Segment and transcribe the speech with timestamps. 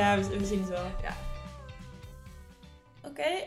[0.00, 0.84] Ja, we, we zien het wel.
[1.02, 1.16] Ja.
[3.04, 3.46] Oké,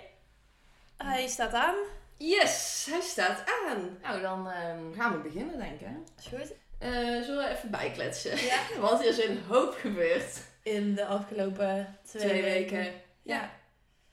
[0.98, 1.76] hij staat aan.
[2.18, 3.98] Yes, hij staat aan.
[4.02, 5.88] Nou, dan ehm, gaan we beginnen, denk ik.
[5.88, 5.94] hè?
[6.20, 6.54] Is goed.
[6.80, 6.90] Eh,
[7.24, 8.38] zullen we even bijkletsen?
[8.46, 8.60] Ja.
[8.82, 10.42] Want er is een hoop gebeurd.
[10.64, 12.94] In de afgelopen twee, Twee weken.
[13.22, 13.52] Ja.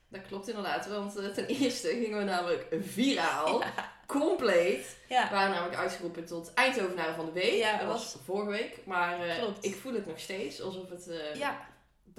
[0.09, 3.62] Dat klopt inderdaad, want eh, ten eerste gingen we namelijk viraal.
[4.07, 4.97] Compleet.
[5.09, 5.29] Ja.
[5.29, 7.53] We waren namelijk uitgeroepen tot Eindhovenaar van de week.
[7.53, 8.79] Ja, dat was was- vorige week.
[8.87, 11.69] Maar eh, ik voel het nog steeds alsof het eh Ja.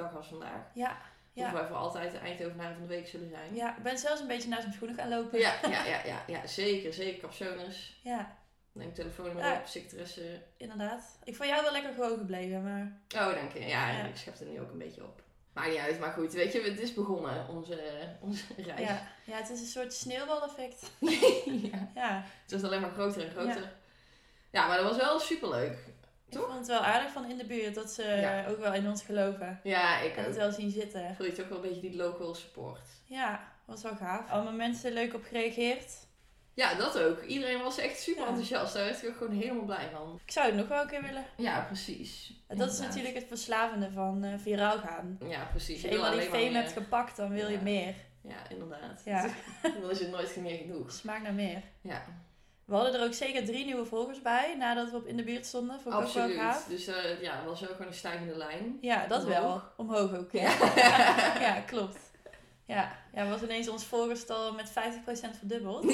[0.02, 0.62] Dag was vandaag.
[0.74, 0.90] Ja.
[1.36, 1.54] Of Ja.
[1.54, 3.56] wij voor altijd de Eindhovenaar van de week zullen zijn.
[3.56, 5.40] Ja, ik ben zelfs een beetje naast mijn schoenen gaan lopen.
[5.40, 6.94] Ja, ja, ja, ja, ja, zeker.
[6.94, 8.00] Zeker captioners.
[8.04, 8.40] Ja,
[8.74, 9.54] Neem telefoonnummer Ja.
[9.60, 10.42] op, secretaresse.
[10.58, 11.18] inderdaad.
[11.24, 13.02] Ik vond jou wel lekker gewoon gebleven, maar...
[13.16, 13.60] Oh, dank je.
[13.60, 14.04] Ja, Ja.
[14.06, 15.22] ik schep er nu ook een beetje op.
[15.54, 17.80] Maakt niet uit, maar goed, weet je, het is begonnen, onze,
[18.22, 18.80] onze reis.
[18.80, 19.08] Ja.
[19.26, 20.92] ja, het is een soort sneeuwbaleffect.
[21.72, 21.88] ja.
[21.96, 23.72] Ja, Het wordt alleen maar groter en groter.
[24.52, 25.78] Ja, maar dat was wel superleuk.
[26.32, 26.46] Ik Toch?
[26.46, 28.46] vond het wel aardig van in de buurt dat ze Ja.
[28.48, 29.60] ook wel in ons geloven.
[29.64, 31.16] Ja, ik had het wel zien zitten.
[31.16, 32.88] Voel je toch wel een beetje die local support.
[33.06, 34.30] Ja, was wel gaaf.
[34.30, 36.10] Allemaal mensen leuk op gereageerd.
[36.54, 37.22] Ja, dat ook.
[37.24, 38.28] Iedereen was echt super Ja.
[38.28, 38.74] enthousiast.
[38.74, 40.20] Daar werd ik ook gewoon helemaal blij van.
[40.26, 41.26] Ik zou het nog wel een keer willen.
[41.38, 42.34] Ja, precies.
[42.48, 45.18] Dat is natuurlijk het verslavende van eh, viraal gaan.
[45.28, 45.74] Ja, precies.
[45.74, 47.94] Als je wil eenmaal die fame hebt gepakt, dan wil je meer.
[48.24, 49.02] Ja, inderdaad.
[49.06, 49.26] Ja.
[49.82, 50.92] Dan is het nooit meer genoeg.
[50.92, 51.62] Smaakt naar meer.
[51.82, 52.04] Ja,
[52.72, 55.46] We hadden er ook zeker drie nieuwe volgers bij, nadat we op in de buurt
[55.46, 55.80] stonden.
[55.82, 56.40] Vond ik ook wel absoluut.
[56.42, 56.66] gaaf.
[56.66, 58.78] Dus eh, ja, het was ook gewoon een stijgende lijn.
[58.82, 59.40] Ja, dat Omhoog.
[59.40, 59.62] wel.
[59.76, 60.32] Omhoog ook.
[60.32, 61.40] Ja, Ja.
[61.48, 61.98] ja klopt.
[62.66, 64.74] Ja, ja, was ineens ons volgerstal met 50%
[65.38, 65.94] verdubbeld.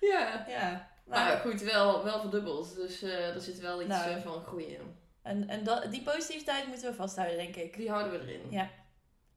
[0.00, 0.44] ja.
[0.48, 0.88] Ja.
[1.04, 2.74] Maar Maar, goed, wel, wel verdubbeld.
[2.74, 4.10] Dus eh er zit wel iets Nou.
[4.10, 4.96] eh, van groei in.
[5.22, 7.76] en en dat, die positiviteit moeten we vasthouden, denk ik.
[7.76, 8.46] Die houden we erin.
[8.50, 8.68] Ja.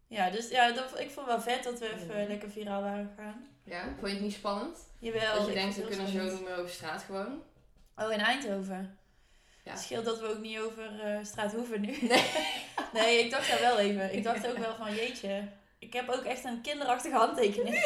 [0.08, 2.27] Ja, dus ja, dat, ik vond het wel vet dat we even Ja.
[2.27, 3.48] lekker viraal waren gegaan.
[3.70, 3.84] Ja?
[3.84, 4.78] Vond je het niet spannend?
[5.00, 5.38] Jawel.
[5.38, 6.40] dat je denkt, we kunnen zo spannend.
[6.40, 7.44] niet meer over straat gewoon.
[7.96, 8.98] Oh, in Eindhoven.
[9.64, 9.72] Ja.
[9.72, 11.98] Het scheelt dat we ook niet over eh, straat hoeven nu.
[12.02, 12.24] Nee.
[12.94, 14.14] nee, ik dacht daar wel even.
[14.16, 15.48] Ik dacht ook wel van, jeetje.
[15.80, 17.76] Ik heb ook echt een kinderachtige handtekening.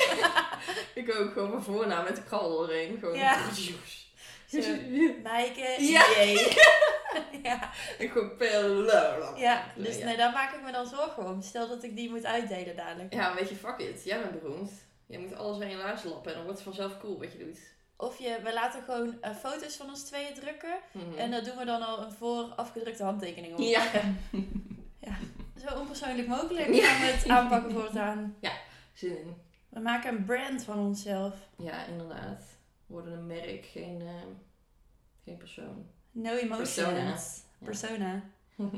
[0.96, 2.98] Ik ook gewoon mijn voornaam met de krabbel erin.
[3.00, 3.18] Gewoon.
[3.18, 3.38] Ja.
[4.48, 4.60] Zo.
[5.24, 6.06] Maaike, Ja.
[7.44, 7.70] ja.
[7.98, 8.84] Ik gewoon pel.
[9.38, 10.06] ja, dus Ja.
[10.06, 11.42] nee, daar maak ik me dan zorgen om.
[11.42, 13.14] Stel dat ik die moet uitdelen dadelijk.
[13.14, 14.04] Ja, weet je, fuck it.
[14.04, 14.72] Jij bent beroemd.
[15.06, 17.38] Jij moet alles aan je laars lappen en dan wordt het vanzelf cool wat je
[17.38, 17.60] doet.
[17.96, 20.78] Of je, we laten gewoon eh, foto's van ons tweeën drukken.
[20.92, 21.18] Mhm.
[21.18, 23.60] En daar doen we dan al een voor afgedrukte handtekening op.
[25.00, 25.18] Ja.
[25.68, 26.86] Zo onpersoonlijk mogelijk Ja.
[26.88, 28.36] gaan we het aanpakken voortaan.
[28.94, 29.36] Zin in.
[29.70, 31.36] We maken een brand van onszelf.
[31.58, 32.44] Ja, inderdaad.
[32.86, 34.14] We worden een merk, geen, eh,
[35.24, 35.86] geen persoon.
[36.12, 36.74] No emotions.
[36.76, 37.16] Persona.
[37.64, 38.24] Persona.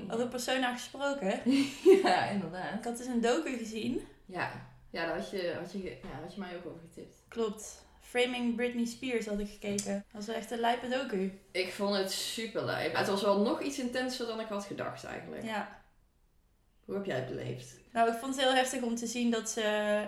[0.09, 1.41] Over persona gesproken.
[2.03, 2.73] ja, inderdaad.
[2.77, 4.01] Ik had dus een docu gezien.
[4.25, 4.51] Ja,
[4.95, 7.15] ja daar had je, had, je, ja, had je mij ook over getipt.
[7.27, 7.83] Klopt.
[8.01, 9.93] Framing Britney Spears had ik gekeken.
[9.93, 11.39] Dat was wel echt een lijpe docu.
[11.51, 12.95] Ik vond het super lijp.
[12.95, 15.43] Het was wel nog iets intenser dan ik had gedacht eigenlijk.
[15.43, 15.83] Ja.
[16.85, 17.79] Hoe heb jij het beleefd?
[17.91, 20.07] Nou, ik vond het heel heftig om te zien dat ze,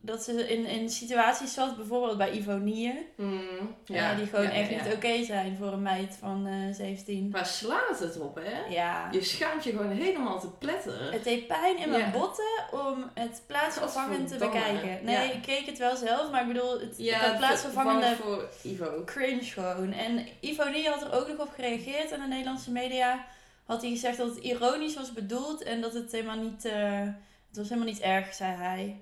[0.00, 1.76] dat ze in, in situaties zat.
[1.76, 3.08] Bijvoorbeeld bij Ivonie.
[3.16, 6.74] Mm, Ja, die gewoon ja, echt ja, niet oké zijn voor een meid van eh
[6.74, 7.30] 17.
[7.30, 8.74] Waar slaat het op, hè?
[8.74, 9.08] Ja.
[9.12, 11.12] Je schaamt je gewoon helemaal te pletteren.
[11.12, 15.04] Het deed pijn in mijn botten om het plaatsvervangend te bekijken.
[15.04, 16.96] Nee, ik keek het wel zelf, maar ik bedoel, het,
[17.38, 19.02] plaatsvervangende vervangen voor Ivo.
[19.04, 19.92] cringe gewoon.
[19.92, 23.24] En Ivonie had er ook nog op gereageerd aan de Nederlandse media.
[23.64, 27.00] Had hij gezegd dat het ironisch was bedoeld en dat het helemaal niet, eh,
[27.48, 29.00] het was helemaal niet erg, zei hij.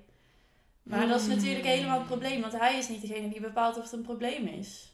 [0.89, 1.35] Maar dat is Hmm.
[1.35, 4.47] natuurlijk helemaal het probleem, want hij is niet degene die bepaalt of het een probleem
[4.47, 4.93] is.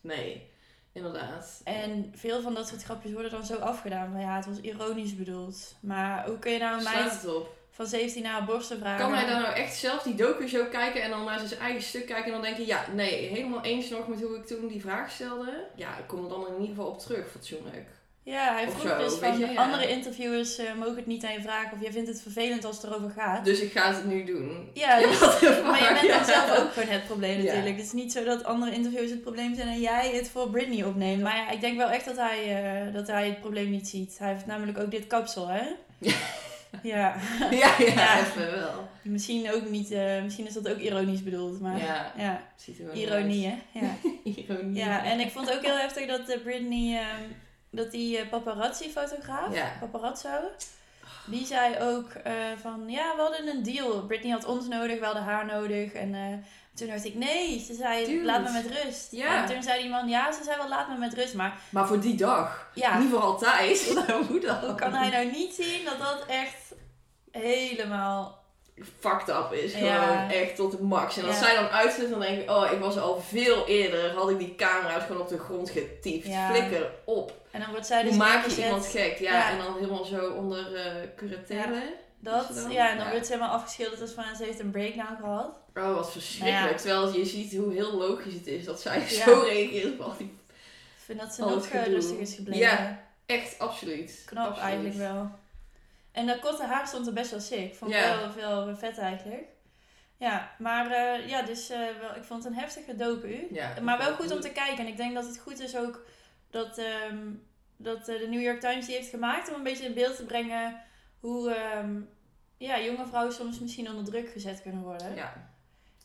[0.00, 0.48] Nee,
[0.92, 1.60] inderdaad.
[1.64, 4.10] En veel van dat soort grapjes worden dan zo afgedaan.
[4.12, 5.74] Van ja, het was ironisch bedoeld.
[5.80, 7.26] Maar hoe kun je nou een meid
[7.70, 9.04] van 17 naar borsten vragen?
[9.06, 12.06] Kan hij dan nou echt zelf die docu-show kijken en dan naar zijn eigen stuk
[12.06, 15.10] kijken en dan denken, ja, nee, helemaal eens nog met hoe ik toen die vraag
[15.10, 15.66] stelde?
[15.76, 17.88] Ja, ik kom er dan in ieder geval op terug, fatsoenlijk.
[18.22, 19.62] Ja, hij vroeg zo, dus van je, ja.
[19.62, 22.76] andere interviewers eh, mogen het niet aan je vragen of jij vindt het vervelend als
[22.76, 23.44] het erover gaat.
[23.44, 24.70] Dus ik ga het nu doen.
[24.74, 27.76] Ja, dus, maar je bent dan zelf ook gewoon het probleem natuurlijk.
[27.76, 30.84] Het is niet zo dat andere interviewers het probleem zijn en jij het voor Britney
[30.84, 31.22] opneemt.
[31.22, 34.18] Maar ja, ik denk wel echt dat hij, eh, dat hij het probleem niet ziet.
[34.18, 35.62] Hij heeft namelijk ook dit kapsel, hè?
[35.98, 36.16] Ja.
[36.82, 37.16] Ja,
[37.50, 38.88] Ja, ja, even wel.
[39.02, 42.92] misschien ook niet, eh, misschien is dat ook ironisch bedoeld, maar ja, Ja, ziet er
[42.92, 43.80] ironie, hè?
[43.80, 43.94] Ja.
[44.36, 44.76] Ironie.
[44.76, 47.22] ja, en ik vond ook heel heftig dat Britney, ehm,
[47.70, 49.72] dat die eh, paparazzi-fotograaf, Ja.
[49.80, 50.28] paparazzo,
[51.26, 54.06] die zei ook eh, van, ja, we hadden een deal.
[54.06, 55.92] Britney had ons nodig, we hadden haar nodig.
[55.92, 56.20] En eh,
[56.74, 58.24] toen dacht ik, nee, ze zei, Dude.
[58.24, 59.08] laat me met rust.
[59.12, 59.42] Ja.
[59.42, 61.34] En toen zei die man, ja, ze zei wel, laat me met rust.
[61.34, 62.70] Maar Maar voor die dag.
[62.74, 63.94] ja, Niet voor altijd.
[64.28, 64.58] Hoe dan?
[64.64, 66.72] hoe kan hij nou niet zien dat dat echt
[67.30, 68.38] helemaal
[69.00, 69.72] fucked up is.
[69.72, 70.30] Gewoon Ja.
[70.32, 71.16] echt tot de max.
[71.16, 71.44] En als Ja.
[71.44, 74.54] zij dan uitzet, dan denk ik, oh, ik was al veel eerder, had ik die
[74.54, 75.72] camera's gewoon op de grond.
[76.02, 76.50] Ja.
[76.50, 77.39] Flikker op.
[77.50, 79.18] En dan wordt zij dus Hoe maak je iemand gek?
[79.18, 79.50] Ja, Ja.
[79.50, 81.94] en dan helemaal zo onder eh curatelle.
[82.18, 82.70] Dat, dan?
[82.70, 83.10] ja, en dan Ja.
[83.10, 85.58] wordt ze helemaal afgeschilderd als van ze heeft een breakdown gehad.
[85.74, 86.70] Oh, wat verschrikkelijk.
[86.70, 86.76] Ja.
[86.76, 89.06] Terwijl je ziet hoe heel logisch het is dat zij Ja.
[89.24, 90.26] zo reageert op al die...
[90.96, 92.60] Ik vind dat ze nog het eh, rustig is gebleven.
[92.60, 93.02] Ja.
[93.26, 94.22] Echt, absoluut.
[94.26, 94.64] Knap Absoluut.
[94.68, 95.30] eigenlijk wel.
[96.12, 97.74] En dat korte haar stond er best wel sick.
[97.74, 98.18] Vond ik Ja.
[98.36, 99.42] wel, wel vet eigenlijk.
[100.16, 103.46] Ja, maar eh, ja, dus wel, ik vond het een heftige docu.
[103.52, 104.78] Ja, maar wel goed om te kijken.
[104.78, 106.02] En ik denk dat het goed is ook
[106.50, 107.30] dat, ehm,
[107.76, 110.24] dat eh, de New York Times die heeft gemaakt om een beetje in beeld te
[110.24, 110.82] brengen
[111.20, 112.00] hoe ehm,
[112.56, 115.14] ja, jonge vrouwen soms misschien onder druk gezet kunnen worden.
[115.14, 115.50] Ja,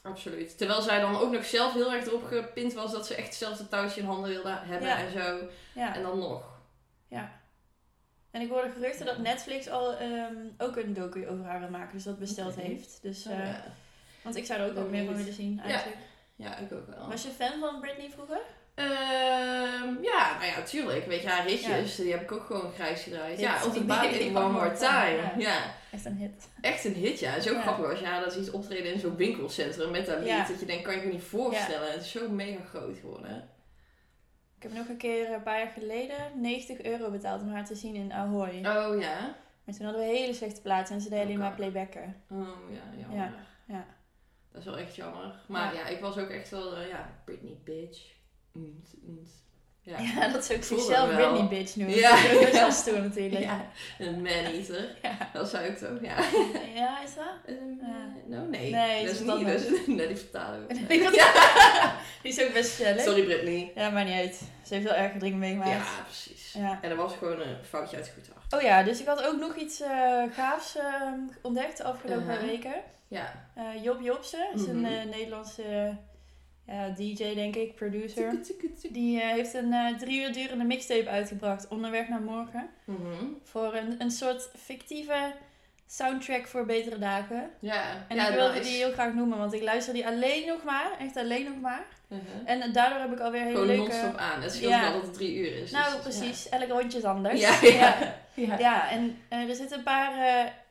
[0.02, 0.58] absoluut.
[0.58, 3.58] Terwijl zij dan ook nog zelf heel erg erop gepind was dat ze echt zelf
[3.58, 4.98] het touwtje in handen wilde hebben Ja.
[4.98, 5.40] en zo.
[5.74, 5.96] Ja.
[5.96, 6.54] En dan nog.
[8.32, 11.94] En ik hoorde geruchten dat Netflix al ehm, ook een docu over haar wil maken,
[11.96, 13.00] dus dat besteld heeft.
[13.02, 13.64] Dus, Oh, eh, ja.
[14.24, 15.98] Want ik zou er ook meer van willen zien eigenlijk.
[16.36, 17.08] ja, ik ook wel.
[17.08, 18.40] Was je fan van Britney vroeger?
[18.76, 21.06] Ehm, ja, nou ja, tuurlijk.
[21.06, 23.40] Weet je, haar hitjes, die heb ik ook gewoon grijs gedraaid.
[23.40, 25.18] Ja, op de baan in One More Time, Time.
[25.18, 25.32] ja.
[25.38, 25.74] Ja.
[25.92, 26.50] Echt een hit.
[26.62, 27.40] echt een hit, ja.
[27.40, 27.62] Zo Ja.
[27.62, 30.48] grappig als je haar dat ziet optreden in zo'n winkelcentrum met dat lied.
[30.48, 31.92] Dat je denkt, kan je je niet voorstellen.
[31.92, 33.50] Het is zo mega groot geworden.
[34.58, 37.76] Ik heb nog een keer een paar jaar geleden 90 euro betaald om haar te
[37.76, 38.50] zien in Ahoy.
[38.66, 39.36] Oh ja.
[39.64, 42.24] Maar toen hadden we hele slechte plaatsen en ze deed alleen Oh, maar playbacken.
[42.32, 43.18] Oh ja, jammer.
[43.18, 43.34] Ja,
[43.68, 43.86] ja.
[44.52, 45.36] Dat is wel echt jammer.
[45.48, 45.88] Maar ja, Ja.
[45.88, 48.14] ik was ook echt wel, eh, ja, Britney bitch.
[49.82, 49.98] Ja.
[50.16, 51.14] Ja, dat ze ook zichzelf.
[51.16, 51.96] Britney bitch noemen.
[51.96, 52.16] Ja.
[52.60, 53.44] Dat is stoer natuurlijk.
[53.44, 53.66] Ja.
[54.00, 54.96] Een man-eater.
[55.02, 55.30] Ja.
[55.34, 56.16] Dat zou ik toch, ja.
[56.82, 57.56] Ja, is dat?
[57.56, 58.14] Ehm, Ja.
[58.26, 58.72] no, nee.
[58.72, 59.48] Nee, dat is is niet.
[59.48, 60.88] Dat is net die vertaling.
[60.88, 61.96] Die Ja.
[62.22, 63.02] is ook best gezellig.
[63.02, 63.72] Sorry Britney.
[63.76, 64.42] Ja, maar niet uit.
[64.66, 65.70] Ze heeft wel erg dingen meegemaakt.
[65.72, 66.54] Ja, precies.
[66.54, 66.80] Ja.
[66.82, 68.54] En er was gewoon een foutje uit goed hart.
[68.54, 70.84] Oh ja, dus ik had ook nog iets eh, gaafs eh,
[71.42, 72.74] ontdekt de afgelopen weken.
[73.08, 73.48] Ja.
[73.56, 74.94] Eh Job Jobsen is een Mhm.
[74.94, 75.98] eh, Nederlandse
[76.68, 78.34] ja, DJ, denk ik, producer.
[78.92, 82.70] Die eh, heeft een eh, drie uur durende mixtape uitgebracht, Onderweg naar Morgen.
[82.84, 83.26] Mhm.
[83.44, 85.34] Voor een, een soort fictieve
[85.88, 87.50] soundtrack voor betere dagen.
[87.60, 88.06] Ja.
[88.08, 90.92] En ja, ik wilde die heel graag noemen, want ik luister die alleen nog maar.
[91.00, 91.86] Echt alleen nog maar.
[92.08, 92.28] Uh-huh.
[92.46, 93.82] En daardoor heb ik alweer hele Gewoon leuke...
[93.82, 94.42] non-stop aan.
[94.42, 94.82] Het scheelt Ja.
[94.82, 95.72] wel dat het drie uur is.
[95.72, 96.50] Nou, dus- precies.
[96.50, 97.40] Elk rondje is anders.
[97.40, 97.60] Ja,
[98.36, 98.58] ja.
[98.58, 98.90] ja.
[98.90, 100.14] En eh, er zitten een paar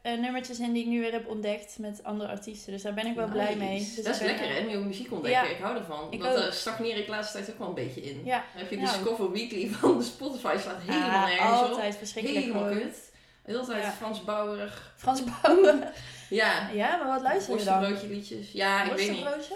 [0.04, 2.72] eh, eh, nummertjes in die ik nu weer heb ontdekt met andere artiesten.
[2.72, 3.78] Dus daar ben ik wel blij mee.
[3.78, 3.94] Nice.
[3.94, 5.42] Dus dat is ben, lekker eh, hè, nieuwe muziek ontdekken.
[5.42, 5.50] Ja.
[5.50, 6.06] Ik hou ervan.
[6.10, 8.24] Ik Want daar stagneer ik de laatste tijd ook wel een beetje in.
[8.24, 8.44] Ja.
[8.52, 8.82] Dan heb je de.
[8.82, 11.68] Discover Weekly van de Spotify staat helemaal ah, nergens op.
[11.68, 13.12] altijd verschrikkelijk Helemaal kut.
[13.44, 13.90] De hele tijd Ja.
[13.90, 14.92] Frans Bauer.
[14.96, 15.78] Frans Bauer.
[16.30, 16.68] Ja.
[16.72, 17.78] ja, maar wat luister je dan?
[17.78, 18.52] Worstenbroodje liedjes.
[18.52, 19.50] Ja, ik weet niet.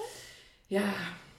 [0.67, 0.93] Ja,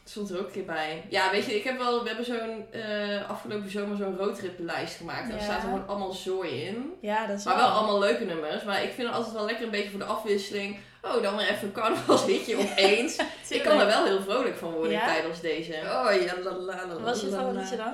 [0.09, 1.05] stond er ook een keer bij.
[1.09, 5.23] Ja, weet je, ik heb wel, we hebben zo'n eh, afgelopen zomer zo'n roadtriplijst gemaakt.
[5.23, 5.43] En daar Ja.
[5.43, 6.93] staat er gewoon allemaal zooi in.
[7.01, 8.63] Ja, dat is Maar wel allemaal leuke nummers.
[8.63, 10.77] Maar ik vind het altijd wel lekker een beetje voor de afwisseling.
[11.01, 13.15] Oh, dan weer even een carnavalshitje opeens.
[13.49, 15.05] ik kan er wel heel vrolijk van worden Ja?
[15.05, 15.73] tijdens deze.
[15.73, 17.93] Oh ja, la la la Wat was je favorietje dan?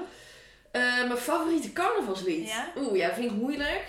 [0.71, 2.47] Eh, mijn favoriete carnavalslied?
[2.49, 2.67] Ja?
[2.77, 3.83] Oeh, ja, vind ik moeilijk.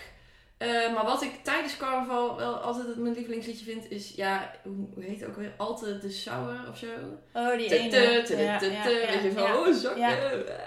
[0.58, 5.20] Eh, maar wat ik tijdens carnaval wel altijd mijn lievelingsliedje vind, is, ja, hoe, heet
[5.20, 5.52] het ook weer?
[5.56, 6.86] Alte de Sauer of zo?
[7.32, 7.96] Oh, die ene.
[7.96, 9.56] Ja, ja, ja, Weet je van, ja.
[9.56, 10.00] oh, zakken.
[10.00, 10.16] Ja.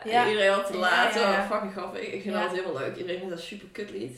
[0.04, 0.28] Ja.
[0.28, 1.14] Iedereen had te Ja, laat.
[1.14, 1.40] ja, ja.
[1.44, 2.02] Oh, fucking grappig.
[2.02, 2.32] Ik vind Ja.
[2.32, 2.96] dat altijd helemaal leuk.
[2.98, 4.18] Iedereen vindt dat super kut lied.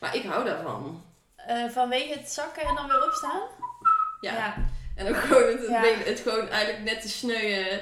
[0.00, 1.04] Maar ik hou daarvan.
[1.36, 3.40] Eh, vanwege het zakken en dan weer opstaan?
[4.20, 4.54] Ja.
[4.96, 5.58] En ook gewoon het,
[6.04, 6.30] het, Ja.
[6.32, 7.80] gewoon eigenlijk net te sneuien.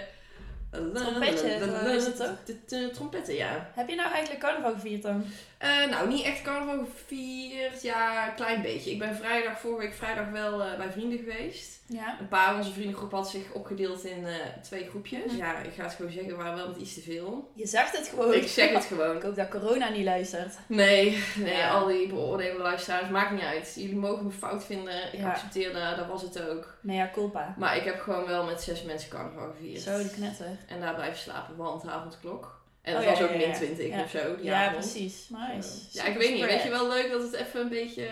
[0.95, 1.49] Trompetje,
[1.97, 2.91] is het toch?
[2.93, 3.71] Trompetten, ja.
[3.75, 5.25] Heb je nou eigenlijk carnaval gevierd dan?
[5.61, 7.83] Eh, nou, niet echt carnaval gevierd.
[7.83, 8.91] Ja, een klein beetje.
[8.91, 11.81] Ik ben vrijdag, vorige week vrijdag wel eh, bij vrienden geweest.
[11.87, 12.17] Ja.
[12.21, 15.35] Een paar van onze vriendengroep had zich opgedeeld in eh, twee groepjes.
[15.37, 17.51] Ja, ik ga het gewoon zeggen, we waren wel met iets te veel.
[17.55, 18.35] Je zegt het gewoon.
[18.35, 19.17] Ik zeg het gewoon.
[19.21, 20.59] Ik hoop dat corona niet luistert.
[20.67, 21.71] Nee, nee Ja.
[21.71, 23.73] al die beoordelende luisteraars, maakt niet uit.
[23.77, 25.13] Jullie mogen me fout vinden.
[25.13, 25.31] Ik Ja.
[25.31, 26.75] accepteer dat, dat was het ook.
[26.81, 27.55] Mea culpa.
[27.59, 29.81] Maar ik heb gewoon wel met zes mensen carnaval gevierd.
[29.83, 30.57] Zo, de knetter.
[30.69, 32.60] En daar blijven slapen, want avondklok.
[32.83, 33.55] En Oh, dat ja, was ook min ja.
[33.55, 34.03] 20 Ja.
[34.03, 34.37] of zo.
[34.37, 34.77] Die Ja, avond.
[34.79, 35.29] precies.
[35.29, 35.79] Nice.
[35.93, 36.45] Ja, ik weet niet.
[36.45, 38.09] Weet je wel leuk dat het even een beetje...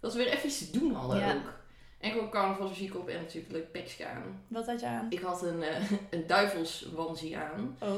[0.00, 1.58] Dat we weer even iets te doen hadden ook.
[1.98, 4.44] En gewoon carnavalsmuziek op en natuurlijk peks gaan.
[4.48, 5.06] Wat had je aan?
[5.10, 7.76] Ik had een, eh een duivelswansie aan.
[7.80, 7.96] Oh.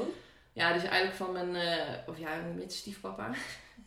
[0.53, 1.55] Ja, dus eigenlijk van mijn...
[1.55, 3.31] eh, of ja, mijn stiefpapa.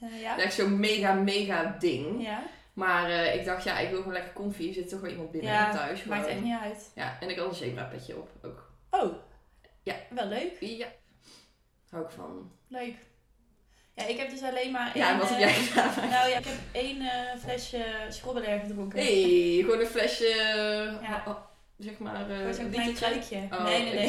[0.01, 0.39] Eh, ja?
[0.45, 2.23] Echt zo'n mega, mega ding.
[2.25, 2.43] Ja.
[2.73, 4.69] Maar ik dacht, ja, ik wil gewoon lekker comfy.
[4.69, 6.05] Er zit toch wel iemand binnen Ja, thuis.
[6.05, 6.37] Maakt gewoon.
[6.37, 6.91] echt niet uit.
[6.95, 8.71] Ja, en ik had een zebra petje op ook.
[8.91, 9.13] Oh.
[9.83, 9.95] Ja.
[10.11, 10.57] Wel leuk.
[10.61, 10.87] Ja.
[11.91, 12.51] Hou ik van.
[12.69, 12.95] Leuk.
[13.95, 16.09] Ja, ik heb dus alleen maar Ja, één, wat heb eh, jij gedaan?
[16.11, 18.99] Nou ja, ik heb één eh, flesje schrobbeler gedronken.
[18.99, 20.35] hey, gewoon een flesje...
[21.03, 21.23] Ja.
[21.27, 21.37] oh, oh,
[21.79, 22.31] zeg maar...
[22.31, 23.47] eh zo'n een klein kruikje.
[23.51, 23.95] Oh, nee, nee,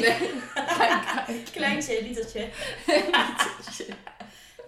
[1.44, 2.48] klein- klein litertje.
[2.86, 3.86] Litertje.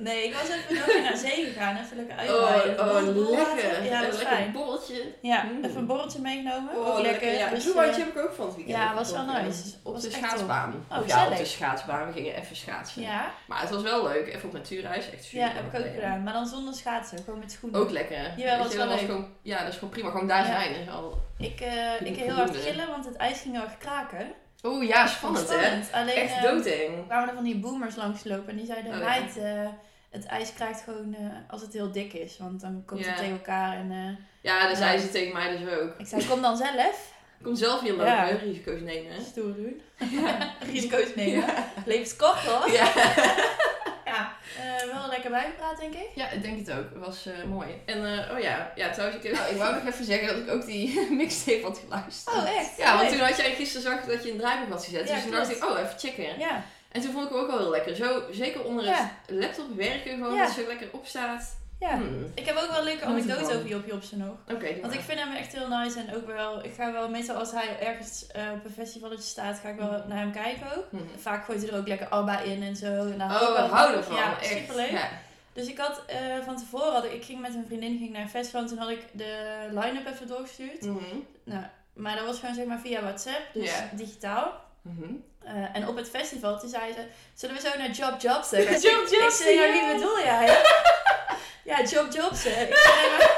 [0.02, 1.76] Nee, ik was even nog naar zee gegaan.
[1.76, 2.80] Even lekker uitwaaien.
[2.80, 3.85] Oh, oh Borrel lekker.
[3.85, 4.52] Ja, Een dat lekker fijn.
[4.52, 5.14] borreltje.
[5.23, 5.64] Ja, Mm.
[5.64, 6.76] even een borreltje meegenomen.
[6.76, 7.33] Oh, ook lekker.
[7.35, 8.76] Ja, Dus, een eh, heb ik ook van het weekend.
[8.76, 9.62] ja, was wel nice.
[9.83, 10.85] Op Was de schaatsbaan.
[10.90, 12.07] Oh, ja, op de schaatsbaan.
[12.07, 13.02] We gingen even schaatsen.
[13.02, 14.26] Ja, Maar het was wel leuk.
[14.35, 15.11] Even op natuurreis.
[15.11, 15.38] Echt super.
[15.38, 16.23] ja, heb ik ook gedaan.
[16.23, 17.19] Maar dan zonder schaatsen.
[17.25, 17.80] Gewoon met schoenen.
[17.80, 18.16] Ook lekker.
[18.19, 18.28] hè?
[18.37, 19.07] Ja, was wel dat leuk.
[19.09, 20.11] gewoon, ja, dat is gewoon prima.
[20.11, 21.19] Gewoon daar zijn is al.
[21.38, 24.33] Ik, eh, ik heel hard gillen, want het ijs ging heel erg kraken.
[24.62, 25.54] Oeh, ja, spannend, hè?
[25.61, 25.88] Spannend.
[25.92, 27.07] Alleen Echt eh, doodeng.
[27.07, 28.49] kwamen er van die boomers langslopen.
[28.49, 29.04] En die zeiden, Oh, ja.
[29.04, 29.66] meid, eh,
[30.11, 32.38] het ijs kraakt gewoon eh, als het heel dik is.
[32.38, 33.76] Want dan komt het tegen elkaar.
[33.76, 34.75] En eh, Ja, Ja.
[34.75, 35.95] zei ze tegen mij dus ook.
[35.99, 37.09] ik zei, kom dan zelf.
[37.43, 38.25] Kom zelf hier lopen, Ja.
[38.25, 39.12] risico's nemen.
[39.12, 39.21] hè?
[39.21, 39.81] Stoer doen.
[40.11, 40.52] Ja.
[40.73, 41.45] Risico's nemen.
[41.85, 42.71] Levenskort hoor.
[42.73, 42.93] Ja.
[44.05, 46.09] Ja, eh, wel lekker bijgepraat denk ik.
[46.14, 46.85] ja, ik denk het ook.
[46.95, 47.69] Het was mooi.
[47.87, 47.99] En
[48.31, 51.11] oh ja, ja trouwens, ik, nou, ik wou nog even zeggen dat ik ook die
[51.11, 52.37] mixtape had geluisterd.
[52.37, 52.76] Oh echt?
[52.76, 55.09] Ja, want toen had jij gisteren zag dat je een draaiboek had gezet.
[55.09, 56.38] Dus toen dacht ik, oh, even checken.
[56.38, 57.97] Ja, En toen vond ik hem ook wel heel lekker.
[57.97, 59.11] Zo, zeker onder Ja.
[59.27, 60.47] het laptop werken, gewoon Ja.
[60.47, 61.59] dat lekker opstaat.
[61.81, 61.97] ja.
[61.97, 62.27] Hmm.
[62.35, 64.35] Ik heb ook wel een leuke anekdote over Job Jobsen nog.
[64.55, 67.09] Oké, doe Want ik vind hem echt heel nice en ook wel, ik ga wel
[67.09, 70.09] meestal als hij ergens eh, op een festivalletje staat, ga ik wel Mhm.
[70.09, 70.85] naar hem kijken ook.
[70.91, 71.09] Hmm.
[71.17, 72.87] Vaak gooit hij er ook lekker ABBA in en zo.
[72.87, 74.17] En daar hou ik Oh, we houden van.
[74.17, 74.47] Ja, echt.
[74.59, 74.91] superleuk.
[74.91, 75.09] Ja.
[75.53, 78.23] Dus ik had eh, van tevoren, had ik, ik ging met een vriendin ging naar
[78.23, 80.81] een festival en toen had ik de line-up even doorgestuurd.
[80.83, 80.97] Mhm.
[81.45, 83.89] Nou, maar dat was gewoon zeg maar via WhatsApp, dus Ja.
[83.93, 84.53] digitaal.
[84.83, 85.13] Mhm.
[85.45, 88.63] Eh, en op het festival, toen zei ze, zullen we zo naar Job Jobsen?
[88.81, 90.63] Job Ik zei, ja, wie bedoel jij?
[91.71, 92.69] ja, Job Jobsen.
[92.69, 93.31] Ik zei,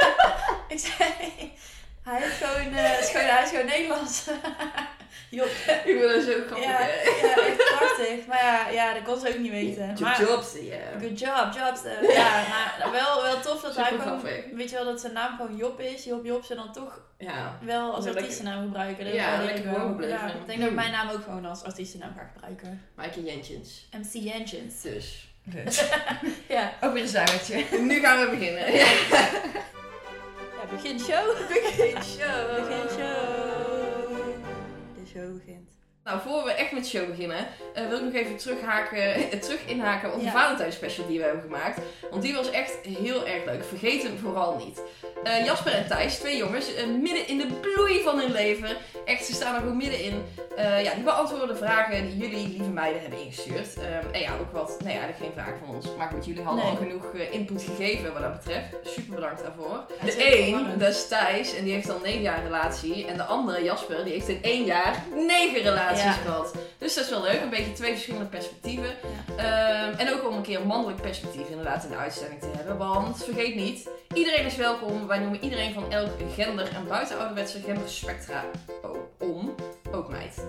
[0.74, 1.52] ik zei hij,
[2.30, 4.24] gewoon, eh, hij is gewoon Nederlands.
[5.30, 5.46] Job.
[5.46, 6.64] Ik vind dat zo grappig.
[6.64, 8.26] Ja, ja, echt prachtig.
[8.26, 9.88] Maar ja, ja, dat kon ze ook niet weten.
[9.88, 10.76] Job maar, Jobs, ja.
[11.00, 12.12] Good job, Jobsen.
[12.12, 12.44] Ja,
[12.80, 14.44] maar wel, wel tof dat hij gewoon, grappig.
[14.52, 16.04] weet je wel, dat zijn naam gewoon Job is.
[16.04, 17.58] Job Jobs en dan toch Ja.
[17.60, 19.04] wel als artiestennaam gebruiken.
[19.04, 19.74] Dat Ja, lekker ik wel.
[19.74, 20.16] gewoon gebleven.
[20.18, 22.82] Ja, ik denk dat ik mijn naam ook gewoon als artiestennaam ga gebruiken.
[22.96, 23.88] Maaike Jentjens.
[23.92, 24.80] MC Engines.
[24.80, 25.30] Dus.
[26.48, 27.64] Ja, Ook weer een zuigertje.
[27.80, 28.72] nu gaan we beginnen.
[28.72, 28.86] Ja.
[30.56, 31.36] ja begin show.
[31.48, 32.56] Begin show.
[32.56, 33.21] Begin show.
[35.12, 35.71] Show begint.
[36.04, 39.60] Nou, voor we echt met de show beginnen, eh, wil ik nog even terughaken, terug
[39.66, 40.30] inhaken op de Ja.
[40.30, 41.80] Valentijn special die we hebben gemaakt.
[42.10, 43.64] Want die was echt heel erg leuk.
[43.64, 44.82] Vergeet hem vooral niet.
[45.24, 48.76] Eh, Jasper en Thijs, twee jongens, eh, midden in de bloei van hun leven.
[49.04, 50.22] Echt, ze staan er gewoon middenin.
[50.56, 53.76] Ja, die beantwoorden vragen die jullie, lieve meiden, hebben ingestuurd.
[53.76, 55.86] Ehm, en ja, ook wat, nee, eigenlijk geen vragen van ons.
[55.98, 56.72] Maar goed, jullie hadden Nee.
[56.72, 58.66] al genoeg input gegeven wat dat betreft.
[58.84, 59.84] Super bedankt daarvoor.
[60.00, 63.06] Ja, De een, dat is Thijs, en die heeft al negen jaar een relatie.
[63.06, 66.12] En de andere, Jasper, die heeft in één jaar negen relaties Ja.
[66.12, 66.54] gehad.
[66.78, 68.94] Dus dat is wel leuk, een beetje twee verschillende perspectieven.
[69.36, 72.78] Ehm, en ook om een keer een mannelijk perspectief inderdaad in de uitstelling te hebben.
[72.78, 75.06] Want vergeet niet, iedereen is welkom.
[75.06, 78.44] Wij noemen iedereen van elk gender en buiten ouderwetse genderspectra
[79.18, 79.54] om.
[79.92, 80.44] Ook meid.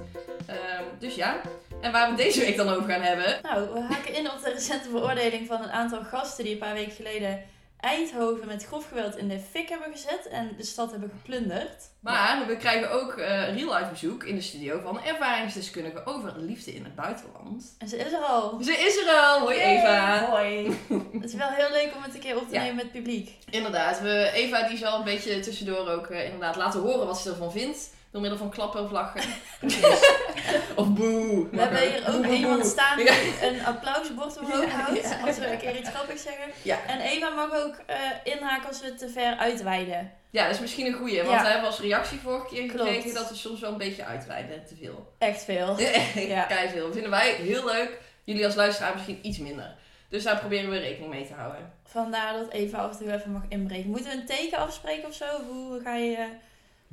[0.45, 1.41] Ehm, dus ja.
[1.81, 3.39] En waar we deze week dan over gaan hebben.
[3.41, 6.73] Nou, we haken in op de recente veroordeling van een aantal gasten die een paar
[6.73, 7.43] weken geleden
[7.83, 11.89] Eindhoven met grof geweld in de fik hebben gezet en de stad hebben geplunderd.
[11.99, 16.83] Maar we krijgen ook eh real-life bezoek in de studio van ervaringsdeskundigen over liefde in
[16.83, 17.75] het buitenland.
[17.77, 18.59] En ze is er al.
[18.63, 19.39] Ze is er al!
[19.39, 20.25] Hoi Eva!
[20.29, 20.77] Hoi.
[21.21, 22.59] Het is wel heel leuk om het een keer op te Ja.
[22.61, 23.37] nemen met het publiek.
[23.49, 27.29] Inderdaad, we, Eva die zal een beetje tussendoor ook eh, inderdaad laten horen wat ze
[27.29, 27.89] ervan vindt.
[28.13, 29.21] Door middel van klappen of lachen.
[30.75, 31.47] of boe.
[31.51, 32.69] We hebben hier ook Boe, boe, iemand boe.
[32.69, 33.13] staan Ja.
[33.13, 35.01] die een applausbord omhoog houdt.
[35.01, 35.25] ja.
[35.27, 36.51] Als we een keer iets grappigs zeggen.
[36.61, 36.77] Ja.
[36.87, 40.11] En Eva mag ook eh, inhaken als we het te ver uitweiden.
[40.29, 41.17] Ja, dat is misschien een goeie.
[41.17, 41.41] Want Ja.
[41.41, 42.89] we hebben als reactie vorige keer Klopt.
[42.89, 44.65] gekregen dat we soms wel een beetje uitweiden.
[44.65, 45.13] Te veel.
[45.17, 45.77] Echt veel.
[46.33, 46.43] Ja.
[46.43, 46.91] Kei veel.
[46.93, 47.99] Vinden wij heel leuk.
[48.23, 49.75] Jullie als luisteraar misschien iets minder.
[50.09, 51.73] Dus daar proberen we rekening mee te houden.
[51.85, 53.89] Vandaar dat Eva af en toe even mag inbreken.
[53.89, 55.25] Moeten we een teken afspreken of zo?
[55.25, 56.23] Of hoe ga je eh,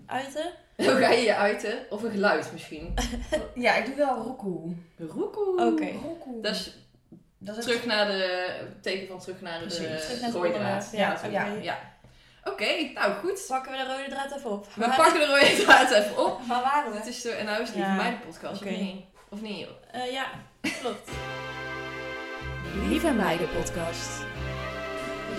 [0.06, 0.50] uiten?
[0.86, 1.78] Hoe ga je je uiten?
[1.90, 2.94] Of een geluid misschien.
[3.54, 4.74] Ja, ik doe wel roekoe.
[4.98, 5.66] Roekoe.
[5.66, 5.90] Oké.
[6.02, 6.42] Roekoe.
[6.42, 6.74] Dat is
[7.38, 8.50] dat is terug naar de
[8.82, 9.78] teken van terug naar Precies.
[10.18, 10.88] de het rode draad.
[10.92, 11.26] Ja, Ja, oké.
[11.28, 11.46] ja.
[11.62, 11.78] Ja.
[12.44, 13.44] Oké, nou goed.
[13.48, 14.66] Pakken we de rode draad even op.
[14.74, 16.40] We pakken de rode draad even op.
[16.48, 17.08] Waar waren we?
[17.08, 17.86] is de En nou is het Ja.
[17.86, 18.70] voor mij de podcast, Oké.
[18.72, 19.04] of niet?
[19.28, 19.66] Of niet?
[19.92, 20.26] Eh, ja,
[20.80, 21.10] klopt.
[22.88, 24.10] Lief en Meiden podcast.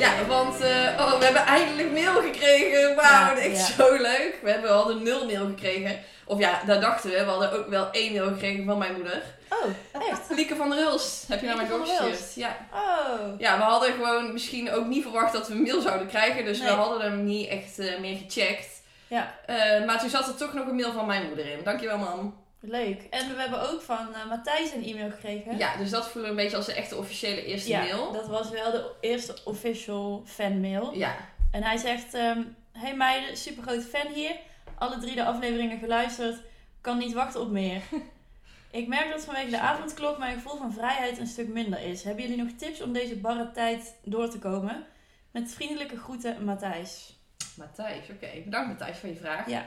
[0.01, 2.95] Ja, want eh, oh, we hebben eindelijk mail gekregen.
[2.95, 3.83] Wauw, Ja, echt ja.
[3.83, 4.35] zo leuk.
[4.43, 5.99] We hebben al de nul mail gekregen.
[6.25, 7.23] Of ja, dat dachten we.
[7.23, 9.21] We hadden ook wel één mail gekregen van mijn moeder.
[9.49, 10.21] Oh, echt?
[10.29, 11.27] Lieke van der Hulst.
[11.27, 12.33] Heb je naar mij doorgestuurd?
[12.35, 12.57] Ja.
[12.73, 13.39] Oh.
[13.39, 16.45] ja, we hadden gewoon misschien ook niet verwacht dat we een mail zouden krijgen.
[16.45, 18.81] Dus we hadden hem niet echt eh, meer gecheckt.
[19.07, 19.35] Ja.
[19.45, 21.59] Eh, maar toen zat er toch nog een mail van mijn moeder in.
[21.63, 22.39] Dankjewel, mam.
[22.63, 23.01] Leuk.
[23.09, 25.57] En we hebben ook van eh, Matthijs een e-mail gekregen.
[25.57, 28.11] Ja, dus dat voelde een beetje als de echte officiële eerste Ja, mail.
[28.11, 30.93] dat was wel de eerste official fanmail.
[30.93, 31.15] Ja,
[31.51, 32.41] En hij zegt: ehm,
[32.71, 34.35] Hey meiden, super grote fan hier.
[34.77, 36.37] Alle drie de afleveringen geluisterd.
[36.81, 37.81] Kan niet wachten op meer.
[38.71, 42.03] Ik merk dat vanwege de avondklok mijn gevoel van vrijheid een stuk minder is.
[42.03, 44.85] Hebben jullie nog tips om deze barre tijd door te komen?
[45.31, 47.19] Met vriendelijke groeten, Matthijs.
[47.55, 48.27] Matthijs, oké.
[48.43, 49.49] Bedankt Matthijs voor je vraag.
[49.49, 49.65] Ja.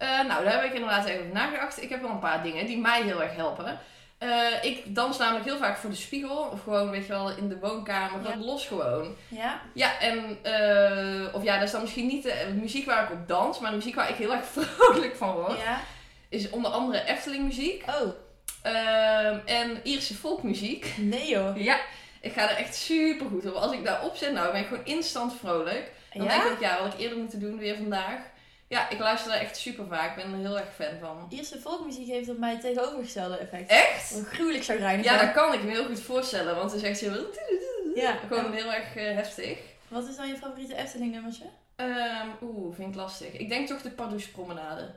[0.00, 1.82] Eh, nou, daar heb ik inderdaad even over nagedacht.
[1.82, 3.78] Ik heb wel een paar dingen die mij heel erg helpen.
[4.18, 4.28] Eh,
[4.62, 6.36] ik dans namelijk heel vaak voor de spiegel.
[6.52, 8.22] Of gewoon, weet je wel, in de woonkamer.
[8.22, 8.28] Ja.
[8.28, 9.16] Dat los gewoon.
[9.28, 9.60] Ja?
[9.74, 10.38] Ja, en...
[10.42, 13.58] eh, of ja, dat is dan misschien niet de muziek waar ik op dans.
[13.58, 15.60] Maar de muziek waar ik heel erg vrolijk van word.
[15.60, 15.80] Ja?
[16.28, 17.84] Is onder andere Efteling muziek.
[17.88, 18.08] Oh,
[18.62, 20.94] Ehm, en Ierse folkmuziek.
[20.98, 21.56] nee joh.
[21.56, 21.78] Ja,
[22.20, 23.54] ik ga er echt super goed op.
[23.54, 25.90] Als ik daar op zet, nou ben ik gewoon instant vrolijk.
[26.14, 28.18] Dan denk ik ja, wat ik eerder moeten doen weer vandaag.
[28.70, 30.16] Ja, ik luister daar echt super vaak.
[30.16, 31.26] Ik ben er heel erg fan van.
[31.28, 33.70] Ierse volkmuziek heeft op mij het tegenovergestelde effect.
[33.70, 34.14] Echt?
[34.14, 35.04] Een gruwelijk chagrijnig.
[35.04, 36.56] Ja, dat kan ik me heel goed voorstellen.
[36.56, 37.26] Want het is echt zo...
[37.94, 38.18] Ja.
[38.28, 39.58] Gewoon heel erg eh, heftig.
[39.88, 41.44] Wat is dan je favoriete Efteling nummertje?
[41.76, 43.32] Ehm, Oeh, vind ik lastig.
[43.32, 44.90] Ik denk toch de Pardoes promenade.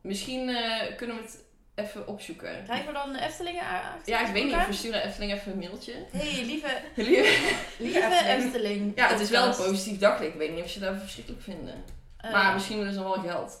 [0.00, 1.38] Misschien eh, kunnen we het
[1.74, 2.62] even opzoeken.
[2.64, 4.66] Krijgen we dan de Eftelingen a- Ja, ik weet niet.
[4.66, 5.92] We sturen Efteling even een mailtje.
[6.10, 6.68] hey, lieve,
[7.78, 8.92] lieve Efteling.
[8.96, 10.32] Ja, het is wel een positief dagelijk.
[10.32, 11.84] Ik weet niet of ze dat verschrikkelijk vinden.
[12.26, 13.52] Eh, maar misschien willen ze nog wel geld.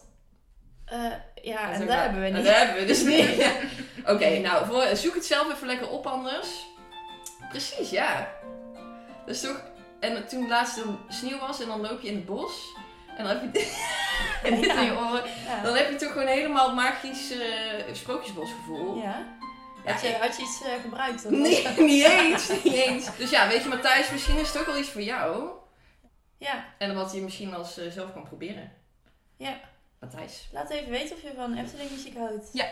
[0.84, 2.44] eh, ja, en daar hebben we niet.
[2.44, 3.46] Dat hebben we dus niet.
[4.06, 6.66] Oké, nou, voor, zoek het zelf even lekker op anders.
[7.48, 8.28] Precies, ja.
[9.26, 9.60] Is toch...
[10.00, 12.74] En toen laatst een sneeuw was en dan loop je in het bos.
[13.16, 13.72] En dan heb je dit
[14.76, 15.22] in je oren.
[15.46, 15.62] Ja.
[15.62, 18.96] Dan heb je toch gewoon helemaal magisch eh sprookjesbosgevoel.
[18.96, 19.34] Ja.
[19.84, 21.30] Ja, Had je, had je iets gebruikt?
[21.30, 23.16] Nee, niet eens, niet eens.
[23.16, 25.48] Dus ja, weet je Matthijs, misschien is het ook wel iets voor jou.
[26.38, 28.72] Ja, En wat je misschien als eh, zelf kan proberen.
[29.36, 29.60] Ja.
[30.00, 30.48] Matthijs.
[30.52, 32.48] laat even weten of je van Efteling muziek houdt.
[32.52, 32.64] Ja.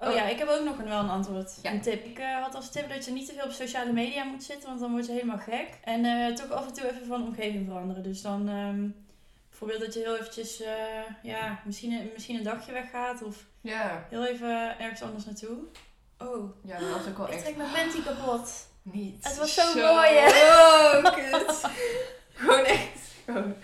[0.00, 0.14] Oh, Oh.
[0.14, 1.58] ja, ik heb ook nog een, wel een antwoord.
[1.62, 1.70] Ja.
[1.72, 2.04] Een tip.
[2.04, 4.68] Ik eh, had als tip dat je niet te veel op sociale media moet zitten,
[4.68, 5.68] want dan word je helemaal gek.
[5.84, 8.02] En eh, toch af en toe even van omgeving veranderen.
[8.02, 8.88] Dus dan ehm,
[9.48, 10.62] bijvoorbeeld dat je heel eventjes,
[11.22, 15.58] ja, misschien, een- misschien een dagje weggaat of Ja, heel even ergens anders naartoe.
[16.18, 18.68] Oh, ja dat was ook wel ik echt trek mijn panty kapot.
[18.82, 19.24] niet.
[19.24, 20.28] Het was zo mooi, hè?
[20.98, 21.60] Oh, kut.
[22.40, 23.14] gewoon echt.
[23.24, 23.54] Gewoon.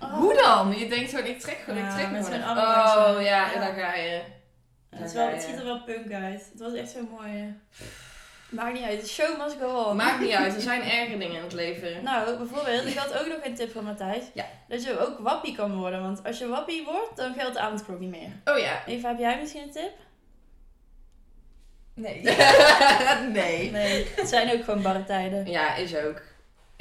[0.00, 0.14] Oh.
[0.14, 0.78] Hoe dan?
[0.78, 2.48] Je denkt gewoon, ik trek gewoon, Ja, ik trek met gewoon.
[2.48, 3.52] Oh ja, Ja.
[3.52, 4.20] en daar ga je.
[4.90, 6.48] Het, is wel, het ziet er wel punk uit.
[6.52, 7.60] Het was echt zo mooi.
[8.48, 9.00] Maakt niet uit.
[9.00, 9.96] The show must go on.
[9.96, 12.02] Maakt niet uit, er zijn erge dingen in het leven.
[12.02, 14.24] Nou, bijvoorbeeld, ik had ook nog een tip van Matthijs.
[14.34, 14.44] Ja.
[14.68, 16.02] Dat je ook wappie kan worden.
[16.02, 18.28] Want als je wappie wordt, dan geldt de avondklok niet meer.
[18.44, 18.82] Oh ja.
[18.86, 19.92] Eva, heb jij misschien een tip?
[21.94, 22.22] Nee.
[23.40, 23.70] nee.
[23.70, 25.46] Nee, het zijn ook gewoon barre tijden.
[25.46, 26.22] Ja, is ook.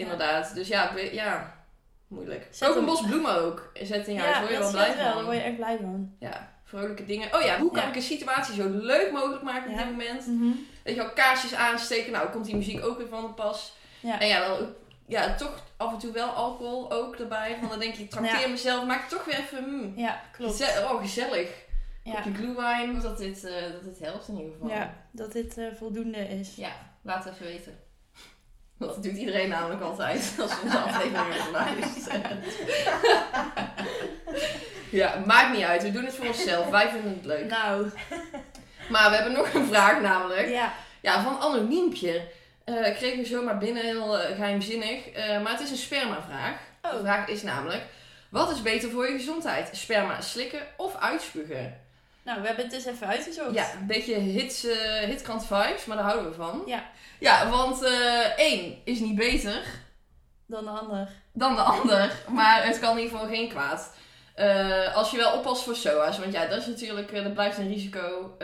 [0.01, 0.55] Inderdaad.
[0.55, 1.59] Dus ja, ja.
[2.07, 2.47] Moeilijk.
[2.51, 3.71] Zet ook een bos bloemen ook.
[3.73, 5.05] Zet in je huis, Ja, word je dat wel blij wel.
[5.05, 5.15] van.
[5.15, 6.15] Daar word je echt blij van.
[6.19, 7.35] Ja, vrolijke dingen.
[7.35, 10.27] Oh ja, hoe kan ik een situatie zo leuk mogelijk maken op dit moment?
[10.27, 10.47] Mhm.
[10.83, 12.11] Weet je wel, kaarsjes aansteken.
[12.11, 13.73] Nou, komt die muziek ook weer van de pas.
[13.99, 14.19] Ja.
[14.19, 14.73] En ja, dan
[15.07, 17.57] ja, toch af en toe wel alcohol ook erbij.
[17.59, 18.47] Want dan denk je, trakteer Ja.
[18.47, 18.85] mezelf.
[18.85, 19.63] Maak het toch weer even...
[19.63, 20.61] hmm, Ja, klopt.
[20.91, 21.49] oh, gezellig.
[22.03, 22.13] Ja.
[22.13, 22.99] Kopje glühwein.
[23.01, 24.69] Dat dit, eh, dat dit helpt in ieder geval.
[24.69, 26.55] ja, dat dit eh, voldoende is.
[26.55, 27.79] Ja, laat het even weten.
[28.87, 32.39] Dat doet iedereen namelijk altijd als onze afleveringen luisteren.
[35.01, 35.83] ja, maakt niet uit.
[35.83, 36.69] We doen het voor onszelf.
[36.69, 37.49] Wij vinden het leuk.
[37.49, 37.89] Nou,
[38.89, 40.49] Maar we hebben nog een vraag namelijk.
[40.49, 40.73] ja.
[41.01, 42.21] Ja, van Anoniempje.
[42.63, 45.09] Eh ik kreeg hem zomaar binnen, heel eh, geheimzinnig.
[45.09, 46.55] Eh, maar het is een spermavraag.
[46.81, 47.81] De Oh, vraag is namelijk...
[48.29, 49.69] Wat is beter voor je gezondheid?
[49.71, 51.79] Sperma slikken of uitspugen?
[52.23, 53.53] nou, we hebben het dus even uitgezocht.
[53.53, 54.67] Ja, een beetje hits,
[55.05, 56.63] hitkrant vibes, maar daar houden we van.
[56.65, 56.83] Ja.
[57.21, 59.63] Ja, want eh één is niet beter
[60.45, 61.09] Dan de ander.
[61.33, 63.91] dan de ander, maar het kan in ieder geval geen kwaad.
[64.35, 67.57] Eh, als je wel oppast voor SOA's, want ja, dat is natuurlijk, eh, dat blijft
[67.57, 68.37] een risico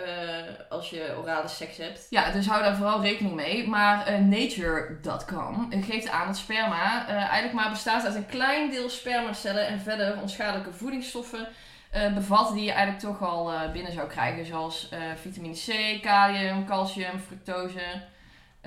[0.69, 2.07] als je orale seks hebt.
[2.09, 3.67] Ja, dus hou daar vooral rekening mee.
[3.67, 9.67] Maar eh, Nature.com geeft aan dat sperma eigenlijk maar bestaat uit een klein deel spermacellen
[9.67, 11.47] en verder onschadelijke voedingsstoffen
[12.13, 14.89] bevat die je eigenlijk toch al binnen zou krijgen, zoals
[15.21, 18.15] vitamine C, kalium, calcium, fructose.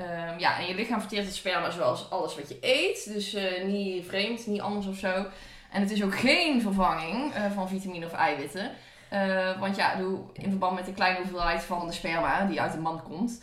[0.00, 3.12] Ehm, ja, en je lichaam verteert het sperma zoals alles wat je eet.
[3.12, 5.26] Dus eh, niet vreemd, niet anders of zo.
[5.72, 8.70] En het is ook geen vervanging eh, van vitamine of eiwitten.
[9.08, 12.72] Eh, want ja, doe- in verband met de kleine hoeveelheid van de sperma die uit
[12.72, 13.42] de man komt.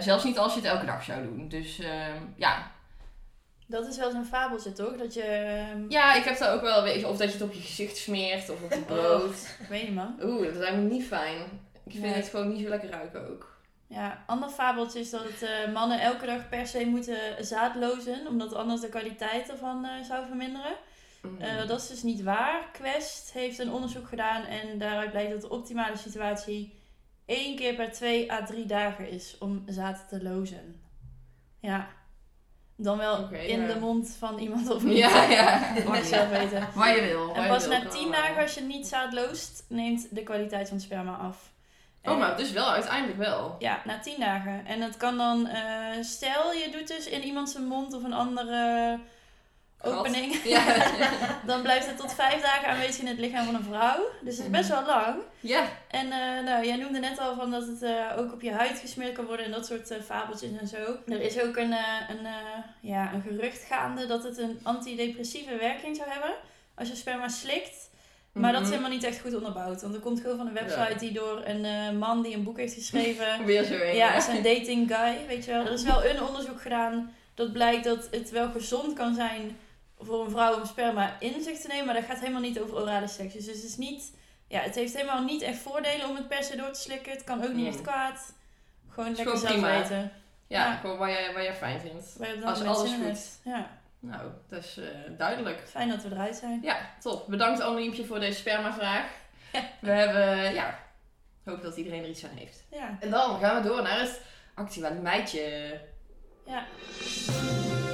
[0.00, 1.48] zelfs niet als je het elke dag zou doen.
[1.48, 2.70] Dus ehm, ja.
[3.66, 4.96] Dat is wel zo'n fabeltje, toch?
[4.96, 5.22] Dat je...
[5.22, 7.60] ehm, ja, ik heb daar ook wel, weet je, of dat je het op je
[7.60, 9.56] gezicht smeert of op je brood.
[9.60, 10.14] Ik weet niet, man.
[10.22, 11.38] Oeh, dat lijkt me niet fijn.
[11.84, 12.12] Ik vind Nee.
[12.12, 13.57] het gewoon niet zo lekker ruiken ook.
[13.88, 18.54] Ja, ander fabeltje is dat het, eh, mannen elke dag per se moeten zaadlozen, omdat
[18.54, 20.76] anders de kwaliteit ervan eh, zou verminderen.
[21.22, 21.40] Mm.
[21.40, 22.68] Eh, dat is dus niet waar.
[22.72, 26.80] Quest heeft een onderzoek gedaan en daaruit blijkt dat de optimale situatie
[27.26, 30.80] één keer per twee à drie dagen is om zaad te lozen.
[31.60, 31.88] Ja.
[32.76, 33.66] Dan wel in ja.
[33.66, 34.96] de mond van iemand of niet.
[34.96, 35.74] Ja, ja.
[35.96, 36.68] Je zelf weten.
[36.74, 37.34] Waar je wil.
[37.34, 38.20] En je pas wil, na kan 10 allemaal.
[38.20, 41.50] dagen, als je niet zaad loost, neemt de kwaliteit van het sperma af.
[42.04, 43.56] Oh, maar dus wel, uiteindelijk wel.
[43.58, 44.66] Ja, na tien dagen.
[44.66, 48.12] En dat kan dan, eh, stel je doet dus in iemand zijn mond of een
[48.12, 48.98] andere
[49.78, 49.92] Gat.
[49.92, 50.42] opening.
[50.44, 50.64] Ja.
[51.46, 54.04] dan blijft het tot vijf dagen aanwezig in het lichaam van een vrouw.
[54.20, 55.16] Dus het is best wel lang.
[55.40, 55.64] ja.
[55.88, 58.78] En eh, nou, jij noemde net al van dat het eh, ook op je huid
[58.78, 60.96] gesmeerd kan worden en dat soort fabeltjes en zo.
[61.06, 61.72] Er is ook een,
[62.08, 62.26] een,
[62.80, 66.34] ja, een gerucht gaande dat het een antidepressieve werking zou hebben
[66.74, 67.87] als je sperma slikt.
[68.40, 68.76] Maar dat is Mhm.
[68.76, 69.82] helemaal niet echt goed onderbouwd.
[69.82, 72.56] Want er komt gewoon van een website die door een eh, man die een boek
[72.56, 73.26] heeft geschreven.
[73.44, 73.94] Weer zo een.
[73.96, 75.64] ja, is een dating guy, weet je wel.
[75.66, 79.56] Er is wel een onderzoek gedaan dat blijkt dat het wel gezond kan zijn
[79.98, 81.84] voor een vrouw om sperma in zich te nemen.
[81.86, 83.34] Maar dat gaat helemaal niet over orale seks.
[83.34, 84.12] Dus het is niet...
[84.48, 87.12] Ja, het heeft helemaal niet echt voordelen om het per se door te slikken.
[87.12, 87.72] Het kan ook niet Mm.
[87.72, 88.32] echt kwaad.
[88.88, 89.80] Gewoon lekker zelf prima.
[89.80, 90.12] weten.
[90.46, 90.76] Ja, Ja.
[90.76, 92.14] gewoon waar jij, waar jij fijn vindt.
[92.18, 93.38] Waar je Als alles goed.
[93.44, 94.84] Ja, Nou, dat is eh,
[95.18, 95.68] duidelijk.
[95.68, 96.60] fijn dat we eruit zijn.
[96.62, 97.26] Ja, top.
[97.28, 99.04] Bedankt Anneliempje voor deze spermavraag.
[99.80, 100.78] We hebben, ja,
[101.44, 102.64] hoop dat iedereen er iets aan heeft.
[102.70, 104.20] Ja, En dan gaan we door naar het
[104.54, 105.80] actuele meidje.
[106.46, 106.64] ja.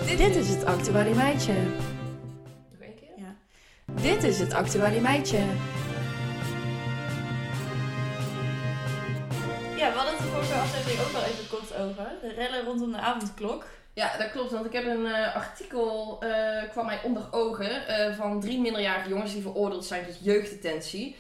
[0.07, 1.53] Dit is het actuele meidje.
[1.53, 3.09] Nog één keer?
[3.17, 3.35] ja.
[4.03, 5.39] Dit is het actuele meidje.
[9.77, 12.13] Ja, we hadden het de vorige aflevering ook wel even kort over.
[12.21, 13.65] De rellen rondom de avondklok.
[13.95, 14.51] Ja, dat klopt.
[14.51, 19.09] Want ik heb een eh, artikel, eh, kwam mij onder ogen, eh, van drie minderjarige
[19.09, 21.17] jongens die veroordeeld zijn tot jeugddetentie.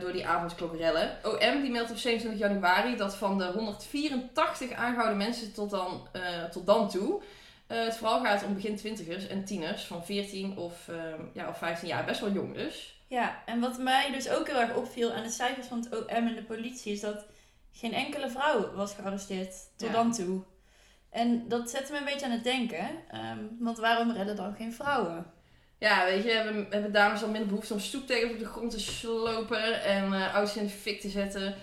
[0.00, 1.18] door die avondklokrellen.
[1.22, 6.08] OM die meldt op 27 januari dat van de 184 aangehouden mensen tot dan,
[6.50, 7.22] tot dan toe.
[7.66, 11.88] het vooral gaat om begin twintigers en tieners van 14 of, ehm, ja, of 15
[11.88, 12.04] jaar.
[12.04, 13.00] Best wel jong dus.
[13.06, 16.26] Ja, en wat mij dus ook heel erg opviel aan de cijfers van het OM
[16.26, 17.24] en de politie is dat
[17.72, 19.94] geen enkele vrouw was gearresteerd tot Ja.
[19.94, 20.42] dan toe.
[21.10, 22.88] En dat zette me een beetje aan het denken.
[23.10, 25.26] ehm, want waarom redden dan geen vrouwen?
[25.78, 28.80] Ja, weet je, hebben, hebben dames al minder behoefte om stoeptegels op de grond te
[28.80, 31.54] slopen en eh auto's in de fik te zetten?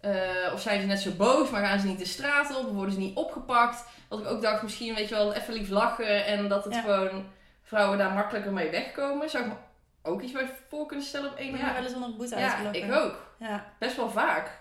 [0.00, 2.66] Eh, of zijn ze net zo boos, maar gaan ze niet de straat op?
[2.66, 3.84] Of worden ze niet opgepakt?
[4.08, 6.80] Dat ik ook dacht, misschien weet je wel, even lief lachen en dat het Ja.
[6.80, 7.24] gewoon
[7.62, 9.30] vrouwen daar makkelijker mee wegkomen.
[9.30, 9.56] Zou ik me
[10.02, 11.82] ook iets bij voor kunnen stellen op één Ik ben wel jaar?
[11.84, 13.34] eens onder de boete Ja, ik ook.
[13.38, 13.64] Ja.
[13.78, 14.60] Best wel vaak.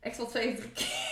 [0.00, 1.11] Echt wel twee, drie keer.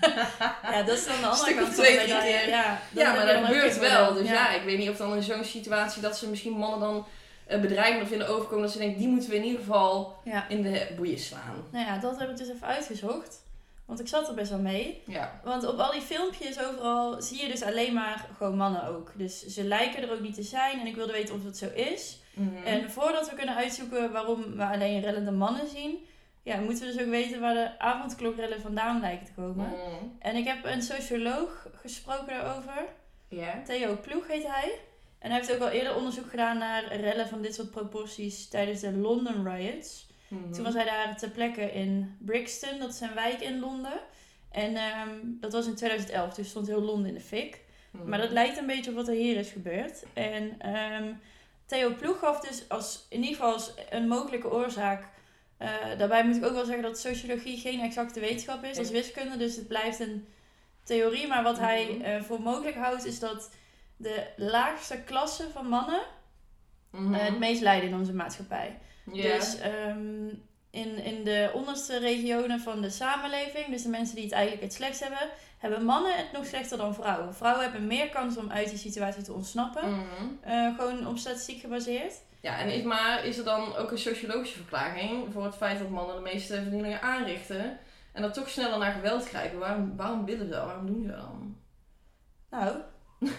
[0.72, 2.48] ja, dat is dan de andere of kant twee, de drie keer.
[2.48, 4.14] Ja, Ja, maar dat gebeurt wel.
[4.14, 4.50] Dus ja.
[4.50, 7.06] ik weet niet of dan in zo'n situatie dat ze misschien mannen dan
[7.46, 8.62] eh, bedreigend vinden overkomen.
[8.62, 10.48] Dat ze denken, die moeten we in ieder geval Ja.
[10.48, 11.64] in de boeien slaan.
[11.72, 13.40] Nou ja, dat heb ik dus even uitgezocht.
[13.84, 15.02] Want ik zat er best wel mee.
[15.06, 15.40] Ja.
[15.44, 19.10] Want op al die filmpjes overal zie je dus alleen maar gewoon mannen ook.
[19.14, 20.80] Dus ze lijken er ook niet te zijn.
[20.80, 22.18] En ik wilde weten of dat zo is.
[22.34, 22.64] Mhm.
[22.64, 26.06] En voordat we kunnen uitzoeken waarom we alleen rellende mannen zien,
[26.42, 29.68] ja, moeten we dus ook weten waar de avondklokrellen vandaan lijken te komen.
[29.68, 30.04] Mhm.
[30.18, 32.84] En ik heb een socioloog gesproken daarover.
[33.64, 34.78] Theo Ploeg heet hij.
[35.18, 38.80] En hij heeft ook al eerder onderzoek gedaan naar rellen van dit soort proporties tijdens
[38.80, 40.10] de London riots.
[40.28, 40.52] Mhm.
[40.52, 44.00] Toen was hij daar ter plekke in Brixton, dat is een wijk in Londen.
[44.50, 47.60] En ehm, dat was in 2011, dus stond heel Londen in de fik.
[47.90, 48.08] Mhm.
[48.08, 50.04] Maar dat lijkt een beetje op wat er hier is gebeurd.
[50.12, 51.12] En ehm,
[51.66, 55.08] Theo Ploeg gaf dus als, in ieder geval als een mogelijke oorzaak.
[55.62, 59.36] Eh, daarbij moet ik ook wel zeggen dat sociologie geen exacte wetenschap is als wiskunde.
[59.36, 60.26] Dus het blijft een
[60.84, 61.26] theorie.
[61.26, 62.00] Maar wat hij Mhm.
[62.04, 63.50] eh, voor mogelijk houdt is dat
[63.96, 66.00] de laagste klasse van mannen
[66.90, 67.14] Mhm.
[67.14, 68.78] eh, het meest lijden in onze maatschappij.
[69.04, 70.26] Dus ehm,
[70.70, 74.72] in, in de onderste regionen van de samenleving, dus de mensen die het eigenlijk het
[74.74, 77.34] slechtst hebben, hebben mannen het nog slechter dan vrouwen.
[77.34, 79.90] Vrouwen hebben meer kans om uit die situatie te ontsnappen.
[79.90, 80.74] Mhm.
[80.76, 82.14] Gewoon op statistiek gebaseerd.
[82.42, 85.88] Ja, en is, maar is er dan ook een sociologische verklaring voor het feit dat
[85.88, 87.78] mannen de meeste vernielingen aanrichten
[88.12, 89.58] en dat toch sneller naar geweld krijgen?
[89.58, 90.64] Waarom, waarom willen ze dat?
[90.64, 91.56] Waarom doen ze dat dan?
[92.50, 92.76] Nou,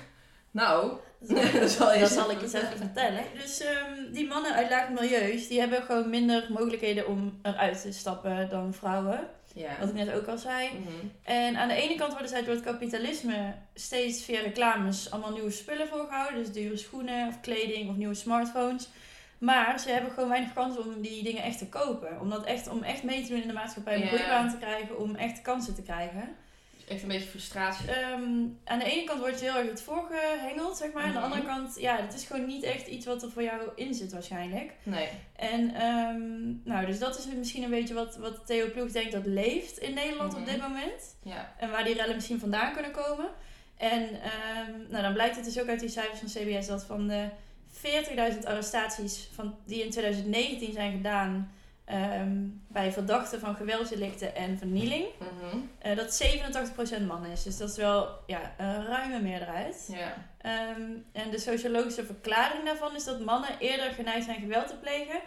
[0.54, 0.98] Nou,
[1.60, 2.74] dat, zal je dat zal ik eens vertellen.
[2.74, 3.24] even vertellen.
[3.36, 7.92] Dus ehm, die mannen uit laag milieus, die hebben gewoon minder mogelijkheden om eruit te
[7.92, 9.30] stappen dan vrouwen.
[9.54, 9.76] Ja.
[9.80, 10.68] Wat ik net ook al zei.
[10.68, 11.08] Mhm.
[11.24, 15.52] En aan de ene kant worden zij door het kapitalisme steeds via reclames allemaal nieuwe
[15.52, 16.44] spullen voorgehouden.
[16.44, 18.90] Dus dure schoenen of kleding of nieuwe smartphones.
[19.38, 22.20] Maar ze hebben gewoon weinig kans om die dingen echt te kopen.
[22.20, 25.00] Om, dat echt, om echt mee te doen in de maatschappij, om groeibaan te krijgen,
[25.00, 26.36] om echt kansen te krijgen.
[26.88, 27.92] Echt een beetje frustratie.
[27.92, 28.24] Ehm,
[28.64, 31.04] aan de ene kant wordt je heel erg het voorgehengeld, zeg maar.
[31.04, 31.24] Aan de Mhm.
[31.24, 34.12] andere kant, ja, het is gewoon niet echt iets wat er voor jou in zit
[34.12, 34.72] waarschijnlijk.
[34.84, 35.08] Nee.
[35.36, 39.26] En ehm, nou, dus dat is misschien een beetje wat, wat Theo Ploeg denkt dat
[39.26, 40.42] leeft in Nederland Mhm.
[40.42, 41.16] op dit moment.
[41.24, 41.54] Ja.
[41.58, 43.30] En waar die rellen misschien vandaan kunnen komen.
[43.78, 47.08] En ehm, nou, dan blijkt het dus ook uit die cijfers van CBS dat van
[47.08, 47.28] de
[47.72, 51.52] 40.000 arrestaties van, die in 2019 zijn gedaan
[51.86, 55.06] ehm, bij verdachten van geweldsdelicten en vernieling,
[55.80, 57.44] eh, dat 87% man is.
[57.44, 59.90] Dus dat is wel ja, een ruime meerderheid.
[59.92, 60.14] Ja.
[60.38, 65.20] Ehm, en de sociologische verklaring daarvan is dat mannen eerder geneigd zijn geweld te plegen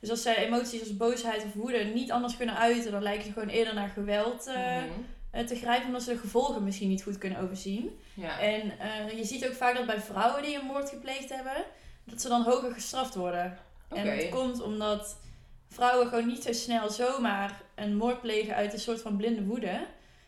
[0.00, 3.32] Dus als zij emoties als boosheid of woede niet anders kunnen uiten, dan lijken ze
[3.32, 4.84] gewoon eerder naar geweld eh, Mhm.
[5.30, 7.98] eh, te grijpen, omdat ze de gevolgen misschien niet goed kunnen overzien.
[8.14, 8.38] Ja.
[8.38, 8.72] En
[9.16, 11.64] je ziet ook vaak dat bij vrouwen die een moord gepleegd hebben,
[12.04, 13.58] dat ze dan hoger gestraft worden.
[13.90, 14.00] Oké.
[14.00, 15.16] En dat komt omdat
[15.72, 19.86] vrouwen gewoon niet zo snel zomaar een moord plegen uit een soort van blinde woede.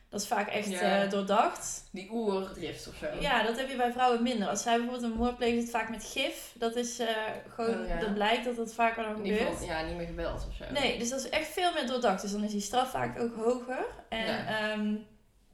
[0.09, 1.03] Dat is vaak echt Ja.
[1.03, 1.83] eh, doordacht.
[1.91, 3.05] Die oerdrift of zo.
[3.19, 4.47] Ja, dat heb je bij vrouwen minder.
[4.47, 6.51] Als zij bijvoorbeeld een moord het vaak met gif.
[6.57, 7.07] Dat is eh,
[7.55, 7.99] gewoon, Oh, ja.
[7.99, 9.65] dat blijkt dat dat vaker dan gebeurt.
[9.65, 10.63] ja, niet meer geweld of zo.
[10.73, 12.21] Nee, dus dat is echt veel meer doordacht.
[12.21, 13.85] Dus dan is die straf vaak ook hoger.
[14.09, 14.47] En Ja.
[14.71, 14.93] ehm,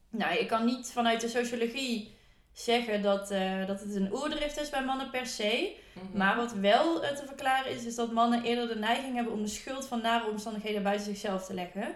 [0.09, 2.17] nou, ik kan niet vanuit de sociologie
[2.53, 5.75] zeggen dat, eh, dat het een oerdrift is bij mannen per se.
[5.93, 6.17] Mhm.
[6.17, 9.41] Maar wat wel eh, te verklaren is, is dat mannen eerder de neiging hebben om
[9.41, 11.95] de schuld van nare omstandigheden buiten zichzelf te leggen.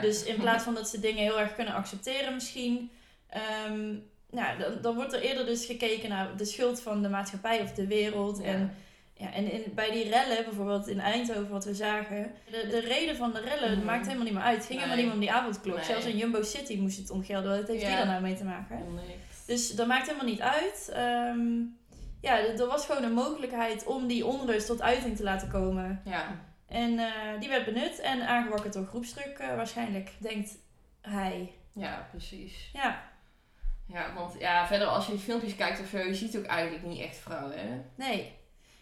[0.00, 2.90] Dus in plaats van dat ze dingen heel erg kunnen accepteren misschien,
[3.28, 3.94] ehm,
[4.30, 7.72] nou, dan, dan wordt er eerder dus gekeken naar de schuld van de maatschappij of
[7.72, 8.42] de wereld.
[8.42, 8.74] En,
[9.14, 13.16] ja, en in, bij die rellen, bijvoorbeeld in Eindhoven wat we zagen, de, de reden
[13.16, 13.84] van de rellen Mhm.
[13.86, 14.56] maakt helemaal niet meer uit.
[14.56, 15.06] Het ging helemaal Nee.
[15.06, 15.76] niet meer om die avondklok.
[15.76, 15.84] Nee.
[15.84, 17.58] Zelfs in Jumbo City moest het omgelden.
[17.58, 17.88] Wat heeft Ja.
[17.88, 18.76] die daar nou mee te maken?
[18.76, 19.25] Oh, Niks.
[19.46, 20.90] Dus dat maakt helemaal niet uit.
[20.92, 21.62] Ehm,
[22.20, 26.00] ja, er was gewoon een mogelijkheid om die onrust tot uiting te laten komen.
[26.04, 26.40] Ja.
[26.68, 30.58] En eh, die werd benut en aangewakkerd door groepsdruk eh, waarschijnlijk, denkt
[31.00, 31.52] hij.
[31.72, 32.70] ja, precies.
[32.72, 33.02] Ja,
[33.88, 37.00] Ja, want ja, verder als je filmpjes kijkt of zo, je ziet ook eigenlijk niet
[37.00, 37.82] echt vrouwen, hè?
[37.94, 38.34] nee.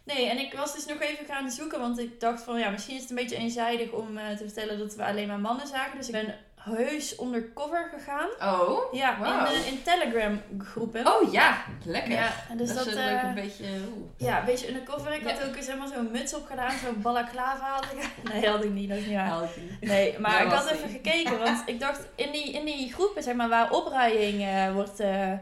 [0.04, 2.94] Nee, en ik was dus nog even gaan zoeken, want ik dacht van ja, misschien
[2.94, 5.98] is het een beetje eenzijdig om eh, te vertellen dat we alleen maar mannen zagen.
[5.98, 8.28] Dus ik ben heus undercover gegaan.
[8.54, 8.92] Oh?
[8.92, 9.16] Ja,
[9.50, 11.06] in, in Telegram groepen.
[11.06, 12.12] Oh ja, lekker.
[12.12, 13.64] Ja, en dus dat, dat, is ook eh, een beetje...
[13.64, 14.10] oeh.
[14.16, 15.12] ja, een beetje undercover.
[15.12, 18.08] Ik had ook zeg maar, zo'n muts op gedaan, zo'n balaclava had ik.
[18.32, 19.48] Nee, had ik niet, dat is niet waar.
[19.80, 23.22] Nee, maar Dat ik had even gekeken, want ik dacht in die, in die groepen
[23.22, 25.32] zeg maar, waar opruiing eh, wordt eh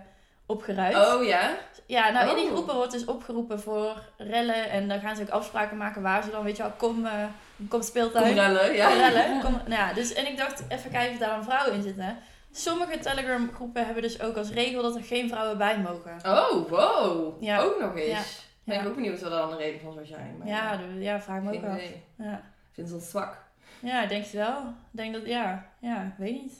[0.47, 0.97] opgeruimd.
[0.97, 1.57] Oh ja?
[1.87, 2.53] Ja, nou in die Oh.
[2.53, 6.31] groepen wordt dus opgeroepen voor rellen en dan gaan ze ook afspraken maken waar ze
[6.31, 7.25] dan, weet je wel, kom, eh
[7.69, 8.25] kom speeltuin.
[8.25, 8.89] Kom rellen, ja.
[8.89, 9.41] Kom rellen.
[9.43, 12.17] Kom, nou ja, dus, en ik dacht, even kijken of daar een vrouw in zitten.
[12.53, 16.17] Sommige Telegram groepen hebben dus ook als regel dat er geen vrouwen bij mogen.
[16.27, 17.43] Oh, wow.
[17.43, 17.61] Ja.
[17.61, 18.07] Ook nog eens.
[18.07, 18.23] Ja.
[18.65, 20.37] Ben ik ook benieuwd wat er dan de reden van zou zijn.
[20.39, 21.75] Maar Ja, ja, vraag me ook af.
[21.77, 22.03] idee.
[22.19, 22.35] Ja.
[22.35, 23.45] Ik vind het zwak.
[23.81, 24.59] ja, denk het wel.
[24.59, 26.55] Ik denk dat, ja, ja, weet niet.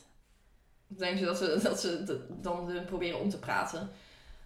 [0.87, 3.91] Denken ze dat ze, dat ze dan proberen om te praten?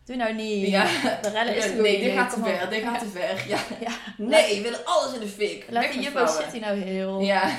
[0.06, 0.68] Doe nou niet.
[0.68, 0.84] Ja.
[1.22, 2.44] De rellen is Ja, nee, ook dit gaat te op.
[2.46, 3.48] ver, dit gaat te ver.
[3.48, 3.58] Ja.
[3.80, 3.90] Ja.
[4.16, 5.66] Nee, we willen alles in de fik.
[5.70, 6.44] Laat die Jumbo vrouwen.
[6.44, 7.20] City nou heel.
[7.32, 7.50] Ja,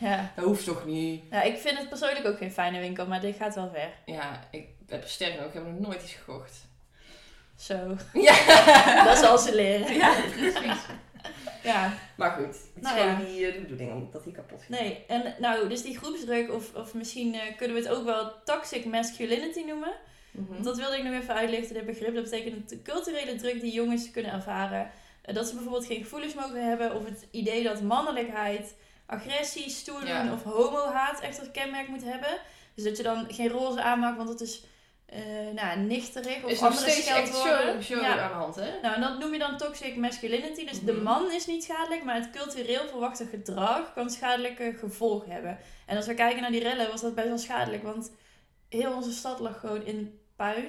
[0.00, 1.22] ja, dat hoeft toch niet.
[1.30, 4.14] ja, ik vind het persoonlijk ook geen fijne winkel, maar dit gaat wel ver.
[4.14, 6.52] Ja, ik heb sterk nog, ik heb nog nooit iets gekocht.
[7.58, 8.34] Zo, Ja,
[9.08, 9.94] dat zal ze leren.
[9.94, 10.80] ja precies.
[11.62, 13.24] Ja, Maar goed, het is Nou gewoon ja.
[13.26, 14.68] die uh, bedoeling omdat die kapot gaat.
[14.80, 15.04] nee.
[15.08, 18.84] En nou, dus die groepsdruk, of, of misschien eh, kunnen we het ook wel toxic
[18.84, 19.92] masculinity noemen.
[20.34, 20.62] Mhm.
[20.62, 22.14] Dat wilde ik nog even uitlichten, dit begrip.
[22.14, 24.90] Dat betekent de culturele druk die jongens kunnen ervaren.
[25.22, 26.94] Eh, Dat ze bijvoorbeeld geen gevoelens mogen hebben.
[26.94, 28.74] Of het idee dat mannelijkheid,
[29.06, 30.32] agressie, stoer doen Ja.
[30.32, 32.38] of homohaat echt als kenmerk moet hebben.
[32.74, 34.64] Dus dat je dan geen roze aanmaakt, want dat is
[35.06, 35.20] eh
[35.54, 37.82] nou, nichterig of is andere scheldwoorden.
[37.82, 38.06] zo Ja.
[38.18, 38.80] aan de hand, hè?
[38.82, 40.66] Nou, en dat noem je dan toxic masculinity.
[40.66, 41.02] Dus de Mhm.
[41.02, 45.58] man is niet schadelijk, maar het cultureel verwachte gedrag kan schadelijke gevolgen hebben.
[45.86, 48.12] En als we kijken naar die rellen, was dat best wel schadelijk, want
[48.68, 50.66] heel onze stad lag gewoon in puin.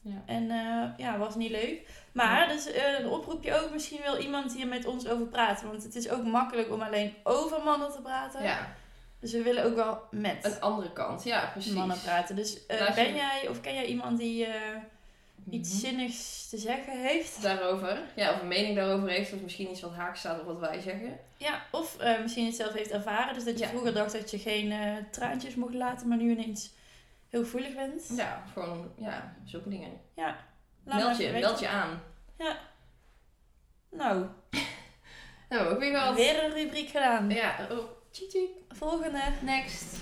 [0.00, 0.22] Ja.
[0.26, 1.80] En eh, ja, was niet leuk.
[2.12, 5.66] Maar, dus eh, een oproepje ook, misschien wil iemand hier met ons over praten.
[5.68, 8.42] Want het is ook makkelijk om alleen over mannen te praten.
[8.42, 8.74] Ja,
[9.20, 11.24] Dus we willen ook wel met een andere kant.
[11.24, 11.72] Ja, precies.
[11.72, 12.36] mannen praten.
[12.36, 14.46] Dus eh, ben jij of ken jij iemand die
[15.50, 15.78] iets Mhm.
[15.78, 17.42] zinnigs te zeggen heeft?
[17.42, 17.98] Daarover.
[18.16, 19.32] Ja, of een mening daarover heeft.
[19.32, 21.18] Of misschien iets wat haak staat op wat wij zeggen.
[21.36, 23.34] Ja, of misschien het zelf heeft ervaren.
[23.34, 24.74] Dus dat je vroeger dacht dat je geen
[25.10, 26.72] traantjes mocht laten, maar nu ineens
[27.34, 28.02] heel gevoelig bent.
[28.16, 30.00] Ja, gewoon, ja, zulke dingen.
[30.84, 32.02] Laat meld je, meld je aan.
[33.90, 34.26] Nou,
[35.48, 36.14] Nou, ook weer wel.
[36.14, 37.30] weer een rubriek gedaan.
[37.30, 38.50] Ja, oh, tjiek.
[38.68, 39.20] Volgende.
[39.40, 39.96] Next.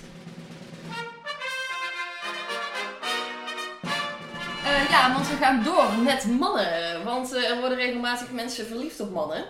[4.65, 7.05] Eh, ja, want we gaan door met mannen.
[7.05, 9.45] Want eh, er worden regelmatig mensen verliefd op mannen.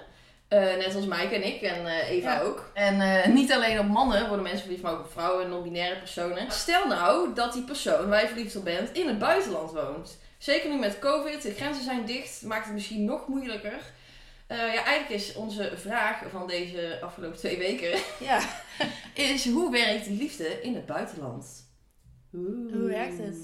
[0.53, 2.41] Eh, net als Mike en ik en eh, Eva Ja.
[2.41, 2.71] ook.
[2.75, 5.99] En eh, niet alleen op mannen worden mensen verliefd, maar ook op vrouwen en non-binaire
[5.99, 6.51] personen.
[6.51, 10.19] Stel nou dat die persoon waar je verliefd op bent in het buitenland woont.
[10.38, 13.81] Zeker nu met COVID, de grenzen zijn dicht, maakt het misschien nog moeilijker.
[14.49, 18.41] Ja, eigenlijk is onze vraag van deze afgelopen twee weken Ja,
[19.15, 21.71] is hoe werkt die liefde in het buitenland?
[22.35, 22.73] Oeh.
[22.73, 23.37] Hoe werkt het?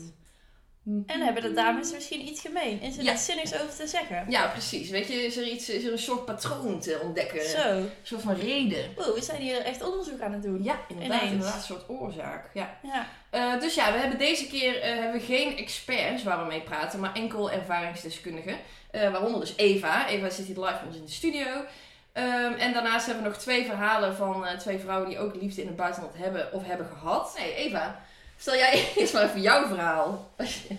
[1.07, 2.81] En hebben de dames misschien iets gemeen?
[2.81, 3.13] Is er Ja.
[3.13, 4.25] iets zinnigs over te zeggen?
[4.29, 4.91] Ja, precies.
[4.91, 7.49] Weet je, is er, iets, is er een soort patroon te ontdekken?
[7.49, 7.69] Zo.
[7.69, 8.85] Een soort van reden?
[8.99, 10.63] Oeh, we zijn hier echt onderzoek aan het doen.
[10.63, 11.17] Ja, inderdaad.
[11.17, 11.33] Ineens.
[11.33, 12.51] Inderdaad, een soort oorzaak.
[12.55, 12.79] Ja.
[12.83, 13.07] Ja.
[13.31, 16.61] Eh, dus ja, we hebben deze keer eh, hebben we geen experts waar we mee
[16.63, 18.59] praten, maar enkel ervaringsdeskundigen.
[18.91, 20.09] Eh, waaronder dus Eva.
[20.09, 21.65] Eva zit hier live bij ons in de studio.
[22.13, 25.61] Ehm, en daarnaast hebben we nog twee verhalen van eh, twee vrouwen die ook liefde
[25.61, 27.35] in het buitenland hebben of hebben gehad.
[27.39, 28.01] Nee, Eva,
[28.39, 30.31] stel jij eerst maar even jouw verhaal.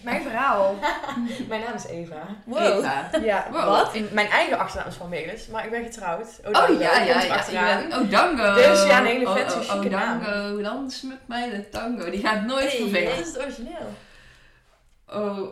[0.02, 0.76] Mijn verhaal.
[1.50, 2.22] mijn naam is Eva.
[2.45, 2.78] Wow.
[2.78, 3.10] Eva.
[3.22, 3.65] Ja, Wow.
[3.65, 3.93] wat?
[3.93, 6.28] In, mijn eigen achternaam is van Melis, maar ik ben getrouwd.
[6.45, 7.82] Oh dank ja, ja, ja.
[8.00, 8.54] Oh, dango.
[8.54, 10.24] Dus ja, een hele Oh, fancy, oh, chique oh, naam.
[10.24, 12.10] dango, dans met mij de tango.
[12.10, 13.15] Die gaat nooit Hey, vervelen.
[13.15, 13.93] dit is het origineel.
[15.08, 15.48] Oh,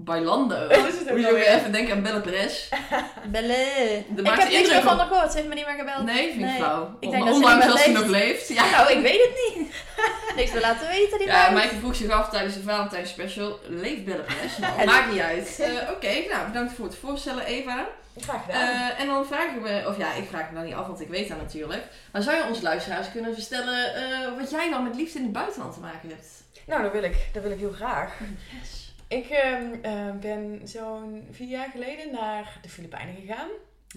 [0.00, 0.66] Bailando.
[0.68, 2.68] Wat is het ook Moet je ook even denken aan Belle Perez.
[3.32, 4.04] Belle.
[4.08, 5.30] Dat Ik heb niks meer van haar gehoord.
[5.30, 6.04] Ze heeft me niet meer gebeld.
[6.04, 6.56] Nee, vind ik Nee.
[6.56, 6.96] flauw.
[7.00, 8.48] Ik denk dat ze Ondanks dat ze nog leeft.
[8.48, 8.70] Ja.
[8.70, 9.74] Nou, ik weet het niet.
[10.36, 11.50] Niks te laten weten, die Ja.
[11.50, 13.58] Maaike vroeg zich af tijdens de Valentijn special.
[13.68, 14.58] Leeft Belle Perez?
[14.58, 15.58] Nou, maakt niet uit.
[15.60, 17.86] Eh, Oké, nou bedankt voor het voorstellen Eva.
[18.20, 18.68] Graag gedaan.
[18.68, 21.08] Eh, en dan vragen we, of ja, ik vraag me dan niet af, want ik
[21.08, 21.82] weet dat natuurlijk.
[22.12, 25.32] Maar zou je ons luisteraars kunnen vertellen eh, wat jij dan met liefde in het
[25.32, 26.26] buitenland te maken hebt?
[26.66, 27.16] nou, dat wil ik.
[27.32, 28.12] Dat wil ik heel graag.
[28.60, 28.77] Yes.
[29.08, 33.48] Ik ehm, eh, ben zo'n vier jaar geleden naar de Filipijnen gegaan.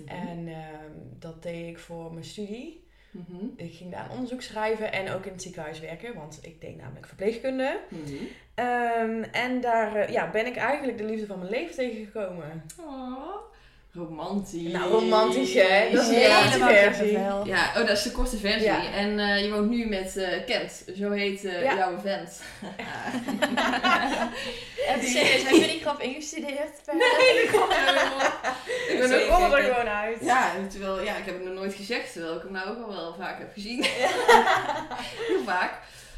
[0.05, 2.83] En ehm, dat deed ik voor mijn studie.
[3.11, 3.45] Mhm.
[3.55, 6.77] Ik ging daar een onderzoek schrijven en ook in het ziekenhuis werken, want ik deed
[6.77, 7.79] namelijk verpleegkunde.
[7.89, 8.15] Mhm.
[8.55, 12.65] Ehm, en daar eh, ja, ben ik eigenlijk de liefde van mijn leven tegengekomen.
[12.79, 13.35] Oh,
[13.93, 14.71] romantisch.
[14.71, 15.89] Nou, romantisch, hè?
[15.91, 17.11] Dat is hele Helemaal versie.
[17.45, 18.61] Ja, oh, dat is de korte versie.
[18.63, 18.91] Ja.
[18.93, 21.75] En eh, je woont nu met eh, Kent, zo heet eh, Ja.
[21.75, 22.41] jouw vent.
[24.87, 26.79] En serieus, heb je die grap ingestudeerd?
[26.93, 28.19] Nee, dat komt helemaal.
[28.89, 30.17] Ik ben er gewoon uit.
[30.21, 32.89] Ja, terwijl, ja, ik heb het nog nooit gezegd, terwijl ik hem nou ook al
[32.93, 33.83] wel vaak heb gezien.
[35.27, 35.73] Heel vaak.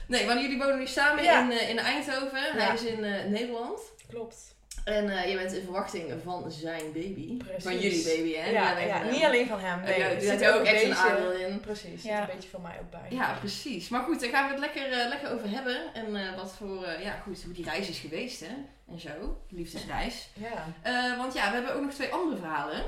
[0.07, 1.41] Nee, want jullie wonen nu samen Ja.
[1.41, 2.41] in, eh, in Eindhoven.
[2.57, 3.79] Hij is in eh, Nederland.
[4.09, 4.53] Klopt.
[4.84, 7.38] En eh, je bent in verwachting van zijn baby.
[7.38, 7.63] Precies.
[7.63, 8.50] Van jullie baby, hè?
[8.50, 9.82] Ja, niet alleen van hem.
[9.82, 11.60] Nee, ja, er zit ook een echt een aandeel in.
[11.60, 12.19] Precies, er Ja.
[12.19, 13.06] zit een beetje van mij ook bij.
[13.10, 13.89] Ja, precies.
[13.89, 15.93] Maar goed, daar gaan we het lekker, eh, lekker over hebben.
[15.93, 18.54] En eh, wat voor, eh, ja goed, hoe die reis is geweest, hè.
[18.91, 20.30] En zo, liefdesreis.
[20.34, 20.74] Ja.
[20.82, 22.84] Eh, want ja, we hebben ook nog twee andere verhalen.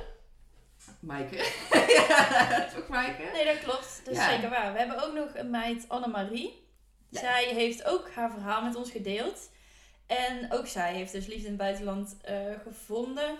[0.99, 1.35] Maaike.
[2.07, 3.23] ja, toch Maaike?
[3.33, 4.01] Nee, dat klopt.
[4.03, 4.29] Dat is Ja.
[4.29, 4.71] zeker waar.
[4.73, 6.63] We hebben ook nog een meid, Annemarie.
[7.09, 7.19] Ja.
[7.19, 9.49] Zij heeft ook haar verhaal met ons gedeeld.
[10.07, 13.35] En ook zij heeft dus liefde in het buitenland eh, gevonden.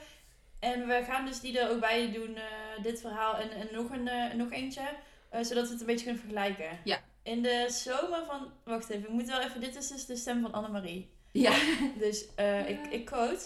[0.59, 3.89] En we gaan dus die er ook bij doen, eh, dit verhaal en, en nog,
[3.91, 4.81] een, eh, nog eentje.
[5.29, 6.79] eh, zodat we het een beetje kunnen vergelijken.
[6.83, 6.99] Ja.
[7.23, 8.51] In de zomer van...
[8.63, 9.61] Wacht even, ik moet wel even...
[9.61, 11.09] Dit is dus de stem van Annemarie.
[11.31, 11.53] Ja.
[11.99, 13.43] Dus eh, ik, ik quote.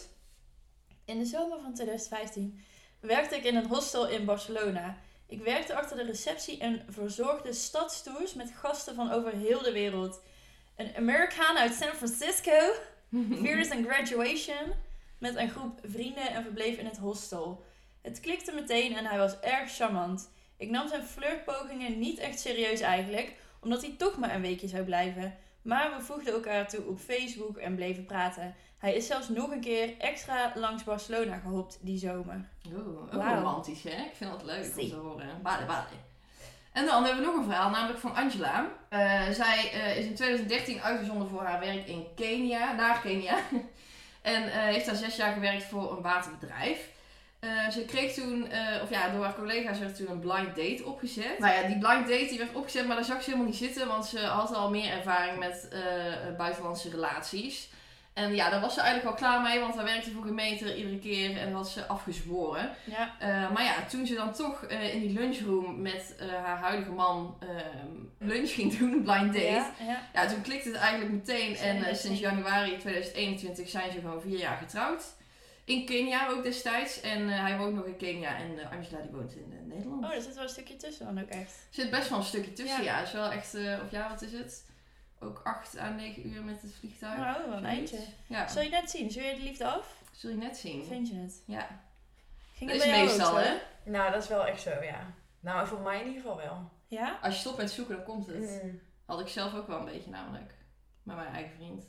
[1.06, 2.64] In de zomer van 2015
[3.00, 4.98] werkte ik in een hostel in Barcelona.
[5.28, 10.22] Ik werkte achter de receptie en verzorgde stadstours met gasten van over heel de wereld.
[10.76, 12.72] Een Amerikaan uit San Francisco
[13.42, 14.74] vierde zijn graduation
[15.18, 17.64] met een groep vrienden en verbleef in het hostel.
[18.02, 20.32] Het klikte meteen en hij was erg charmant.
[20.58, 24.84] Ik nam zijn flirtpogingen niet echt serieus eigenlijk, omdat hij toch maar een weekje zou
[24.84, 25.38] blijven.
[25.62, 28.56] Maar we voegden elkaar toe op Facebook en bleven praten.
[28.78, 32.50] Hij is zelfs nog een keer extra langs Barcelona gehopt die zomer.
[32.76, 34.04] Oh, ook romantisch, hè?
[34.06, 35.42] Ik vind dat leuk om te horen.
[35.42, 35.96] Bade, bade.
[36.72, 38.68] En dan hebben we nog een verhaal, namelijk van Angela.
[38.90, 43.36] Eh, zij eh, is in 2013 uitgezonden voor haar werk in Kenia, naar Kenia.
[44.22, 46.90] en eh, heeft daar zes jaar gewerkt voor een waterbedrijf.
[47.72, 48.44] Ze kreeg toen,
[48.84, 51.40] of ja, door haar collega's werd toen een blind date opgezet.
[51.40, 53.88] Nou ja, die blind date die werd opgezet, maar daar zag ze helemaal niet zitten,
[53.88, 55.70] want ze had al meer ervaring met
[56.38, 57.70] buitenlandse relaties.
[58.20, 61.00] En ja, daar was ze eigenlijk al klaar mee, want daar werkte voor gemeente iedere
[61.00, 62.70] keer en had ze afgezworen.
[62.84, 66.58] Ja, Eh, maar ja, toen ze dan toch eh, in die lunchroom met eh, haar
[66.58, 69.46] huidige man ehm, lunch ging doen, blind date.
[69.46, 69.72] Ja.
[69.80, 70.28] ja, ja.
[70.28, 71.56] toen klikte het eigenlijk meteen.
[71.58, 75.04] En sinds januari 2021 zijn ze gewoon vier jaar getrouwd.
[75.64, 77.02] In Kenia ook destijds.
[77.02, 80.06] En hij woont nog in Kenia en eh, Angela die woont in Nederland.
[80.06, 81.52] Oh, er zit wel een stukje tussen dan ook echt.
[81.52, 82.98] Er zit best wel een stukje tussen, ja.
[82.98, 83.02] Ja.
[83.02, 84.64] Is wel echt, of ja, wat is het?
[85.20, 87.38] Ook 8 à 9 uur met het vliegtuig.
[87.38, 88.00] Oh, wel een eindje.
[88.28, 89.12] Ja, Zul je net zien?
[89.12, 90.02] Zul je de liefde af?
[90.12, 90.86] zul je net zien.
[90.86, 91.44] Vind je het?
[91.46, 91.82] Ja,
[92.54, 93.58] Ging dat het is bij jou meestal hè.
[93.84, 95.14] Nou, dat is wel echt zo, ja.
[95.40, 96.72] Nou, voor mij in ieder geval wel.
[96.88, 97.20] Ja?
[97.22, 98.64] Als je stopt met zoeken, dan komt het.
[98.64, 98.82] Mm.
[99.06, 100.54] Had ik zelf ook wel een beetje namelijk.
[101.04, 101.86] Met mijn eigen vriend.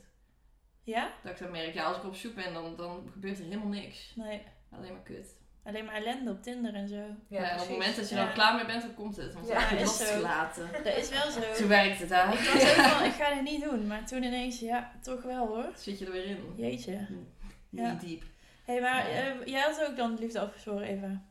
[0.83, 1.11] Ja?
[1.23, 3.67] Dat ik dan merk, ja, als ik op zoek ben, dan, dan gebeurt er helemaal
[3.67, 4.15] niks.
[4.15, 4.43] Nee.
[4.71, 5.35] Alleen maar kut.
[5.63, 7.03] Alleen maar ellende op Tinder en zo.
[7.27, 8.23] Ja, op het moment dat je Ja.
[8.25, 9.33] dan klaar mee bent, dan komt het.
[9.33, 10.15] Want Ja, dan heb je is last zo.
[10.15, 10.69] gelaten.
[10.83, 11.39] Dat is wel zo.
[11.57, 12.31] Toen werkt het, hè?
[12.33, 13.87] Ik was ook van, ik ga dit niet doen.
[13.87, 15.69] Maar toen ineens, ja, toch wel hoor.
[15.75, 16.53] Zit je er weer in.
[16.55, 17.07] Jeetje.
[17.69, 17.93] Niet Ja.
[17.93, 18.21] diep.
[18.65, 19.15] Hé, hey, maar Ja.
[19.17, 21.21] eh, jij had ook dan de liefde afgezworen, Eva.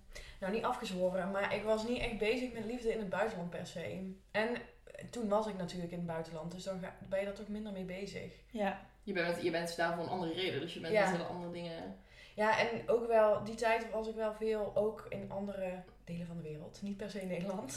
[0.40, 3.66] Nou, niet afgezworen, maar ik was niet echt bezig met liefde in het buitenland per
[3.66, 4.12] se.
[4.30, 4.48] En
[5.10, 7.72] toen was ik natuurlijk in het buitenland, dus dan ga- ben je daar toch minder
[7.72, 8.32] mee bezig.
[8.50, 8.80] Ja.
[9.02, 11.00] Je bent, je bent daar voor een andere reden, dus je bent Ja.
[11.00, 11.96] met hele andere dingen.
[12.40, 16.36] Ja, en ook wel, die tijd was ik wel veel ook in andere delen van
[16.36, 16.78] de wereld.
[16.82, 17.76] Niet per se in Nederland.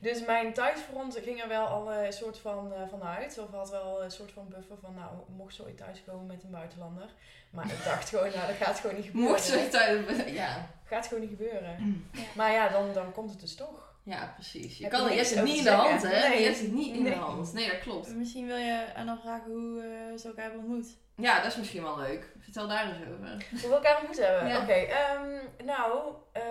[0.00, 3.38] Dus mijn thuisfront ging er wel al een soort van eh, vanuit.
[3.38, 6.50] Of had wel een soort van buffer van, nou, mocht ze ooit thuiskomen met een
[6.50, 7.08] buitenlander.
[7.50, 9.30] Maar ik dacht gewoon, nou, dat gaat gewoon niet gebeuren.
[9.30, 10.32] Mocht ze.
[10.32, 10.70] Ja.
[10.84, 12.04] Gaat gewoon niet gebeuren.
[12.34, 13.89] Maar ja, dan, dan komt het dus toch.
[14.02, 14.78] Ja, precies.
[14.78, 16.28] Je, kan, je hebt het niet in de hand, hè?
[16.28, 16.38] Nee.
[16.38, 17.52] Je hebt het niet in de hand.
[17.52, 18.14] Nee, dat klopt.
[18.14, 20.96] Misschien wil je aan dan vragen hoe eh, ze elkaar hebben ontmoet.
[21.14, 22.32] Ja, dat is misschien wel leuk.
[22.38, 23.46] Vertel daar eens over.
[23.50, 24.48] Hoe we elkaar ontmoet hebben?
[24.48, 24.62] Ja.
[24.62, 26.42] Oké, ehm, nou, eh,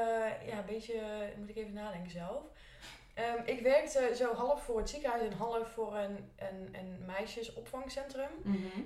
[0.48, 1.02] ja, een beetje,
[1.38, 2.44] moet ik even nadenken zelf.
[3.14, 8.30] Ehm, ik werkte zo half voor het ziekenhuis en half voor een, een, een meisjesopvangcentrum.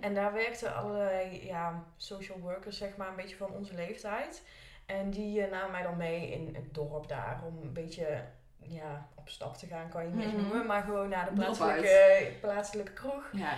[0.02, 4.44] En daar werkten allerlei ja, social workers, zeg maar, een beetje van onze leeftijd.
[4.86, 8.24] En die eh, namen mij dan mee in het dorp daar om een beetje
[8.68, 10.44] ja, op stap te gaan, kan je het niet eens Mhm.
[10.44, 13.30] noemen, maar gewoon naar de plaatselijke, plaatselijke kroeg.
[13.34, 13.54] Ja.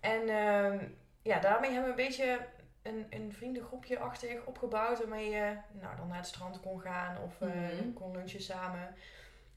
[0.00, 0.78] En ehm,
[1.22, 2.38] ja, daarmee hebben we een beetje
[2.82, 4.98] een, een vriendengroepje achtig opgebouwd.
[4.98, 7.92] Waarmee je nou, dan naar het strand kon gaan of eh, Mhm.
[7.94, 8.94] kon lunchen samen.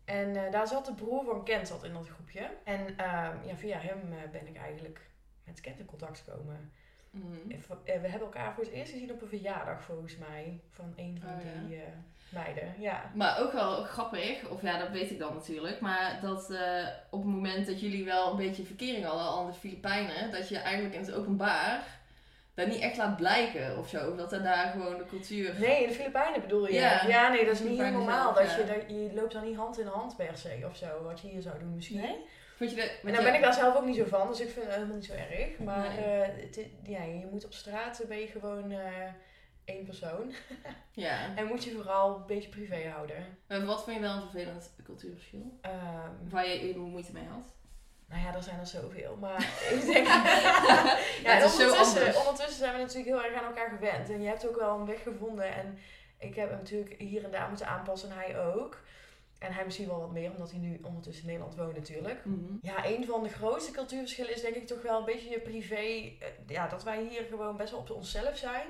[0.06, 2.50] En eh, daar zat de broer van Kent zat in dat groepje.
[2.64, 5.00] En ehm, ja, via hem eh, ben ik eigenlijk
[5.44, 6.72] met Kent in contact gekomen.
[7.10, 7.48] Mhm.
[7.86, 10.60] We hebben elkaar voor het eerst gezien op een verjaardag volgens mij.
[10.70, 11.38] Van een van Oh,
[11.68, 11.80] die
[12.34, 12.74] meiden.
[12.78, 13.12] Ja.
[13.14, 17.22] Maar ook wel grappig, of ja, dat weet ik dan natuurlijk, maar dat eh, op
[17.24, 20.58] het moment dat jullie wel een beetje verkering hadden al aan de Filipijnen, dat je
[20.58, 22.02] eigenlijk in het openbaar
[22.54, 24.10] daar niet echt laat blijken of zo.
[24.10, 25.60] Of dat er daar gewoon de cultuur...
[25.60, 26.74] Nee, in de Filipijnen bedoel je?
[26.74, 27.08] Ja.
[27.08, 28.34] Ja, nee, dat is niet heel normaal.
[28.34, 28.74] zelf, dat ja.
[28.74, 31.04] je, dat, je loopt dan niet hand in hand per se of zo.
[31.04, 32.00] Wat je hier zou doen misschien.
[32.00, 32.16] Nee?
[32.58, 32.90] Vond je dat...
[33.04, 34.96] En ja- ben ik daar zelf ook niet zo van, dus ik vind het helemaal
[34.96, 35.58] niet zo erg.
[35.58, 36.22] Maar Nee.
[36.22, 38.78] eh, het, ja, je moet op straat ben je gewoon eh,
[39.66, 40.32] één persoon.
[40.96, 41.36] Ja.
[41.36, 43.38] En moet je vooral een beetje privé houden.
[43.48, 45.58] En wat vond je wel een vervelend cultuurverschil?
[45.62, 47.54] Ehm, Waar je even moeite mee had?
[48.08, 49.16] nou ja, er zijn er zoveel.
[49.20, 49.38] Maar
[49.74, 50.08] ik denk...
[50.08, 54.10] Ja, ja, ondertussen, ondertussen zijn we natuurlijk heel erg aan elkaar gewend.
[54.10, 55.54] En je hebt ook wel een weg gevonden.
[55.54, 55.78] En
[56.18, 58.82] ik heb hem natuurlijk hier en daar moeten aanpassen en hij ook.
[59.40, 62.26] En hij misschien wel wat meer, omdat hij nu ondertussen in Nederland woont natuurlijk.
[62.26, 62.54] Mhm.
[62.62, 65.76] Ja, een van de grootste cultuurverschillen is denk ik toch wel een beetje je privé.
[65.76, 68.68] eh, Ja, dat wij hier gewoon best wel op onszelf zijn.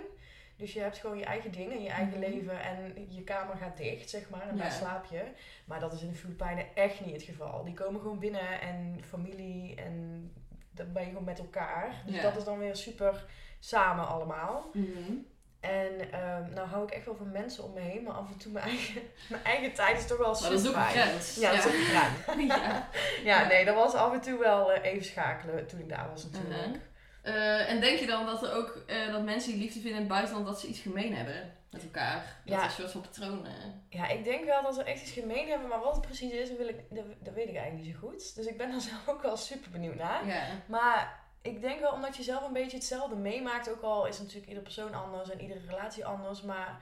[0.56, 2.30] Dus je hebt gewoon je eigen dingen, je eigen Mhm.
[2.30, 4.62] leven en je kamer gaat dicht, zeg maar, en Ja.
[4.62, 5.24] daar slaap je.
[5.66, 7.64] Maar dat is in de Filipijnen echt niet het geval.
[7.64, 10.32] Die komen gewoon binnen en familie en
[10.72, 11.93] dan ben je gewoon met elkaar.
[12.06, 12.22] Dus Ja.
[12.22, 13.26] dat is dan weer super
[13.60, 14.70] samen allemaal.
[14.74, 15.14] Mhm.
[15.60, 18.38] En ehm, nou hou ik echt wel van mensen om me heen, maar af en
[18.38, 20.89] toe mijn eigen, mijn eigen tijd is toch wel Maar super dat is ook fijn.
[21.08, 21.36] grens.
[21.36, 22.47] Ja, dat is ook grens.
[22.47, 22.88] ja.
[23.24, 23.47] Ja, Ja.
[23.47, 26.68] nee, dat was af en toe wel eh, even schakelen toen ik daar was natuurlijk.
[26.68, 26.78] Mhm.
[27.24, 30.05] Eh, en denk je dan dat er ook eh, dat mensen die liefde vinden in
[30.05, 32.15] het buitenland dat ze iets gemeen hebben met elkaar?
[32.45, 32.63] Dat Ja.
[32.63, 33.86] een soort van patronen.
[33.89, 36.49] Ja, ik denk wel dat ze echt iets gemeen hebben, maar wat het precies is,
[36.49, 38.36] dat, wil ik, dat, dat weet ik eigenlijk niet zo goed.
[38.36, 40.28] Dus ik ben daar zelf ook wel super benieuwd naar.
[40.28, 40.43] Ja.
[40.65, 44.47] Maar ik denk wel omdat je zelf een beetje hetzelfde meemaakt, ook al is natuurlijk
[44.47, 46.82] iedere persoon anders en iedere relatie anders, maar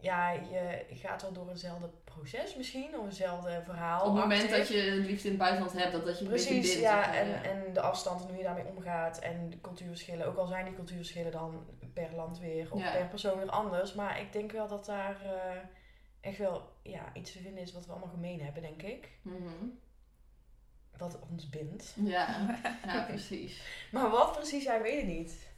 [0.00, 4.00] ja, je gaat wel door eenzelfde proces misschien, of eenzelfde verhaal.
[4.00, 6.54] Op het moment dat je liefde in het buitenland hebt, dat, dat je een beetje
[6.54, 7.42] Precies, ja, en, ja.
[7.42, 10.26] en de afstand en hoe je daarmee omgaat en de cultuurverschillen.
[10.26, 12.92] Ook al zijn die cultuurverschillen dan per land weer of Ja.
[12.92, 13.94] per persoon weer anders.
[13.94, 15.56] Maar ik denk wel dat daar eh,
[16.20, 19.08] echt wel ja, iets te vinden is wat we allemaal gemeen hebben, denk ik.
[19.22, 19.66] Mhm.
[20.96, 21.94] Wat ons bindt.
[22.04, 23.62] Ja, ja, precies.
[23.92, 25.48] Maar wat precies, jij weet het niet.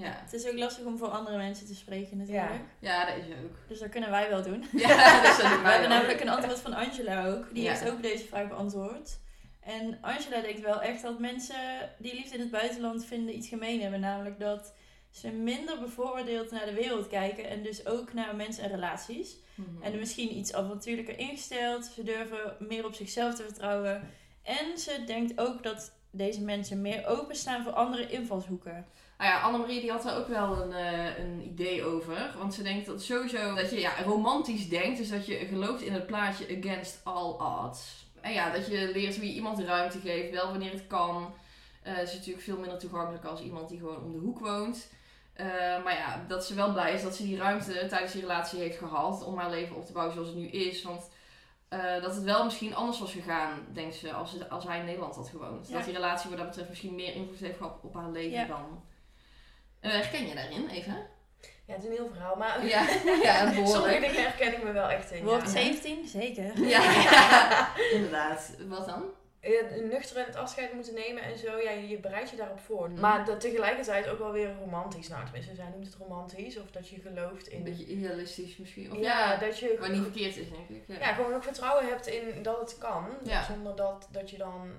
[0.00, 0.20] Ja.
[0.24, 2.60] Het is ook lastig om voor andere mensen te spreken natuurlijk.
[2.78, 3.56] ja, dat is ook.
[3.68, 4.64] Dus dat kunnen wij wel doen.
[4.72, 7.54] Ja, dat We hebben namelijk een antwoord van Angela ook.
[7.54, 7.70] Die Ja.
[7.70, 9.18] heeft ook deze vraag beantwoord.
[9.60, 13.80] En Angela denkt wel echt dat mensen die liefde in het buitenland vinden iets gemeen
[13.80, 14.00] hebben.
[14.00, 14.72] Namelijk dat
[15.10, 17.48] ze minder bevooroordeeld naar de wereld kijken.
[17.48, 19.36] En dus ook naar mensen en relaties.
[19.54, 19.82] Mhm.
[19.82, 21.84] En misschien iets avontuurlijker ingesteld.
[21.84, 24.08] Ze durven meer op zichzelf te vertrouwen.
[24.42, 28.86] En ze denkt ook dat deze mensen meer openstaan voor andere invalshoeken.
[29.20, 32.34] Nou ja, Annemarie die had er ook wel een, eh, een idee over.
[32.38, 34.98] Want ze denkt dat sowieso dat je ja, romantisch denkt.
[34.98, 37.30] Dus dat je gelooft in het plaatje against all
[37.64, 38.06] odds.
[38.20, 40.30] En ja, dat je leert hoe je iemand ruimte geeft.
[40.30, 41.34] Wel wanneer het kan.
[41.82, 44.88] Eh het is natuurlijk veel minder toegankelijk als iemand die gewoon om de hoek woont.
[45.32, 45.46] Eh,
[45.84, 48.78] maar ja, dat ze wel blij is dat ze die ruimte tijdens die relatie heeft
[48.78, 49.24] gehad.
[49.24, 50.82] Om haar leven op te bouwen zoals het nu is.
[50.82, 51.10] Want
[52.02, 55.14] dat het wel misschien anders was gegaan, denkt ze, als, ze- als hij in Nederland
[55.16, 55.68] had gewoond.
[55.68, 55.74] Ja.
[55.74, 58.46] Dat die relatie wat dat betreft misschien meer invloed heeft gehad op haar leven Ja.
[58.46, 58.82] dan.
[59.80, 61.06] Eh, herken je daarin even?
[61.66, 62.88] Ja, het is een heel verhaal, maar Ja,
[63.22, 65.24] ja sommige dingen herken ik me wel echt in.
[65.24, 65.48] Woord ja.
[65.48, 66.08] 17?
[66.08, 66.66] Zeker.
[66.66, 66.82] Ja,
[67.96, 68.54] inderdaad.
[68.68, 69.04] Wat dan?
[69.40, 72.90] Je nuchter en het afscheid moeten nemen en zo, ja, je bereidt je daarop voor.
[72.90, 73.00] Mhm.
[73.00, 75.08] Maar dat tegelijkertijd ook wel weer romantisch.
[75.08, 76.58] Nou, tenminste, zij noemt het romantisch.
[76.58, 77.58] Of dat je gelooft in...
[77.58, 78.92] Een beetje idealistisch misschien.
[78.92, 80.84] Of ja, ja, dat je wat niet verkeerd is, denk ik.
[80.86, 80.98] Ja.
[80.98, 83.06] ja, gewoon ook vertrouwen hebt in dat het kan.
[83.24, 83.44] Ja.
[83.44, 84.70] Zonder dat, dat je dan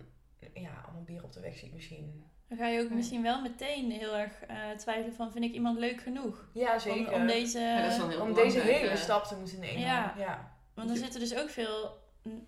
[0.53, 2.30] ja, allemaal bier op de weg ziet misschien.
[2.51, 5.77] Dan ga je ook misschien wel meteen heel erg eh, twijfelen van, vind ik iemand
[5.79, 6.45] leuk genoeg?
[6.53, 7.13] Ja, Om, zeker.
[7.13, 7.59] om deze...
[7.59, 9.79] Ja, Om deze hele stap te moeten nemen.
[9.81, 10.13] Ja.
[10.17, 10.51] ja.
[10.73, 11.99] Want dan zitten dus ook veel,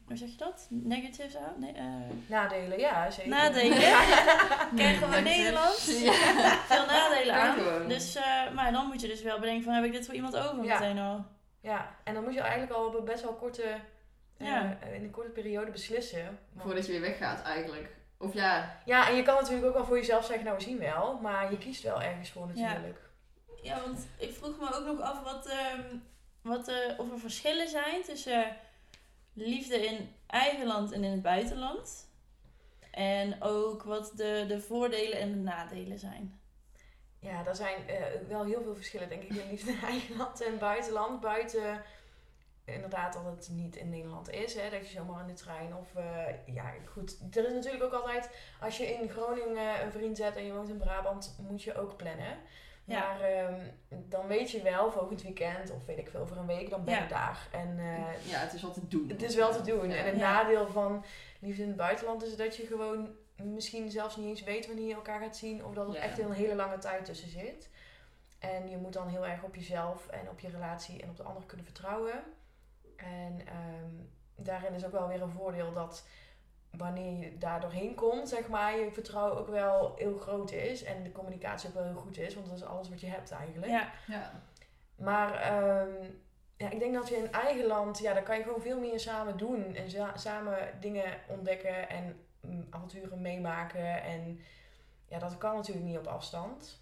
[0.05, 0.67] hoe zeg je dat?
[0.69, 1.53] Negatives aan?
[1.59, 1.85] Nee, eh,
[2.27, 3.29] Nadelen, ja, zeker.
[3.29, 3.77] Nadelen.
[4.75, 5.23] Krijgen we Negatives.
[5.23, 5.85] Nederland?
[6.03, 6.13] Ja.
[6.75, 7.53] veel nadelen aan.
[7.57, 7.87] gewoon.
[7.87, 10.37] Dus, eh, maar dan moet je dus wel bedenken van, heb ik dit voor iemand
[10.37, 10.79] over Ja.
[10.79, 11.25] meteen al?
[11.61, 13.63] Ja, en dan moet je eigenlijk al op een best wel korte
[14.37, 16.23] eh, in een korte periode beslissen.
[16.23, 17.95] Want- Voordat je weer weggaat eigenlijk.
[18.23, 20.79] Of ja, Ja, en je kan natuurlijk ook wel voor jezelf zeggen, nou we zien
[20.79, 21.19] wel.
[21.21, 22.99] Maar je kiest wel ergens voor natuurlijk.
[23.61, 25.97] Ja, want ik vroeg me ook nog af wat, ehm,
[26.41, 28.57] wat, eh, of er verschillen zijn tussen
[29.33, 32.11] liefde in eigen land en in het buitenland.
[32.91, 36.39] En ook wat de, de voordelen en de nadelen zijn.
[37.19, 40.41] Ja, er zijn eh, wel heel veel verschillen, denk ik, in liefde in eigen land
[40.41, 41.19] en buitenland.
[41.19, 41.83] Buiten,
[42.65, 45.95] inderdaad, dat het niet in Nederland is, hè, dat je zomaar in de trein of...
[45.95, 47.17] eh, ja, goed.
[47.31, 48.29] Er is natuurlijk ook altijd,
[48.61, 51.97] als je in Groningen een vriend zet en je woont in Brabant, moet je ook
[51.97, 52.37] plannen.
[52.85, 52.99] Ja.
[52.99, 53.59] Maar ehm,
[53.89, 56.93] dan weet je wel, volgend weekend of weet ik veel, over een week, dan ben
[56.93, 57.01] Ja.
[57.01, 57.47] je daar.
[57.51, 59.09] En eh, ja, het is wat te doen.
[59.09, 59.89] het is wel te doen.
[59.89, 59.95] Ja.
[59.95, 60.31] En het Ja.
[60.33, 61.05] nadeel van
[61.39, 64.93] liefde in het buitenland is dat je gewoon misschien zelfs niet eens weet wanneer je
[64.93, 65.65] elkaar gaat zien.
[65.65, 65.99] Of dat er Ja.
[66.01, 67.69] echt een hele lange tijd tussen zit.
[68.39, 71.23] En je moet dan heel erg op jezelf en op je relatie en op de
[71.23, 72.23] ander kunnen vertrouwen.
[73.03, 73.89] En ehm,
[74.35, 76.07] daarin is ook wel weer een voordeel dat
[76.71, 80.83] wanneer je daar doorheen komt, zeg maar, je vertrouwen ook wel heel groot is.
[80.83, 83.31] En de communicatie ook wel heel goed is, want dat is alles wat je hebt
[83.31, 83.71] eigenlijk.
[83.71, 84.31] Ja, Ja.
[84.95, 86.03] Maar ehm,
[86.57, 88.99] ja, ik denk dat je in eigen land, ja, daar kan je gewoon veel meer
[88.99, 89.75] samen doen.
[89.75, 94.03] En za- samen dingen ontdekken en mm, avonturen meemaken.
[94.03, 94.39] En
[95.07, 96.81] ja, dat kan natuurlijk niet op afstand.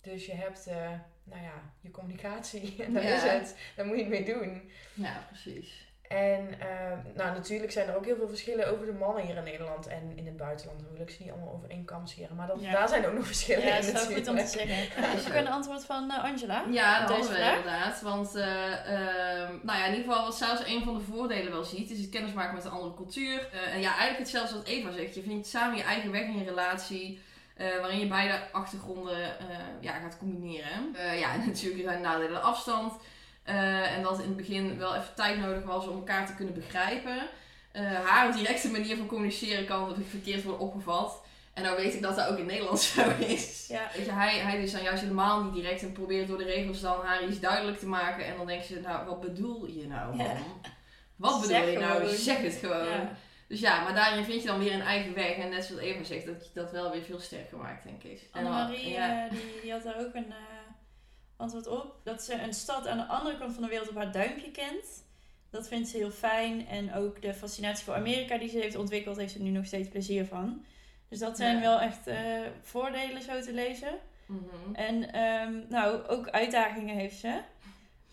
[0.00, 0.90] Dus je hebt, eh,
[1.24, 2.74] nou ja, je communicatie.
[2.86, 3.14] En daar Ja.
[3.14, 3.56] is het.
[3.76, 4.70] Daar moet je het mee doen.
[4.94, 5.90] ja, precies.
[6.08, 9.42] En ehm, nou, natuurlijk zijn er ook heel veel verschillen over de mannen hier in
[9.44, 10.80] Nederland en in het buitenland.
[10.80, 12.36] Dan wil ik ze niet allemaal over één kam scheren.
[12.36, 12.72] Maar dat, Ja.
[12.72, 14.68] daar zijn ook nog verschillen ja in dat is wel goed om te natuurlijk.
[14.70, 15.02] zeggen.
[15.02, 16.64] Ja, Heb je een antwoord van eh, Angela?
[16.70, 17.56] Ja, dat Deze hadden we vraag?
[17.56, 18.00] inderdaad.
[18.00, 21.64] Want, eh, ehm, nou ja, in ieder geval wat zelfs een van de voordelen wel
[21.64, 23.48] ziet, is het kennismaken met een andere cultuur.
[23.52, 25.14] Eh, en ja, eigenlijk hetzelfde wat Eva zegt.
[25.14, 27.20] Je vindt samen je eigen weg in je relatie,
[27.62, 29.46] eh, waarin je beide achtergronden eh,
[29.80, 30.94] ja, gaat combineren.
[30.94, 32.92] Eh, ja, natuurlijk zijn nadelen de afstand.
[33.44, 37.28] en dat in het begin wel even tijd nodig was om elkaar te kunnen begrijpen.
[38.04, 41.22] Haar directe manier van communiceren kan verkeerd worden opgevat.
[41.54, 43.66] En nou weet ik dat dat ook in Nederland zo is.
[43.68, 43.90] Ja.
[43.96, 46.80] Weet je, hij, hij is dan juist helemaal niet direct en probeert door de regels
[46.80, 48.26] dan haar iets duidelijk te maken.
[48.26, 50.26] En dan denkt ze, nou, wat bedoel je nou, man?
[50.26, 50.36] Ja.
[51.16, 52.00] Wat bedoel Zeg je nou?
[52.00, 52.16] gewoon.
[52.16, 52.86] Zeg het gewoon.
[52.86, 53.16] Ja.
[53.52, 55.36] Dus ja, maar daarin vind je dan weer een eigen weg.
[55.36, 58.28] En net zoals Eva zegt, dat je dat wel weer veel sterker maakt, denk ik.
[58.30, 59.24] Annemarie ja.
[59.24, 60.36] eh, die, die had daar ook een eh,
[61.36, 61.94] antwoord op.
[62.04, 65.04] Dat ze een stad aan de andere kant van de wereld op haar duimpje kent.
[65.50, 66.66] Dat vindt ze heel fijn.
[66.68, 69.88] En ook de fascinatie voor Amerika die ze heeft ontwikkeld, heeft ze nu nog steeds
[69.88, 70.64] plezier van.
[71.08, 71.60] Dus dat zijn Ja.
[71.60, 72.16] wel echt eh,
[72.62, 73.98] voordelen zo te lezen.
[74.26, 74.74] Mhm.
[74.74, 77.40] En ehm, nou, ook uitdagingen heeft ze.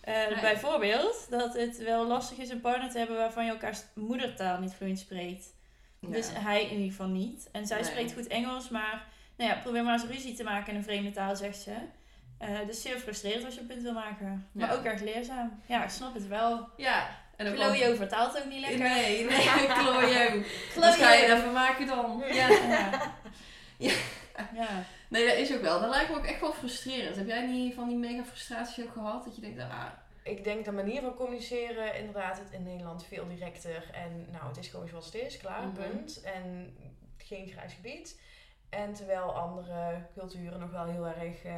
[0.09, 0.39] Eh, Ja.
[0.41, 4.73] Bijvoorbeeld dat het wel lastig is een partner te hebben waarvan je elkaars moedertaal niet
[4.73, 5.45] vloeiend spreekt.
[5.99, 6.09] Ja.
[6.09, 7.49] Dus hij in ieder geval niet.
[7.51, 7.85] En zij Nee.
[7.89, 9.03] spreekt goed Engels, maar
[9.37, 11.71] nou ja, probeer maar eens ruzie te maken in een vreemde taal, zegt ze.
[12.37, 14.47] Eh dus zeer frustrerend als je een punt wil maken.
[14.51, 15.61] Maar ook erg leerzaam.
[15.65, 16.69] Ja, ik snap het wel.
[16.77, 17.07] ja.
[17.35, 18.79] En Chloe vertaalt ook niet lekker.
[18.79, 19.39] Nee, nee.
[19.77, 20.45] Chloe.
[20.75, 22.23] Wat ga je daarvan maken dan?
[22.31, 22.47] Ja.
[23.77, 23.93] Ja.
[24.53, 24.67] Ja.
[25.09, 25.79] Nee, dat is ook wel.
[25.79, 27.15] Dat lijkt me ook echt wel frustrerend.
[27.15, 29.23] Heb jij niet van die mega frustratie ook gehad?
[29.23, 29.85] Dat je denkt, ah,
[30.23, 33.89] Ik denk de manier van communiceren, inderdaad, het in Nederland veel directer.
[33.93, 35.73] En nou, het is gewoon zoals het is, klaar, Mhm.
[35.75, 36.21] punt.
[36.21, 36.75] En
[37.17, 38.19] geen grijs gebied.
[38.69, 41.53] En terwijl andere culturen nog wel heel erg eh,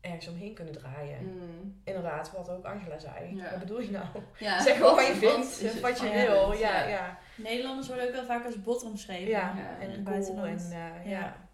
[0.00, 1.22] ergens omheen kunnen draaien.
[1.22, 1.80] mm.
[1.84, 3.36] Inderdaad, wat ook Angela zei.
[3.36, 3.50] Ja.
[3.50, 4.04] Wat bedoel je nou?
[4.38, 6.52] ja, zeg gewoon wat je vindt, wat je van wil.
[6.52, 7.18] je Ja, ja.
[7.36, 9.28] Nederlanders worden ook wel vaak als bot omschreven.
[9.28, 10.70] Ja, en het cool buitenland.
[10.72, 11.48] en eh, Ja.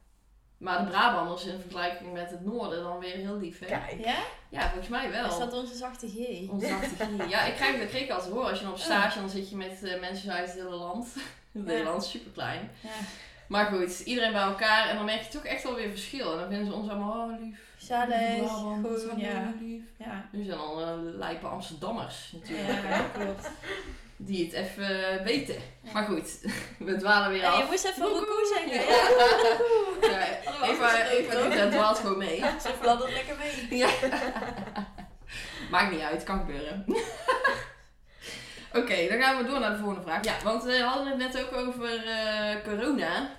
[0.58, 3.66] Maar de Brabanders in vergelijking met het noorden dan weer heel lief, hè?
[3.66, 4.04] Kijk.
[4.04, 4.16] Ja?
[4.48, 5.26] Ja, volgens mij wel.
[5.28, 6.50] Is dat onze zachte G?
[6.50, 7.30] Onze achtergrond.
[7.30, 8.48] Ja, ik krijg, dat kreeg ik altijd horen.
[8.48, 11.08] Als je dan op stage, dan zit je met eh, mensen uit het hele land.
[11.52, 11.84] Het hele Ja.
[11.84, 12.70] land is super klein.
[12.80, 12.90] Ja.
[13.48, 14.88] Maar goed, iedereen bij elkaar.
[14.88, 16.32] En dan merk je toch echt wel weer verschil.
[16.32, 17.58] En dan vinden ze ons allemaal, oh lief.
[17.88, 19.52] Brabant, Gewoon, ja.
[19.60, 19.82] lief.
[19.98, 20.28] Ja.
[20.32, 22.82] Nu zijn dan uh, lijpe Amsterdammers natuurlijk.
[22.82, 23.50] Ja, klopt.
[24.16, 25.56] Die het even eh, weten.
[25.92, 26.38] Maar goed,
[26.78, 27.58] we dwalen weer Ja, af.
[27.58, 28.80] je moest even roekoe zeggen.
[28.90, 30.08] Ja.
[30.10, 30.68] Ja.
[30.68, 32.38] Eva, Eva dwaalt gewoon mee.
[32.62, 33.78] Ze fladdert lekker mee.
[33.82, 33.88] Ja.
[35.70, 36.84] Maakt niet uit, kan gebeuren.
[38.72, 40.24] Oké, dan gaan we door naar de volgende vraag.
[40.24, 43.30] Ja, want we hadden het net ook over eh, corona.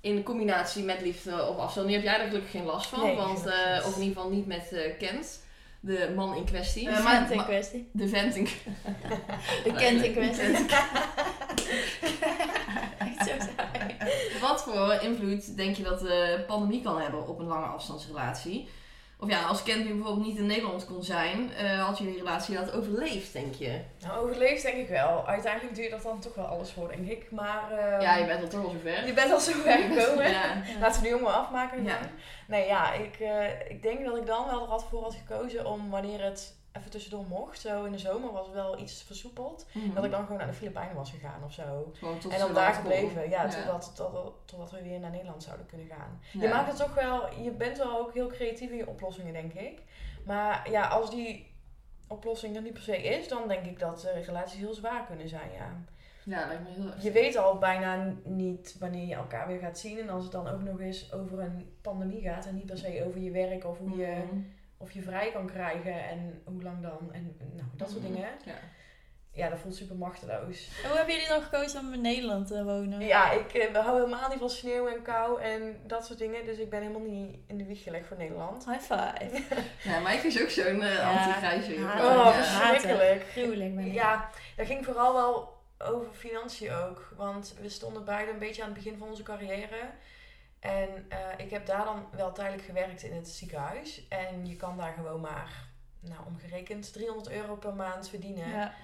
[0.00, 1.86] In combinatie met liefde op afstand.
[1.86, 3.02] Nu heb jij er gelukkig geen last van.
[3.02, 3.84] Nee, want, eh, niet.
[3.84, 5.44] of in ieder geval niet met eh Kent.
[5.80, 6.84] De man in kwestie.
[6.88, 7.88] De vent in kwestie.
[7.92, 8.48] de vent in
[9.64, 10.44] De kent in kwestie.
[12.98, 13.96] Echt zo saai.
[14.40, 18.68] Wat voor invloed denk je dat de pandemie kan hebben op een lange afstandsrelatie?
[19.20, 22.56] Of ja, als Kent nu bijvoorbeeld niet in Nederland kon zijn, eh, had jullie relatie
[22.56, 23.80] dat overleefd, denk je?
[24.00, 25.26] Nou, overleefd denk ik wel.
[25.26, 27.30] Uiteindelijk duurt dat dan toch wel alles voor, denk ik.
[27.30, 29.06] Maar ehm, ja, je bent al toch al zover.
[29.06, 30.30] je bent al zo ver gekomen.
[30.30, 30.62] Ja.
[30.80, 31.84] Laten we nu allemaal afmaken.
[31.84, 31.98] Ja.
[32.46, 35.66] Nee, ja, ik, eh, ik denk dat ik dan wel er had voor had gekozen
[35.66, 37.60] om wanneer het even tussendoor mocht.
[37.60, 39.66] Zo in de zomer was het wel iets versoepeld.
[39.72, 39.94] Mhm.
[39.94, 41.92] Dat ik dan gewoon naar de Filipijnen was gegaan of zo.
[42.20, 43.92] Tot En dan daar gebleven, ja, Totdat,
[44.44, 46.20] totdat we weer naar Nederland zouden kunnen gaan.
[46.40, 49.52] Je maakt het toch wel, je bent wel ook heel creatief in je oplossingen, denk
[49.52, 49.82] ik.
[50.24, 51.54] Maar ja, als die
[52.08, 55.28] oplossing er niet per se is, dan denk ik dat eh, relaties heel zwaar kunnen
[55.28, 55.84] zijn, ja.
[56.24, 57.02] Ja, lijkt me heel erg.
[57.02, 59.98] Je weet al bijna niet wanneer je elkaar weer gaat zien.
[59.98, 63.04] En als het dan ook nog eens over een pandemie gaat en niet per se
[63.06, 64.40] over je werk of hoe je, Mhm.
[64.76, 68.12] Of je vrij kan krijgen en hoe lang dan en nou, dat soort Mhm.
[68.12, 68.28] dingen.
[68.44, 68.54] Ja.
[69.32, 70.68] Ja, dat voelt super machteloos.
[70.82, 73.00] En hoe hebben jullie dan gekozen om in Nederland te wonen?
[73.00, 76.44] Ja, ik eh, we houden helemaal niet van sneeuw en kou en dat soort dingen.
[76.44, 78.64] Dus ik ben helemaal niet in de wieg gelegd voor Nederland.
[78.64, 79.42] High five.
[79.90, 81.10] ja, Mike is ook zo'n eh Ja.
[81.10, 81.94] anti-grijze jongen.
[82.04, 83.22] Oh, verschrikkelijk.
[83.30, 83.92] Gruwelijk ben ik.
[83.92, 87.12] Ja, dat ging vooral wel over financiën ook.
[87.16, 89.80] Want we stonden beide een beetje aan het begin van onze carrière.
[90.60, 94.08] En eh, ik heb daar dan wel tijdelijk gewerkt in het ziekenhuis.
[94.08, 95.68] En je kan daar gewoon maar,
[96.00, 98.48] nou omgerekend, 300 euro per maand verdienen.
[98.48, 98.74] Ja.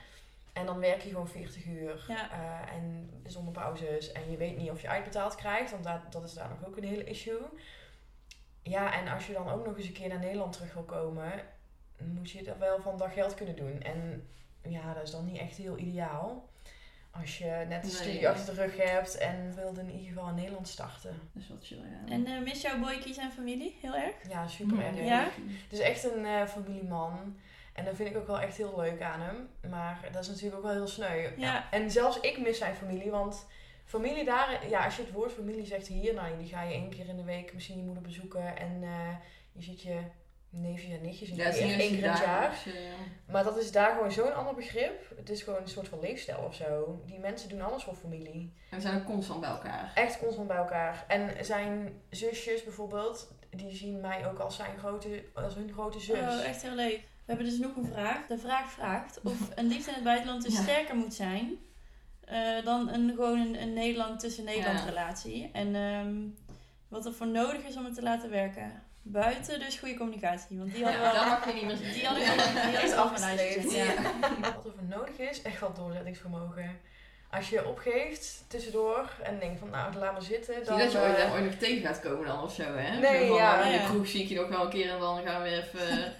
[0.52, 2.04] En dan werk je gewoon 40 uur.
[2.08, 2.30] Ja.
[2.30, 4.12] eh, en zonder pauzes.
[4.12, 5.70] En je weet niet of je uitbetaald krijgt.
[5.70, 7.40] Want dat, dat is daar nog ook een hele issue.
[8.62, 11.32] Ja, en als je dan ook nog eens een keer naar Nederland terug wil komen,
[11.98, 13.82] moet je dat wel van dat geld kunnen doen.
[13.82, 14.28] En
[14.62, 16.48] ja, dat is dan niet echt heel ideaal.
[17.20, 17.90] Als je net een Nee.
[17.90, 21.20] studie achter de rug hebt en wilde in ieder geval in Nederland starten.
[21.32, 22.12] Dat is wel chill, ja.
[22.12, 24.14] En eh mis jouw boykies en familie heel erg?
[24.28, 24.96] Ja, super erg.
[25.04, 25.22] Ja?
[25.62, 27.36] Het is echt een eh, familieman.
[27.72, 29.48] En dat vind ik ook wel echt heel leuk aan hem.
[29.70, 31.30] Maar dat is natuurlijk ook wel heel sneu.
[31.36, 31.70] Ja.
[31.70, 33.10] En zelfs ik mis zijn familie.
[33.10, 33.46] Want
[33.84, 36.90] familie daar, ja, als je het woord familie zegt hier, nou, die ga je één
[36.90, 38.56] keer in de week misschien je moeder bezoeken.
[38.56, 39.14] En eh,
[39.52, 40.00] je ziet je
[40.55, 42.26] neefjes en nichtjes een Ja, één keer in het jaar.
[42.26, 42.92] dagelijks, eh,
[43.32, 45.12] Maar dat is daar gewoon zo'n ander begrip.
[45.16, 47.03] Het is gewoon een soort van leefstijl of zo.
[47.07, 48.53] Die mensen doen alles voor familie.
[48.70, 49.92] En we zijn ook constant bij elkaar.
[49.94, 51.05] Echt constant bij elkaar.
[51.09, 56.18] En zijn zusjes bijvoorbeeld, die zien mij ook als, zijn grote, als hun grote zus.
[56.18, 57.00] Oh, echt heel leuk.
[57.24, 58.26] We hebben dus nog een vraag.
[58.26, 60.62] De vraag vraagt of een liefde in het buitenland dus Ja.
[60.62, 61.59] sterker moet zijn
[62.24, 64.84] eh, dan een, gewoon een, een Nederland tussen Nederland Ja.
[64.84, 65.50] relatie.
[65.53, 66.14] En ehm,
[66.88, 68.82] wat er voor nodig is om het te laten werken.
[69.03, 70.59] Buiten dus goede communicatie.
[70.59, 71.92] Want die hadden we Ja, mag je niet meer.
[71.92, 73.86] Die had ik al die had ik Is al op mijn lijstje afgestreefd.
[73.86, 73.96] gezet,
[74.40, 74.50] Ja.
[74.55, 76.80] Wat er voor nodig is, echt wel doorzettingsvermogen.
[77.30, 80.55] Als je opgeeft tussendoor en denkt van nou, laat maar zitten.
[80.55, 82.62] Zie Dan, je dat je ooit, eh, ooit nog tegen gaat komen dan of zo,
[82.62, 82.98] hè?
[83.00, 83.57] Nee, zo ja.
[83.57, 85.48] nou, in de kroeg zie ik je nog wel een keer en dan gaan we
[85.48, 85.88] weer even...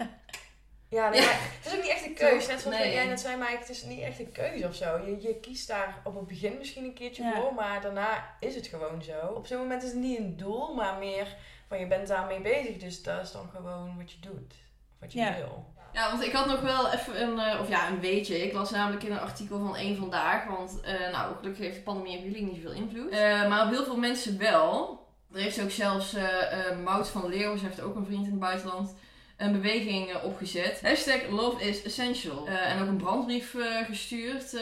[0.89, 1.25] ja, nee, Ja.
[1.25, 2.51] maar het is ook niet echt een keuze.
[2.51, 2.93] Net zoals Nee.
[2.93, 4.97] jij net zei, maar het is niet echt een keuze of zo.
[5.05, 7.33] Je, je kiest daar op het begin misschien een keertje Ja.
[7.35, 9.19] voor, maar daarna is het gewoon zo.
[9.35, 11.35] Op zo'n moment is het niet een doel, maar meer
[11.73, 12.77] van je bent daarmee bezig.
[12.77, 14.53] Dus dat is dan gewoon wat je doet.
[14.99, 15.35] Wat je Ja.
[15.35, 15.71] wil.
[15.93, 18.43] Ja, want ik had nog wel even een, eh, of ja, een weetje.
[18.45, 20.45] Ik las namelijk in een artikel van één Vandaag.
[20.47, 23.09] Want, eh, nou, gelukkig heeft de pandemie op jullie niet zoveel invloed.
[23.11, 25.01] Eh, maar op heel veel mensen wel.
[25.33, 28.31] Er heeft ook zelfs eh eh, Mout van Leeuwen, ze heeft ook een vriend in
[28.31, 28.95] het buitenland,
[29.43, 30.79] een beweging eh, opgezet.
[30.81, 32.47] Hashtag Love is Essential.
[32.47, 34.61] Eh, en ook een brandbrief eh, gestuurd eh,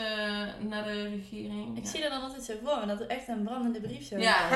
[0.60, 1.78] naar de regering.
[1.78, 1.90] Ik ja.
[1.90, 4.50] zie er dan altijd zo voor dat er echt een brandende brief zo Ja.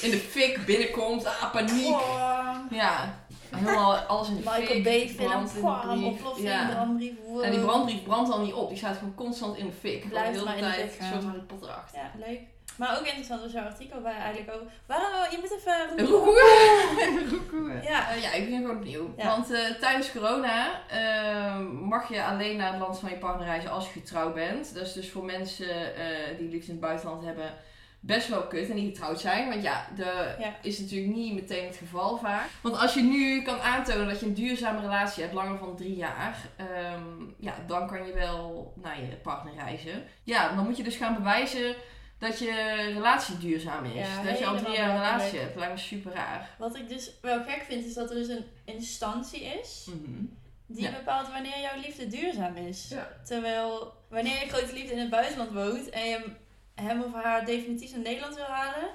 [0.00, 1.86] In de fik binnenkomt, ah, paniek.
[1.86, 2.56] Oh.
[2.70, 3.24] Ja.
[3.56, 4.84] Helemaal alles in de Michael fik.
[4.84, 6.68] Bay film, brand oplossing, Ja.
[6.74, 7.12] brandbrief.
[7.26, 7.44] wow.
[7.44, 8.68] En die brandbrief brandt dan niet op.
[8.68, 10.08] Die staat gewoon constant in de fik.
[10.08, 11.98] Blijft de hele maar in de tijd fik een soort Harry Potter achter.
[11.98, 12.40] Ja, leuk.
[12.78, 14.62] Maar ook interessant was jouw artikel waar eigenlijk ook...
[14.86, 15.98] Waarom, je moet even...
[15.98, 17.28] Een roekoe.
[17.30, 17.80] Roekoe.
[17.82, 18.10] Ja.
[18.10, 19.14] Eh, ja, ik ben gewoon opnieuw.
[19.16, 19.26] Ja.
[19.26, 23.70] Want eh, tijdens corona eh, mag je alleen naar het land van je partner reizen
[23.70, 24.74] als je getrouwd bent.
[24.74, 27.54] Dat is dus voor mensen eh, die liefst in het buitenland hebben
[28.00, 29.48] best wel kut en die getrouwd zijn.
[29.48, 30.06] Want ja, dat
[30.38, 30.54] Ja.
[30.62, 32.46] is natuurlijk niet meteen het geval vaak.
[32.60, 35.96] Want als je nu kan aantonen dat je een duurzame relatie hebt, langer dan drie
[35.96, 37.02] jaar, ehm,
[37.38, 40.04] ja, dan kan je wel naar je partner reizen.
[40.22, 41.74] Ja, dan moet je dus gaan bewijzen
[42.18, 43.94] dat je relatie duurzaam is.
[44.08, 45.40] Ja, dat je al drie jaar een relatie leuk.
[45.40, 45.52] hebt.
[45.54, 46.50] Dat lijkt me super raar.
[46.58, 49.86] Wat ik dus wel gek vind, is dat er dus een instantie is...
[49.88, 50.24] Mhm.
[50.66, 50.90] die Ja.
[50.90, 52.88] bepaalt wanneer jouw liefde duurzaam is.
[52.88, 53.08] Ja.
[53.24, 55.90] Terwijl, wanneer je grote liefde in het buitenland woont...
[55.90, 56.30] en je
[56.74, 58.88] hem of haar definitief naar Nederland wil halen...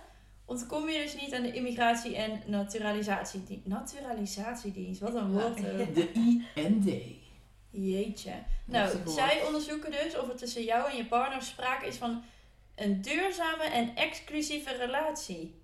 [0.45, 3.65] ontkom je dus niet aan de immigratie- en naturalisatiedienst.
[3.65, 5.55] Naturalisatiedienst, wat een woord.
[5.57, 5.87] eh.
[5.93, 6.11] De
[6.55, 6.91] IND.
[7.69, 8.31] Jeetje.
[8.65, 12.23] Nou, zij onderzoeken dus of er tussen jou en je partner sprake is van
[12.75, 15.59] een duurzame en exclusieve relatie.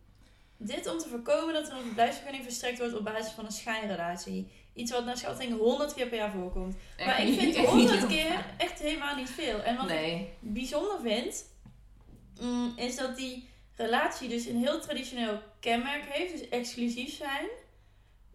[0.57, 4.47] Dit om te voorkomen dat er een verblijfsvergunning verstrekt wordt op basis van een schijnrelatie.
[4.73, 6.75] Iets wat naar schatting 100 keer per jaar voorkomt.
[6.97, 9.61] Echt maar ik vind echt niet 100 heel keer echt helemaal niet veel.
[9.61, 11.45] En wat ik bijzonder vind,
[12.41, 16.31] mm, is dat die relatie dus een heel traditioneel kenmerk heeft.
[16.31, 17.47] Dus exclusief zijn.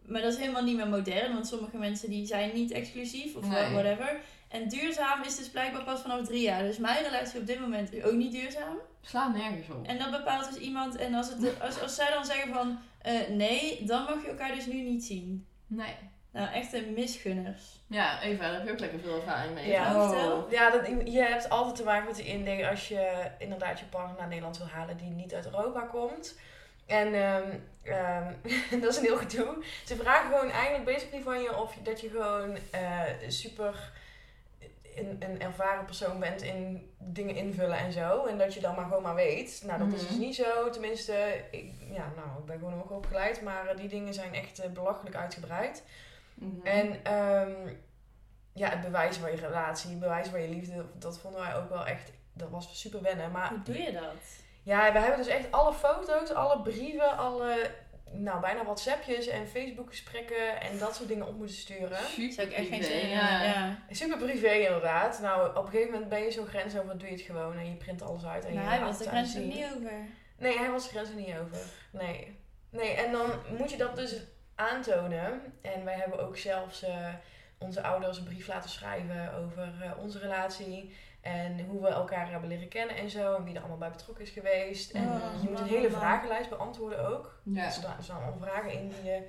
[0.05, 3.47] Maar dat is helemaal niet meer modern, want sommige mensen die zijn niet exclusief of
[3.47, 3.71] Nee.
[3.71, 4.21] whatever.
[4.53, 6.63] En duurzaam is dus blijkbaar pas vanaf drie jaar.
[6.63, 8.77] Dus mijn relatie op dit moment is ook niet duurzaam.
[9.01, 9.87] Sla nergens op.
[9.87, 10.95] En dat bepaalt dus iemand.
[10.95, 14.55] En als, het, als, als zij dan zeggen van eh, nee, dan mag je elkaar
[14.55, 15.47] dus nu niet zien.
[15.67, 15.95] Nee.
[16.31, 17.81] Nou, echte misgunners.
[17.87, 19.67] Ja, Eva, daar heb je ook lekker veel ervaring mee.
[19.67, 20.09] Ja.
[20.09, 20.51] Oh.
[20.51, 24.17] Ja, dat, je hebt altijd te maken met die inding als je inderdaad je partner
[24.17, 26.39] naar Nederland wil halen die niet uit Europa komt.
[26.85, 27.49] En ehm,
[27.83, 28.33] ehm,
[28.81, 29.63] dat is een heel gedoe.
[29.85, 33.91] Ze vragen gewoon eigenlijk basically van je of dat je gewoon eh, super
[34.95, 38.25] een, een ervaren persoon bent in dingen invullen en zo.
[38.25, 39.63] En dat je dan maar gewoon maar weet.
[39.65, 40.09] Nou, dat is Mhm.
[40.09, 40.69] dus niet zo.
[40.69, 43.41] Tenminste, ik, ja, nou, ik ben gewoon hoog opgeleid.
[43.41, 45.83] Maar eh, die dingen zijn echt eh, belachelijk uitgebreid.
[46.33, 46.67] Mhm.
[46.67, 47.51] En ehm,
[48.53, 51.69] ja, het bewijzen van je relatie, het bewijzen van je liefde, dat vonden wij ook
[51.69, 53.31] wel echt, dat was super wennen.
[53.31, 54.41] Maar Hoe doe je dat?
[54.63, 57.71] ja, we hebben dus echt alle foto's, alle brieven, alle,
[58.13, 61.97] nou bijna WhatsAppjes en Facebook gesprekken en dat soort dingen op moeten sturen.
[61.97, 63.25] Super Zou ik echt geen privé, zin in ja.
[63.25, 63.77] hebben, ja.
[63.89, 65.19] Super privé inderdaad.
[65.21, 67.69] Nou, op een gegeven moment ben je zo grens over, doe je het gewoon en
[67.69, 68.45] je print alles uit.
[68.45, 69.91] En Nou, je hij was de grens er niet over.
[70.37, 71.57] Nee, hij was de grens er niet over.
[71.91, 72.37] Nee.
[72.69, 74.15] Nee, en dan moet je dat dus
[74.55, 75.53] aantonen.
[75.61, 77.13] En wij hebben ook zelfs eh,
[77.57, 80.95] onze ouders een brief laten schrijven over eh, onze relatie.
[81.23, 83.35] En hoe we elkaar hebben leren kennen en zo.
[83.35, 84.91] En wie er allemaal bij betrokken is geweest.
[84.91, 87.33] En Oh, je moet een hele vragenlijst beantwoorden ook.
[87.43, 87.65] Ja.
[87.65, 89.21] Er staan, er staan allemaal vragen in die je...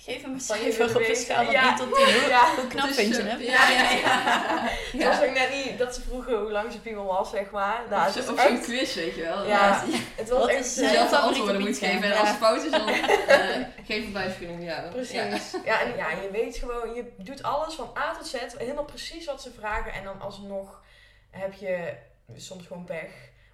[0.00, 1.16] Geef hem een cijfer op een weten.
[1.16, 1.68] schaal van Ja.
[1.68, 2.04] 1 tot 10.
[2.04, 3.40] Hoe, Ja, hoe knap Dus, vind je eh, hem?
[3.40, 4.68] Ja, ja, ja.
[4.68, 7.80] het was ook net niet dat ze vroegen hoe lang ze piemel was, zeg maar.
[7.90, 8.62] Nou, Of zo'n echt...
[8.62, 9.46] quiz, weet je wel.
[9.46, 9.66] Ja.
[9.68, 9.84] Ja.
[10.16, 10.66] Het was Wat echt...
[10.66, 12.02] Zelf antwoorden moet geven.
[12.02, 12.18] En Ja.
[12.20, 14.90] als het fout is, dan eh, geef een jou.
[14.90, 15.12] Precies.
[15.14, 15.60] Ja.
[15.64, 15.80] Ja.
[15.80, 19.42] en ja, je weet gewoon, je doet alles van A tot Z, helemaal precies wat
[19.42, 19.92] ze vragen.
[19.92, 20.80] En dan alsnog
[21.38, 21.94] heb je
[22.36, 23.10] soms gewoon pech.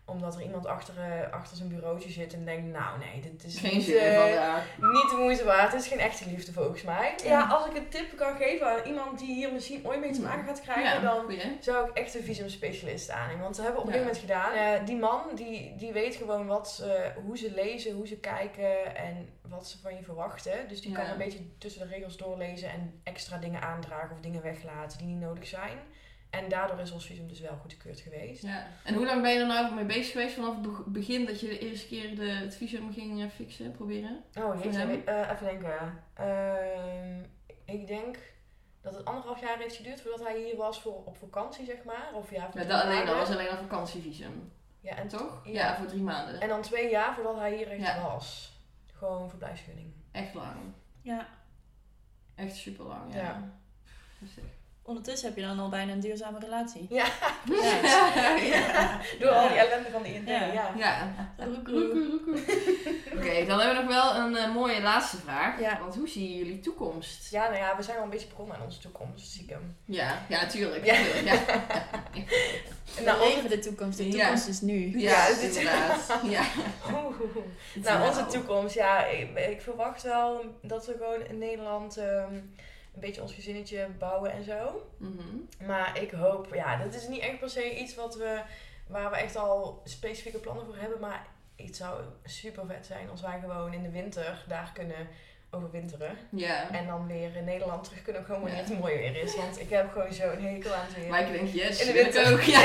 [0.06, 3.58] Omdat er iemand achter, eh, achter zijn bureautje zit en denkt, nou nee, dit is
[3.58, 5.72] Geen niet, eh, niet de moeite waard.
[5.72, 7.14] Het is geen echte liefde volgens mij.
[7.22, 7.46] Ja, Ja.
[7.46, 10.44] als ik een tip kan geven aan iemand die hier misschien ooit mee te maken
[10.46, 11.56] gaat krijgen, Ja, dan goeie.
[11.60, 13.42] zou ik echt een visumspecialist aannemen.
[13.42, 13.98] Want ze hebben op een Ja.
[13.98, 14.80] gegeven moment gedaan.
[14.80, 18.96] eh, die man die, die weet gewoon wat ze, hoe ze lezen, hoe ze kijken
[18.96, 20.68] en wat ze van je verwachten.
[20.68, 20.96] Dus die Ja.
[20.96, 25.06] kan een beetje tussen de regels doorlezen en extra dingen aandragen of dingen weglaten die
[25.06, 25.78] niet nodig zijn.
[26.42, 28.42] En daardoor is ons visum dus wel goedgekeurd geweest.
[28.42, 28.66] Ja.
[28.84, 31.40] En hoe lang ben je er nou mee bezig geweest vanaf het be- begin dat
[31.40, 34.24] je de eerste keer de, het visum ging eh, fixen, proberen?
[34.38, 34.78] Oh, jeetje.
[34.78, 35.02] hem?
[35.06, 36.02] eh, even denken.
[36.14, 37.22] Ehm,
[37.64, 38.16] ik denk
[38.80, 42.10] dat het anderhalf jaar heeft geduurd voordat hij hier was voor, op vakantie, zeg maar.
[42.14, 45.40] Of ja, voor Ja, dat alleen, dat was alleen een vakantievisum, Ja, en toch?
[45.44, 45.52] Ja.
[45.52, 46.40] Ja, voor drie maanden.
[46.40, 48.02] En dan twee jaar voordat hij hier echt Ja.
[48.02, 48.52] was.
[48.92, 49.92] Gewoon verblijfsgunning.
[50.12, 50.56] Echt lang.
[51.02, 51.28] Ja.
[52.34, 53.20] Echt super lang, ja.
[53.20, 53.52] Ja.
[54.86, 56.86] Ondertussen heb je dan al bijna een duurzame relatie.
[56.90, 57.06] Ja.
[57.62, 58.36] Ja.
[58.36, 59.00] Ja.
[59.20, 60.28] Door al die ellende van de IND.
[60.28, 60.44] Ja.
[60.52, 60.70] Ja.
[60.76, 61.14] Ja.
[61.38, 62.20] Roekoe.
[63.16, 65.60] Oké, dan hebben we nog wel een eh, mooie laatste vraag.
[65.60, 65.78] Ja.
[65.80, 67.30] Want hoe zien jullie toekomst?
[67.30, 69.76] Ja, nou ja, we zijn al een beetje begonnen aan onze toekomst, stiekem.
[69.84, 70.84] Ja, ja, tuurlijk.
[70.84, 70.94] Ja.
[70.94, 71.38] tuurlijk, ja.
[72.96, 73.98] We Nou, leven de toekomst.
[73.98, 74.10] De Ja.
[74.10, 75.00] toekomst is nu.
[75.00, 76.18] Ja, Ja, dit- inderdaad.
[76.28, 76.42] Ja.
[76.92, 77.16] Oeh.
[77.84, 82.34] Nou, onze toekomst, ja, ik, ik verwacht wel dat we gewoon in Nederland ehm,
[82.94, 84.86] een beetje ons gezinnetje bouwen en zo.
[84.96, 85.66] Mhm.
[85.66, 88.40] Maar ik hoop, ja, dat is niet echt per se iets wat we,
[88.86, 91.00] waar we echt al specifieke plannen voor hebben.
[91.00, 91.26] Maar
[91.56, 95.06] het zou super vet zijn als wij gewoon in de winter daar kunnen
[95.50, 96.16] overwinteren.
[96.30, 96.70] Ja.
[96.70, 98.70] En dan weer in Nederland terug kunnen komen wanneer Ja.
[98.70, 99.36] het mooi weer is.
[99.36, 101.08] Want ik heb gewoon zo'n hekel aan het weer.
[101.08, 102.32] Maar ik denk, yes, In de winter.
[102.32, 102.40] ook.
[102.56, 102.60] Ja.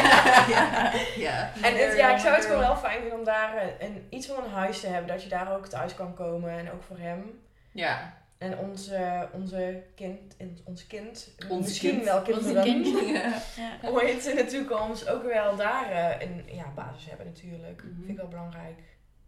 [0.47, 0.91] ja.
[1.27, 1.51] ja.
[1.61, 4.27] En het, ja, ik zou het gewoon wel fijn vinden om daar een, een- iets
[4.27, 5.07] van een huis te hebben.
[5.07, 6.49] Dat je daar ook thuis kan komen.
[6.49, 7.39] En ook voor hem.
[7.71, 8.17] Ja.
[8.39, 12.03] En onze, onze kind, ons kind, Ons misschien kind.
[12.03, 13.05] wel kinderen, kindje.
[13.13, 13.41] Ja.
[13.81, 13.89] Ja.
[13.89, 17.83] ooit in de toekomst ook wel daar eh, een ja, basis hebben natuurlijk.
[17.83, 17.95] Mhm.
[17.97, 18.79] Vind ik wel belangrijk.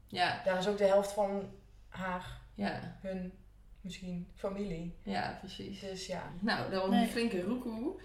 [0.07, 0.41] Ja.
[0.43, 1.49] Daar is ook de helft van
[1.87, 2.97] haar, Ja.
[3.01, 3.33] hun,
[3.81, 4.95] misschien familie.
[5.03, 5.79] Ja, precies.
[5.79, 6.23] Dus ja.
[6.39, 7.01] Nou, Nee.
[7.01, 7.99] een flinke roekoe.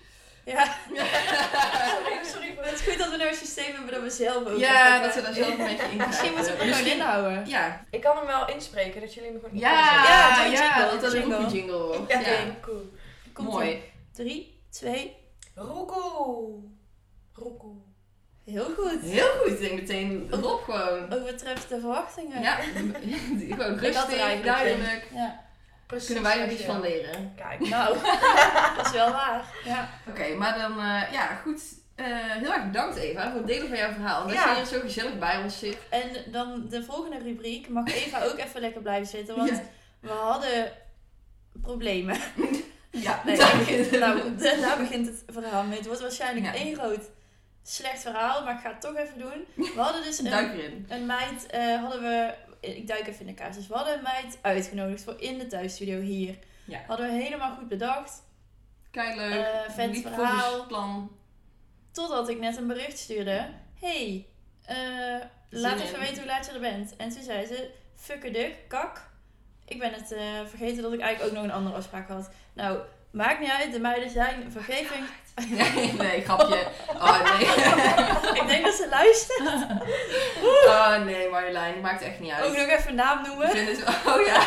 [0.46, 0.64] Ja.
[0.94, 4.46] Sorry, sorry voor Het is goed dat we nou een systeem hebben dat we zelf
[4.46, 7.46] ook Ja, dat ze daar zelf een beetje in Misschien moeten we er gewoon inhouden.
[7.46, 7.84] Ja.
[7.90, 11.12] Ik kan hem wel inspreken, dat jullie me gewoon Ja, Ja, ja, jingle, dat dat
[11.12, 11.46] een jingle.
[11.50, 12.12] jingle wordt.
[12.12, 12.26] Ja, Ja.
[12.26, 12.92] oké, cool.
[13.32, 13.82] Komt Mooi.
[14.12, 15.16] 3, 2,
[15.54, 16.60] Roekoe.
[17.34, 17.76] Roekoe.
[18.44, 19.00] heel goed.
[19.00, 19.52] Heel goed.
[19.52, 21.12] Ik denk meteen erop gewoon.
[21.12, 22.42] Overtreft de verwachtingen.
[22.42, 22.56] Ja,
[23.48, 25.08] gewoon rustig, duidelijk.
[25.14, 25.44] Ja.
[25.86, 26.06] Precies.
[26.06, 27.32] Kunnen wij er iets van leren.
[27.36, 27.68] Kijk.
[27.76, 27.96] Nou,
[28.76, 29.44] dat is wel waar.
[29.64, 29.88] Ja.
[30.08, 31.62] Oké, maar dan, eh, ja, goed.
[31.94, 34.22] Eh, heel erg bedankt Eva voor het delen van jouw verhaal.
[34.26, 34.50] Dat Ja.
[34.50, 35.78] je hier zo gezellig bij ons zit.
[35.90, 39.62] En dan de volgende rubriek mag Eva ook even lekker blijven zitten, want Ja.
[40.00, 40.72] we hadden
[41.62, 42.16] problemen.
[42.90, 45.76] Ja, Nee, daar begint nou, da- daar begint het verhaal mee.
[45.78, 46.54] Het wordt waarschijnlijk Ja.
[46.54, 47.00] één groot
[47.62, 49.46] slecht verhaal, maar ik ga het toch even doen.
[49.54, 50.32] We hadden dus een,
[50.88, 52.34] een meid, eh, hadden we,
[52.66, 56.00] ik duik even in de dus we hadden een meid uitgenodigd voor in de thuisstudio
[56.00, 56.38] hier.
[56.64, 56.80] Ja.
[56.86, 58.22] Hadden we helemaal goed bedacht,
[58.90, 59.46] Kei leuk.
[59.68, 60.40] Vet Liep verhaal.
[60.40, 61.16] volgens plan.
[61.92, 63.48] totdat ik net een bericht stuurde.
[63.80, 64.26] Hey,
[64.64, 64.76] eh,
[65.50, 66.96] laat even weten hoe laat je er bent.
[66.96, 67.70] En toen zei ze,
[68.68, 69.10] kak.
[69.64, 72.30] ik ben het eh, vergeten dat ik eigenlijk ook nog een andere afspraak had.
[72.52, 72.78] Nou,
[73.10, 75.04] maakt niet uit, de meiden zijn vergeving.
[75.48, 76.66] Nee, nee, grapje.
[76.94, 77.46] Oh nee.
[78.40, 79.66] ik denk dat ze luistert.
[80.66, 82.44] Oh nee, Marjolein, maakt echt niet uit.
[82.44, 83.48] Ook nog even een naam Ik noemen.
[83.66, 84.40] het, oh ja.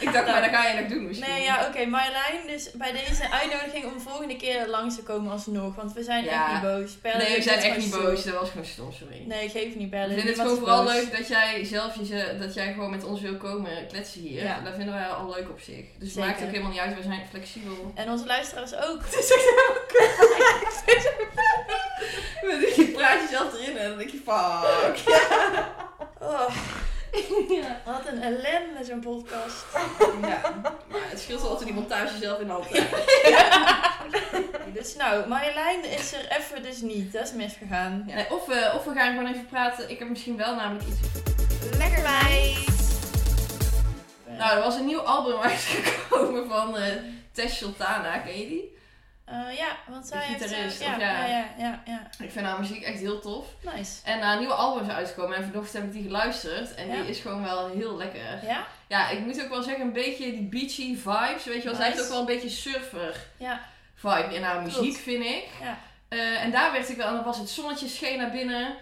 [0.00, 1.30] Ik dacht, maar dat ga je nog doen misschien.
[1.30, 5.74] Nee, ja, oké, Marjolein, dus bij deze uitnodiging om volgende keer langs te komen alsnog.
[5.74, 6.30] Want we zijn Ja.
[6.44, 6.92] echt niet boos.
[7.02, 8.20] Perle Nee, we zijn het echt niet boos.
[8.20, 8.30] stom.
[8.32, 9.22] Dat was gewoon stom, sorry.
[9.26, 10.06] Nee, geef niet Ik bellen.
[10.14, 10.92] vind het Niemand gewoon vooral boos.
[10.94, 14.42] leuk dat jij zelf je, dat jij gewoon met ons wil komen kletsen hier.
[14.42, 14.60] Ja.
[14.64, 15.84] Dat vinden wij al leuk op zich.
[15.98, 17.92] Dus het maakt ook helemaal niet uit, we zijn flexibel.
[17.94, 19.00] En onze luisteraars ook.
[19.04, 20.23] Het is echt helemaal kut.
[22.76, 24.98] Je praat jezelf erin en dan denk je, fuck.
[26.20, 26.54] Oh,
[27.48, 27.80] Ja.
[27.84, 29.64] wat een ellende zo'n podcast.
[30.22, 30.40] ja.
[30.90, 32.66] Maar het scheelt wel altijd die montage zelf in de hand.
[34.74, 37.12] Dus nou, Marjolein is er even dus niet.
[37.12, 38.04] Dat is misgegaan.
[38.06, 39.90] Ja, nee, of, we, of we gaan gewoon even praten.
[39.90, 40.98] Ik heb misschien wel namelijk iets.
[41.78, 42.58] Lekker meid!
[44.38, 46.92] Nou, er was een nieuw album uitgekomen van eh
[47.32, 48.18] Tess Sultana.
[48.18, 48.73] Ken je die?
[49.24, 50.52] Eh, ja, want zij heeft...
[50.52, 51.26] eh, ja, ja, ja?
[51.26, 52.24] ja, ja, ja.
[52.24, 53.46] Ik vind haar muziek echt heel tof.
[53.74, 53.92] Nice.
[54.04, 56.74] En na een nieuwe album is uitgekomen en vanochtend heb ik die geluisterd.
[56.74, 56.94] En Ja.
[56.94, 58.44] die is gewoon wel heel lekker.
[58.46, 58.66] Ja?
[58.88, 61.44] Ja, ik moet ook wel zeggen, een beetje die beachy vibes.
[61.44, 62.02] Weet je wel, zij heeft Nice.
[62.02, 63.60] ook wel een beetje surfer Ja.
[63.94, 64.98] vibe in haar muziek, Klopt.
[64.98, 65.44] vind ik.
[65.62, 65.78] Ja.
[66.08, 68.74] Eh, en daar werd ik wel, en dan was het zonnetje scheen naar binnen.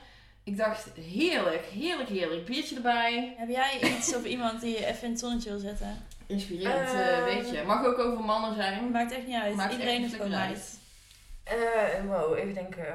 [0.45, 2.45] Ik dacht, heerlijk, heerlijk, heerlijk.
[2.45, 3.35] Biertje erbij.
[3.39, 6.07] Heb jij iets of iemand die je even in het zonnetje wil zetten?
[6.27, 7.19] Inspirerend, Eh.
[7.19, 7.63] eh, weet je.
[7.63, 8.91] Mag ook over mannen zijn.
[8.91, 9.55] Maakt echt niet uit.
[9.55, 10.79] Maakt Iedereen is gewoon meid.
[11.45, 12.93] Eh, wow, even denken.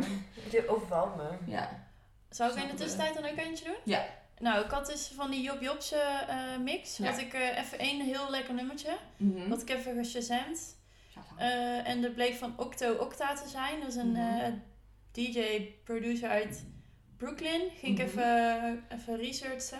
[0.49, 1.29] Dit overvalt me.
[1.51, 1.85] Ja.
[2.29, 3.75] Zou ik in de tussentijd dan ook eentje doen?
[3.83, 4.05] Ja.
[4.39, 5.95] Nou, ik had dus van die Job Jobse
[6.27, 6.97] eh, mix.
[6.97, 7.09] Ja.
[7.09, 8.97] Had ik eh, even één heel lekker nummertje.
[9.17, 9.49] Mhm.
[9.49, 10.75] Had ik even geshazamd.
[11.37, 13.79] Eh, en dat bleek van Octo Octa te zijn.
[13.79, 14.51] Dat is een Mhm.
[15.11, 16.65] DJ-producer uit
[17.17, 17.61] Brooklyn.
[17.79, 18.19] Ging ik Mhm.
[18.19, 19.79] even, even researchen.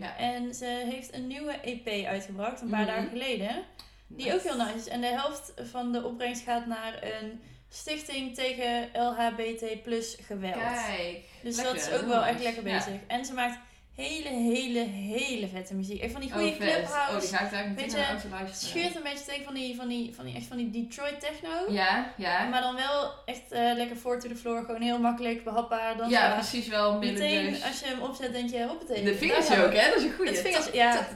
[0.00, 0.16] Ja.
[0.16, 2.88] En ze heeft een nieuwe EP uitgebracht, een paar Mhm.
[2.90, 3.64] dagen geleden.
[4.06, 4.88] Die ook heel nice is.
[4.88, 10.54] En de helft van de opbrengst gaat naar een stichting tegen LHBT plus geweld.
[10.54, 11.24] Kijk.
[11.42, 12.76] dus lekker, dat is ook wel echt lekker Ja.
[12.76, 13.00] bezig.
[13.06, 13.58] En ze maakt
[14.00, 16.00] hele, hele, hele vette muziek.
[16.02, 16.68] Echt van die goede oh, vet.
[16.68, 17.28] Oh, clubhouse.
[17.28, 18.70] die ga ik daar meteen de auto het luisteren.
[18.70, 21.72] scheurt een beetje tegen van die, van die, van die, echt van die Detroit techno.
[21.72, 22.44] Ja, ja.
[22.44, 24.64] Maar dan wel echt eh, lekker four to the floor.
[24.64, 25.96] Gewoon heel makkelijk, behapbaar.
[25.96, 27.64] Dan ja, precies wel Meteen, melodieus.
[27.64, 29.04] als je hem opzet, denk je, hoppatee.
[29.04, 29.88] De vingers ook, hè?
[29.88, 30.30] Dat is een goeie.
[30.30, 30.92] Het vingers, ja.
[30.92, 31.06] Ja.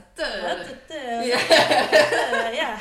[0.57, 1.27] Huttete.
[1.27, 2.51] Ja.
[2.51, 2.77] Ja.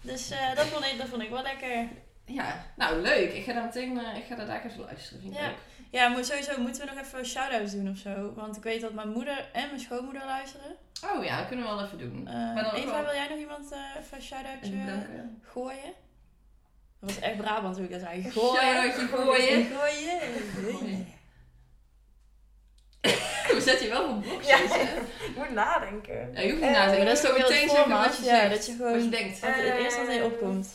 [0.00, 1.88] Dus eh, dat, vond ik, dat vond ik wel lekker.
[2.24, 3.32] ja, nou leuk.
[3.32, 5.20] Ik ga daar meteen, eh, ik ga daar daar even luisteren.
[5.20, 5.46] Vind ik Ja.
[5.46, 5.56] leuk.
[5.90, 8.32] Ja, sowieso moeten we nog even shout-outs doen of zo.
[8.34, 10.76] Want ik weet dat mijn moeder en mijn schoonmoeder luisteren.
[11.14, 12.26] Oh ja, dat kunnen we wel even doen.
[12.28, 14.76] Eh, Maar dan ook Eva, wel- wil jij nog iemand eh, even een shout-outje
[15.42, 15.92] gooien?
[17.00, 18.22] Dat was echt Brabant hoe ik dat zei.
[18.30, 19.66] Shout-outje gooien.
[19.66, 20.32] Gooien.
[20.54, 21.06] Gooien.
[23.54, 24.56] We zetten je wel voor box, Ja.
[24.56, 25.00] je.
[25.28, 26.32] Ik moet nadenken.
[26.34, 27.04] Ja, je hoeft niet Eh, na te Maar denken.
[27.06, 28.06] dat is toch gewoon wel meteen het zeggen format.
[28.06, 28.50] wat je Ja, zegt.
[28.54, 29.10] dat je Wat je gewoon...
[29.10, 29.40] denkt.
[29.40, 30.24] Het eerst wat in je Eh.
[30.26, 30.68] opkomt.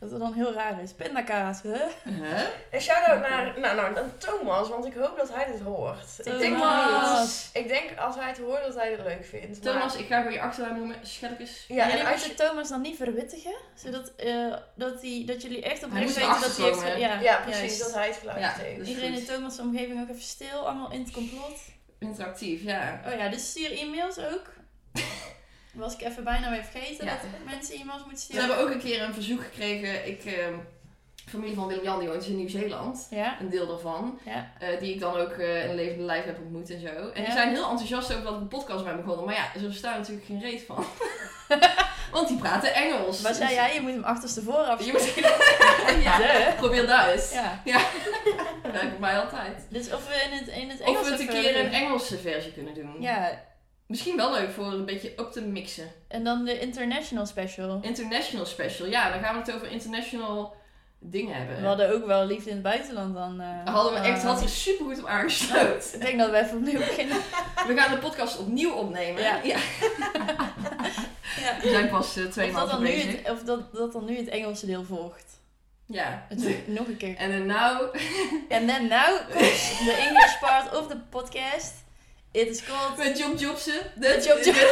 [0.00, 0.92] Dat het dan heel raar is.
[0.92, 1.84] Pindakaas, hè?
[2.10, 2.40] Huh?
[2.70, 6.18] Een shout-out naar, nou, nou, naar Thomas, want ik hoop dat hij dit hoort.
[6.18, 7.20] Ik denk Thomas.
[7.54, 7.62] niet.
[7.62, 9.64] Ik denk als hij het hoort dat hij het leuk vindt.
[9.64, 10.96] maar- Thomas, ik ga gewoon je achternaam noemen.
[11.02, 11.64] Schelkes.
[11.68, 12.50] Ja, jullie en als moeten je...
[12.50, 13.54] Thomas dan niet verwittigen?
[13.74, 16.98] Zodat eh, dat, die, dat jullie echt moet weten dat hij heeft...
[16.98, 17.80] Ja, Ja, precies, juist.
[17.80, 18.78] dat hij het geluisterd Ja, heeft.
[18.78, 19.20] dus- Iedereen goed.
[19.20, 21.58] in Thomas' omgeving ook even stil, allemaal in het complot.
[21.98, 23.00] Interactief, ja.
[23.06, 24.42] Oh ja, dus stuur e-mails ook.
[25.72, 27.10] Was ik even bijna weer vergeten Ja.
[27.10, 28.44] dat mensen e-mails moeten We sturen.
[28.48, 30.06] hebben ook een keer een verzoek gekregen.
[30.08, 30.54] Ik, ehm,
[31.28, 33.06] familie van Willem-Jan, die woont in Nieuw-Zeeland.
[33.10, 34.18] Ja, Een deel daarvan.
[34.24, 34.50] ja.
[34.58, 36.86] eh, die ik dan ook eh, in levende lijf heb ontmoet en zo.
[36.86, 37.32] En die Ja.
[37.32, 39.24] zijn heel enthousiast over dat ik een podcast ben begonnen.
[39.24, 40.84] Maar ja, ze verstaan natuurlijk geen reet van.
[42.12, 43.20] Want die praten Engels.
[43.20, 43.74] Wat zei Dus- jij?
[43.74, 44.84] Je moet hem achterstevoren af.
[44.84, 45.14] Je moet...
[46.04, 46.52] ja, De.
[46.56, 47.32] probeer dat eens.
[47.32, 47.60] Ja.
[48.62, 49.66] Dat werkt bij mij altijd.
[49.68, 52.18] Dus of we in het, in het Engels Of we het een keer een Engelse
[52.18, 52.96] versie kunnen doen.
[53.00, 53.42] Ja,
[53.90, 55.92] Misschien wel leuk voor een beetje op te mixen.
[56.08, 57.78] en dan de international special.
[57.82, 58.88] International special.
[58.88, 60.56] Ja, dan gaan we het over international
[60.98, 61.60] dingen hebben.
[61.60, 63.40] We hadden ook wel liefde in het buitenland dan.
[63.40, 65.94] eh, Hadden we echt, eh, had er super goed op aangesloten.
[65.94, 67.16] Ik denk dat we even opnieuw beginnen.
[67.68, 69.22] We gaan de podcast opnieuw opnemen.
[69.22, 69.40] Ja.
[69.42, 69.58] ja.
[71.40, 71.60] Ja.
[71.62, 73.12] We zijn pas eh, twee Of, maanden dan, nu bezig.
[73.22, 75.24] het, of dat, dat dan nu het Engelse deel volgt.
[75.86, 76.26] Ja.
[76.28, 77.16] Het nog een keer.
[77.16, 77.86] En dan nou...
[78.48, 81.72] Then now comes the English part of the podcast.
[82.32, 82.96] It is called...
[82.96, 83.80] Met Job Jobsen.
[83.94, 84.68] Met Job Jobsen.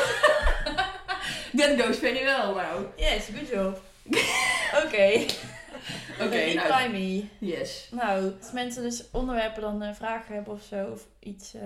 [1.56, 2.86] That goes very well now.
[2.96, 3.80] Yes, good job.
[4.84, 5.24] Oké.
[6.20, 6.58] Oké, nou.
[6.58, 7.28] Reply me.
[7.38, 7.88] Yes.
[7.90, 11.62] Nou, als mensen dus onderwerpen dan eh, vragen hebben of zo, of iets, eh,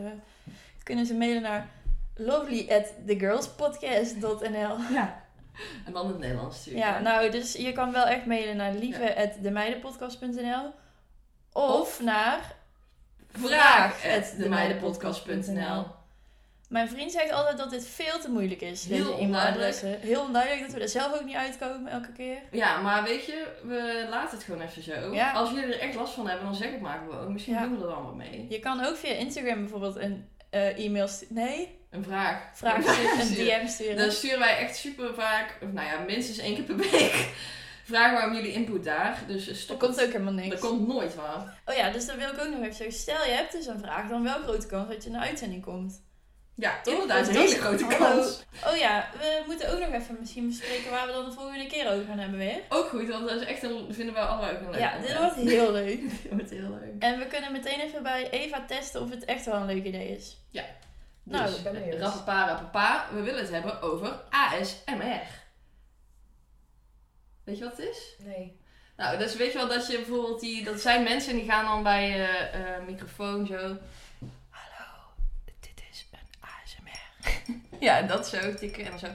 [0.83, 1.69] kunnen ze mailen naar
[2.15, 4.77] lovely at thegirlspodcast.nl.
[4.93, 5.21] Ja.
[5.85, 6.87] En dan in het Nederlands natuurlijk.
[6.87, 7.01] Ja, hè.
[7.03, 10.75] nou, dus je kan wel echt mailen naar lieve at demeidenpodcast.nl
[11.53, 12.55] of naar
[13.33, 15.87] Vraag at demeidenpodcast.nl
[16.69, 20.01] Mijn vriend zegt altijd dat dit veel te moeilijk is, Heel deze e-mailadressen.
[20.01, 22.37] Heel onduidelijk dat we er zelf ook niet uitkomen elke keer.
[22.51, 25.15] Ja, maar weet je, we laten het gewoon even zo.
[25.15, 25.33] Ja.
[25.33, 27.33] Als jullie er echt last van hebben, dan zeg het maar gewoon.
[27.33, 27.63] Misschien Ja.
[27.63, 28.47] doen we er dan wat mee.
[28.49, 31.35] Je kan ook via Instagram bijvoorbeeld een eh, e-mail sturen.
[31.35, 32.43] Nee, Een vraag.
[32.55, 33.97] vraag sturen, een DM sturen.
[33.97, 37.29] Dan sturen wij echt super vaak, of nou ja, minstens één keer per week,
[37.85, 39.19] vragen wij om jullie input daar.
[39.27, 40.05] Dus er komt het.
[40.07, 40.61] ook helemaal Er niks.
[40.61, 41.59] komt nooit waar.
[41.67, 42.97] Oh ja, dus dan wil ik ook nog even zeggen.
[42.99, 45.63] Stel je hebt dus een vraag, dan wel grote kans dat je in de uitzending
[45.65, 46.03] komt.
[46.55, 46.93] Ja, Toch?
[46.95, 48.45] inderdaad, een hele is- grote kans.
[48.67, 51.93] Oh ja, we moeten ook nog even misschien bespreken waar we dan de volgende keer
[51.93, 52.61] over gaan hebben weer.
[52.69, 55.19] Ook goed, want dat is echt een, vinden we allebei ook een leuk Ja, dit
[55.19, 56.01] wordt heel leuk.
[56.23, 56.95] Dit wordt heel leuk.
[56.99, 60.09] En we kunnen meteen even bij Eva testen of het echt wel een leuk idee
[60.17, 60.37] is.
[61.25, 62.01] Nou, Dus, ben benieuwd.
[62.01, 65.21] rappapa, rappapa, we willen het hebben over ASMR.
[67.45, 68.15] Weet je wat het is?
[68.25, 68.57] Nee.
[68.97, 71.83] Nou, dus weet je wel dat je bijvoorbeeld die, dat zijn mensen die gaan dan
[71.83, 73.77] bij je eh, microfoon zo.
[74.51, 74.89] Hallo,
[75.61, 77.53] dit is een ASMR.
[77.87, 79.07] ja, dat zo tikken en dan zo.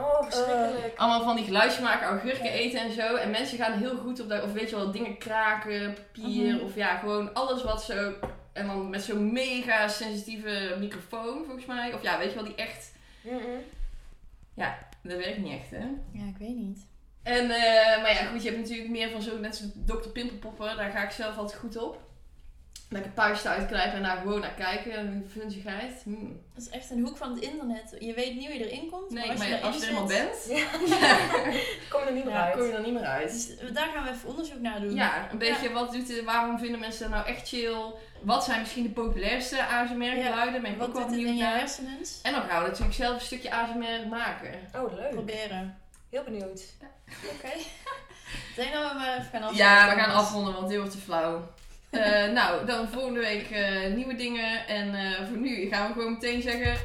[0.00, 0.98] Oh, verschrikkelijk.
[0.98, 3.14] Allemaal van die geluidjes maken, augurken eten en zo.
[3.16, 6.64] En mensen gaan heel goed op dat, of weet je wel, dingen kraken, papier, Mhm.
[6.64, 8.12] of ja, gewoon alles wat zo.
[8.52, 11.92] En dan met zo'n mega sensitieve microfoon, volgens mij.
[11.94, 12.92] Of ja, weet je wel, die echt.
[13.20, 13.62] Mm-mm.
[15.02, 15.86] Dat werkt niet echt, hè?
[16.12, 16.86] ja, ik weet niet.
[17.22, 20.08] En, eh, maar ja, goed, je hebt natuurlijk meer van zo, net zoals Dr.
[20.08, 22.07] Pimpelpoppen, daar ga ik zelf altijd goed op.
[22.90, 26.00] Lekker puisten uitknijpen en daar gewoon naar kijken, en vunzigheid.
[26.02, 26.40] Hmm.
[26.54, 27.96] Dat is echt een hoek van het internet.
[27.98, 29.10] Je weet niet hoe je erin komt.
[29.10, 30.46] Nee, maar als maar je, als je er zit- bent,
[31.90, 32.54] Kom er niet meer Ja, uit.
[32.56, 33.30] kom je er niet meer uit.
[33.32, 34.94] Dus daar gaan we even onderzoek naar doen.
[34.94, 37.76] Ja, een beetje wat doet het, waarom vinden mensen dat nou echt chill?
[38.22, 40.62] Wat zijn misschien de populairste ASMR-geluiden?
[40.62, 41.70] Ben ik ook Wat wel benieuwd je naar.
[42.22, 44.50] En dan gaan we natuurlijk zelf een stukje ASMR maken.
[44.74, 45.10] Oh, leuk.
[45.10, 45.78] Proberen.
[46.10, 46.62] Heel benieuwd.
[47.34, 47.52] Oké.
[48.50, 49.88] Ik denk dat we maar even gaan afsluiten.
[49.88, 51.48] Ja, we gaan afronden, want dit wordt te flauw.
[51.90, 54.66] Eh, nou, dan volgende week eh, nieuwe dingen.
[54.66, 56.76] En eh, voor nu gaan we gewoon meteen zeggen...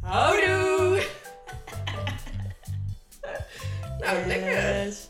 [0.00, 1.02] Houdoe!
[3.98, 4.52] Nou, lekker.
[4.52, 5.08] Yes.